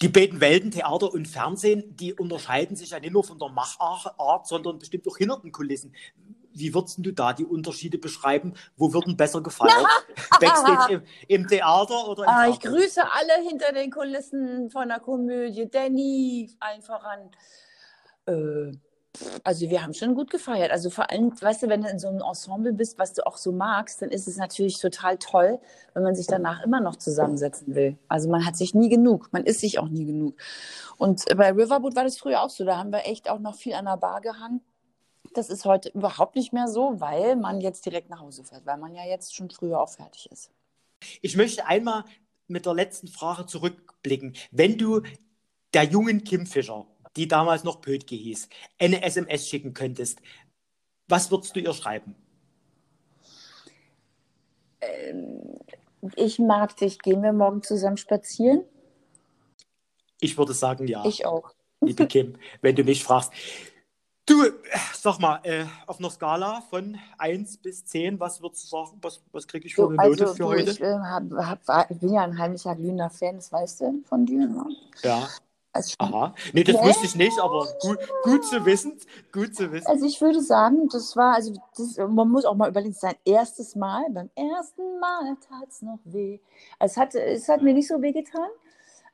Die 0.00 0.08
beiden 0.08 0.40
Welten, 0.40 0.70
Theater 0.70 1.12
und 1.12 1.26
Fernsehen, 1.26 1.96
die 1.96 2.14
unterscheiden 2.14 2.76
sich 2.76 2.90
ja 2.90 3.00
nicht 3.00 3.12
nur 3.12 3.24
von 3.24 3.38
der 3.38 3.48
Machart, 3.48 4.46
sondern 4.46 4.78
bestimmt 4.78 5.08
auch 5.08 5.16
hinter 5.16 5.40
den 5.40 5.50
Kulissen. 5.50 5.92
wie 6.52 6.72
würdest 6.74 6.98
du 7.00 7.12
da 7.12 7.32
die 7.32 7.44
Unterschiede 7.44 7.98
beschreiben? 7.98 8.54
Wo 8.76 8.92
würden 8.92 9.16
besser 9.16 9.40
gefeiert? 9.40 9.86
Backstage 10.40 10.94
im, 10.94 11.02
im, 11.28 11.48
Theater 11.48 12.08
oder 12.08 12.24
im 12.24 12.28
ah, 12.28 12.48
Ich 12.48 12.60
grüße 12.60 13.02
alle 13.12 13.48
hinter 13.48 13.72
den 13.72 13.90
Kulissen 13.90 14.70
von 14.70 14.88
der 14.88 15.00
Komödie. 15.00 15.68
Danny, 15.68 16.50
allen 16.60 16.82
voran. 16.82 17.30
Äh, 18.26 18.78
also 19.42 19.68
wir 19.68 19.82
haben 19.82 19.94
schon 19.94 20.14
gut 20.14 20.30
gefeiert. 20.30 20.70
Also 20.70 20.90
vor 20.90 21.10
allem, 21.10 21.32
weißt 21.40 21.62
du, 21.62 21.68
wenn 21.68 21.82
du 21.82 21.88
in 21.88 21.98
so 21.98 22.08
einem 22.08 22.20
Ensemble 22.20 22.72
bist, 22.72 22.98
was 22.98 23.14
du 23.14 23.26
auch 23.26 23.36
so 23.36 23.52
magst, 23.52 24.02
dann 24.02 24.10
ist 24.10 24.28
es 24.28 24.36
natürlich 24.36 24.78
total 24.78 25.18
toll, 25.18 25.58
wenn 25.94 26.02
man 26.02 26.14
sich 26.14 26.26
danach 26.26 26.62
immer 26.62 26.80
noch 26.80 26.96
zusammensetzen 26.96 27.74
will. 27.74 27.98
Also 28.08 28.28
man 28.28 28.44
hat 28.44 28.56
sich 28.56 28.74
nie 28.74 28.88
genug, 28.88 29.28
man 29.32 29.44
ist 29.44 29.60
sich 29.60 29.78
auch 29.78 29.88
nie 29.88 30.04
genug. 30.04 30.36
Und 30.96 31.24
bei 31.36 31.50
Riverboot 31.50 31.96
war 31.96 32.04
das 32.04 32.18
früher 32.18 32.42
auch 32.42 32.50
so. 32.50 32.64
Da 32.64 32.76
haben 32.76 32.92
wir 32.92 33.06
echt 33.06 33.28
auch 33.28 33.38
noch 33.38 33.56
viel 33.56 33.74
an 33.74 33.86
der 33.86 33.96
Bar 33.96 34.20
gehangen. 34.20 34.60
Das 35.34 35.50
ist 35.50 35.64
heute 35.64 35.90
überhaupt 35.90 36.36
nicht 36.36 36.52
mehr 36.52 36.68
so, 36.68 37.00
weil 37.00 37.36
man 37.36 37.60
jetzt 37.60 37.84
direkt 37.86 38.10
nach 38.10 38.20
Hause 38.20 38.44
fährt, 38.44 38.66
weil 38.66 38.78
man 38.78 38.94
ja 38.94 39.04
jetzt 39.04 39.34
schon 39.34 39.50
früher 39.50 39.80
auch 39.80 39.90
fertig 39.90 40.30
ist. 40.30 40.50
Ich 41.22 41.36
möchte 41.36 41.66
einmal 41.66 42.04
mit 42.46 42.66
der 42.66 42.74
letzten 42.74 43.08
Frage 43.08 43.46
zurückblicken. 43.46 44.34
Wenn 44.50 44.78
du 44.78 45.02
der 45.74 45.84
jungen 45.84 46.24
Kim 46.24 46.46
Fischer 46.46 46.86
die 47.16 47.28
damals 47.28 47.64
noch 47.64 47.80
Pötke 47.80 48.14
hieß, 48.14 48.48
eine 48.78 49.02
SMS 49.02 49.48
schicken 49.48 49.74
könntest, 49.74 50.20
was 51.08 51.30
würdest 51.30 51.56
du 51.56 51.60
ihr 51.60 51.72
schreiben? 51.72 52.14
Ähm, 54.80 55.58
ich 56.16 56.38
mag 56.38 56.76
dich. 56.76 56.98
Gehen 56.98 57.22
wir 57.22 57.32
morgen 57.32 57.62
zusammen 57.62 57.96
spazieren? 57.96 58.64
Ich 60.20 60.36
würde 60.36 60.52
sagen, 60.52 60.86
ja. 60.86 61.04
Ich 61.04 61.26
auch. 61.26 61.54
Liebe 61.80 62.06
Kim, 62.06 62.34
wenn 62.60 62.76
du 62.76 62.84
mich 62.84 63.02
fragst. 63.04 63.32
Du, 64.26 64.44
sag 64.92 65.20
mal, 65.20 65.40
äh, 65.44 65.64
auf 65.86 65.98
einer 65.98 66.10
Skala 66.10 66.60
von 66.68 66.98
1 67.16 67.58
bis 67.58 67.86
10, 67.86 68.20
was 68.20 68.42
würdest 68.42 68.64
du 68.64 68.68
sagen? 68.68 68.98
Was, 69.00 69.22
was 69.32 69.48
kriege 69.48 69.66
ich 69.66 69.74
für 69.74 69.86
eine 69.86 69.96
Note 69.96 70.24
also, 70.24 70.26
für 70.34 70.38
du, 70.38 70.48
heute? 70.48 70.70
Ich, 70.70 70.80
äh, 70.82 70.98
hab, 70.98 71.22
hab, 71.66 71.88
bin 72.00 72.12
ja 72.12 72.24
ein 72.24 72.36
heimlicher 72.36 72.74
glühender 72.74 73.08
Fan, 73.08 73.36
das 73.36 73.50
weißt 73.50 73.80
du 73.80 74.02
von 74.06 74.26
dir. 74.26 74.46
Ne? 74.46 74.66
Ja. 75.02 75.28
Also 75.78 75.94
Aha, 75.98 76.34
nee, 76.52 76.64
das 76.64 76.82
wusste 76.82 77.06
ich 77.06 77.14
nicht, 77.14 77.38
aber 77.38 77.68
gut, 77.80 77.98
gut 78.24 78.44
zu 78.44 78.64
wissen, 78.66 78.98
gut 79.32 79.54
zu 79.54 79.70
wissen. 79.70 79.86
Also 79.86 80.06
ich 80.06 80.20
würde 80.20 80.42
sagen, 80.42 80.88
das 80.88 81.16
war, 81.16 81.34
also 81.34 81.52
das, 81.76 81.96
man 81.96 82.28
muss 82.28 82.44
auch 82.44 82.56
mal 82.56 82.68
überlegen, 82.68 82.94
sein 82.94 83.14
erstes 83.24 83.76
Mal, 83.76 84.04
beim 84.10 84.28
ersten 84.34 84.98
Mal 84.98 85.36
tat 85.48 85.68
es 85.68 85.82
noch 85.82 86.00
weh. 86.04 86.40
Also 86.80 86.92
es 86.92 86.96
hat, 86.96 87.14
es 87.14 87.48
hat 87.48 87.62
mir 87.62 87.74
nicht 87.74 87.86
so 87.86 88.02
weh 88.02 88.12
getan. 88.12 88.48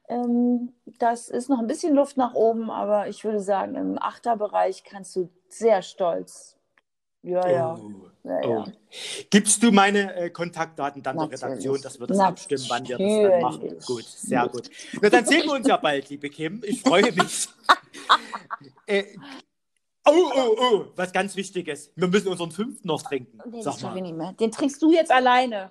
Ähm, 0.09 0.73
das 0.99 1.29
ist 1.29 1.51
noch 1.51 1.59
ein 1.59 1.67
bisschen 1.67 1.95
Luft 1.95 2.17
nach 2.17 2.35
oben, 2.35 2.71
aber 2.71 3.09
ich 3.09 3.25
würde 3.25 3.41
sagen, 3.41 3.75
im 3.75 3.99
Achterbereich 4.01 4.85
kannst 4.85 5.15
du 5.17 5.29
sehr 5.49 5.83
stolz 5.83 6.57
ja, 7.25 7.49
ja. 7.49 7.75
Oh. 7.75 8.29
ja, 8.29 8.41
oh. 8.45 8.65
Gibst 9.31 9.63
du 9.63 9.73
meine 9.73 10.15
äh, 10.15 10.31
Kontaktdaten 10.31 11.03
dann 11.03 11.17
Natürlich. 11.17 11.41
der 11.41 11.49
Redaktion, 11.49 11.83
dass 11.83 11.99
wir 11.99 12.07
das 12.07 12.19
Natürlich. 12.19 12.41
abstimmen, 12.41 12.65
wann 12.69 12.89
wir 12.89 12.99
das 12.99 13.31
dann 13.31 13.41
machen? 13.41 13.79
Gut, 13.87 14.05
sehr 14.05 14.49
gut. 14.49 14.71
Na, 15.01 15.09
dann 15.09 15.27
sehen 15.27 15.45
wir 15.45 15.53
uns 15.53 15.67
ja 15.67 15.77
bald, 15.77 16.09
liebe 16.11 16.29
Kim. 16.29 16.63
Ich 16.65 16.83
freue 16.83 17.13
mich. 17.13 17.49
äh, 18.87 19.05
oh, 20.07 20.31
oh, 20.37 20.57
oh, 20.59 20.85
was 20.95 21.13
ganz 21.13 21.35
Wichtiges. 21.35 21.91
Wir 21.97 22.09
müssen 22.09 22.29
unseren 22.29 22.51
fünften 22.51 22.87
noch 22.87 23.03
trinken. 23.03 23.39
Den 23.51 23.63
Sag 23.63 23.81
mal. 23.83 24.01
Nicht 24.01 24.15
mehr. 24.15 24.33
Den 24.35 24.53
trinkst 24.53 24.81
du 24.83 24.93
jetzt 24.93 25.11
alleine. 25.11 25.71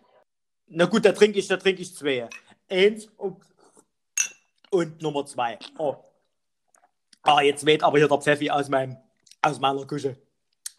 Na 0.67 0.85
gut, 0.85 1.05
da 1.05 1.11
trinke 1.11 1.37
ich, 1.37 1.47
da 1.47 1.57
trinke 1.57 1.81
ich 1.83 1.95
zwei. 1.95 2.27
Eins 2.69 3.07
und, 3.17 3.37
und 4.71 5.01
Nummer 5.01 5.25
zwei. 5.25 5.59
Oh. 5.77 5.95
Ah, 7.21 7.41
jetzt 7.41 7.65
weht 7.65 7.83
aber 7.83 7.99
hier 7.99 8.07
der 8.07 8.17
Pfeffi 8.17 8.49
aus, 8.49 8.69
meinem, 8.69 8.97
aus 9.41 9.59
meiner 9.59 9.85
Küche. 9.85 10.17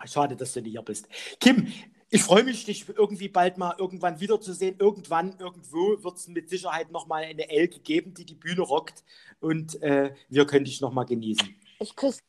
Schade, 0.04 0.36
dass 0.36 0.52
du 0.52 0.60
nicht 0.60 0.72
hier 0.72 0.82
bist. 0.82 1.08
Kim, 1.40 1.72
ich 2.10 2.22
freue 2.22 2.44
mich, 2.44 2.64
dich 2.64 2.88
irgendwie 2.88 3.28
bald 3.28 3.58
mal 3.58 3.74
irgendwann 3.78 4.20
wiederzusehen. 4.20 4.76
Irgendwann, 4.78 5.36
irgendwo 5.38 6.02
wird 6.02 6.16
es 6.16 6.28
mit 6.28 6.48
Sicherheit 6.48 6.92
nochmal 6.92 7.24
eine 7.24 7.48
Elke 7.48 7.80
geben, 7.80 8.14
die 8.14 8.24
die 8.24 8.36
Bühne 8.36 8.60
rockt 8.60 9.02
und 9.40 9.82
äh, 9.82 10.14
wir 10.28 10.46
können 10.46 10.64
dich 10.64 10.80
nochmal 10.80 11.06
genießen. 11.06 11.54
Ich 11.80 11.96
küsse. 11.96 12.20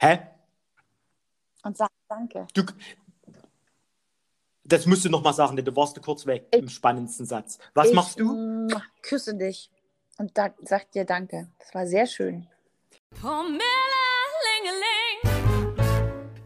Hä? 0.00 0.20
Und 1.62 1.76
sag 1.76 1.90
danke. 2.08 2.46
Du, 2.54 2.62
das 4.64 4.86
musst 4.86 5.04
du 5.04 5.10
nochmal 5.10 5.34
sagen, 5.34 5.56
denn 5.56 5.64
du 5.64 5.76
warst 5.76 6.00
kurz 6.00 6.24
weg 6.26 6.46
ich, 6.50 6.60
im 6.60 6.68
spannendsten 6.68 7.26
Satz. 7.26 7.58
Was 7.74 7.88
ich, 7.88 7.94
machst 7.94 8.20
du? 8.20 8.68
Küsse 9.02 9.34
dich 9.34 9.70
und 10.18 10.36
da, 10.38 10.54
sag 10.62 10.90
dir 10.92 11.04
danke. 11.04 11.50
Das 11.58 11.74
war 11.74 11.86
sehr 11.86 12.06
schön. 12.06 12.46
Pomelo. 13.20 13.87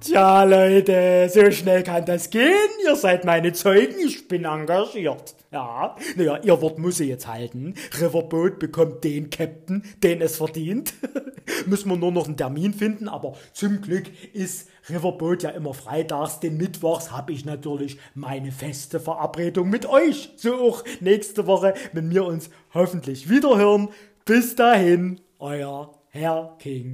Tja, 0.02 0.42
Leute, 0.42 1.30
so 1.32 1.48
schnell 1.52 1.84
kann 1.84 2.04
das 2.04 2.28
gehen. 2.30 2.50
Ihr 2.84 2.96
seid 2.96 3.24
meine 3.24 3.52
Zeugen, 3.52 3.94
ich 4.04 4.26
bin 4.26 4.44
engagiert. 4.44 5.36
Ja, 5.52 5.94
naja, 6.16 6.40
ihr 6.42 6.60
Wort 6.60 6.80
muss 6.80 6.98
ich 6.98 7.08
jetzt 7.08 7.28
halten. 7.28 7.74
Riverboat 8.00 8.58
bekommt 8.58 9.04
den 9.04 9.30
Captain, 9.30 9.84
den 10.02 10.20
es 10.20 10.38
verdient. 10.38 10.94
Müssen 11.66 11.88
wir 11.88 11.96
nur 11.96 12.10
noch 12.10 12.26
einen 12.26 12.36
Termin 12.36 12.74
finden, 12.74 13.06
aber 13.06 13.34
zum 13.52 13.80
Glück 13.80 14.06
ist 14.32 14.68
Riverboat 14.88 15.44
ja 15.44 15.50
immer 15.50 15.72
freitags. 15.72 16.40
Den 16.40 16.56
Mittwochs 16.56 17.12
habe 17.12 17.32
ich 17.32 17.44
natürlich 17.44 17.96
meine 18.16 18.50
feste 18.50 18.98
Verabredung 18.98 19.70
mit 19.70 19.86
euch. 19.86 20.30
So 20.34 20.56
auch 20.56 20.84
nächste 20.98 21.46
Woche, 21.46 21.74
wenn 21.92 22.10
wir 22.10 22.24
uns 22.24 22.50
hoffentlich 22.74 23.30
wiederhören. 23.30 23.88
Bis 24.24 24.56
dahin, 24.56 25.20
euer 25.38 25.94
Herr 26.08 26.56
King. 26.58 26.90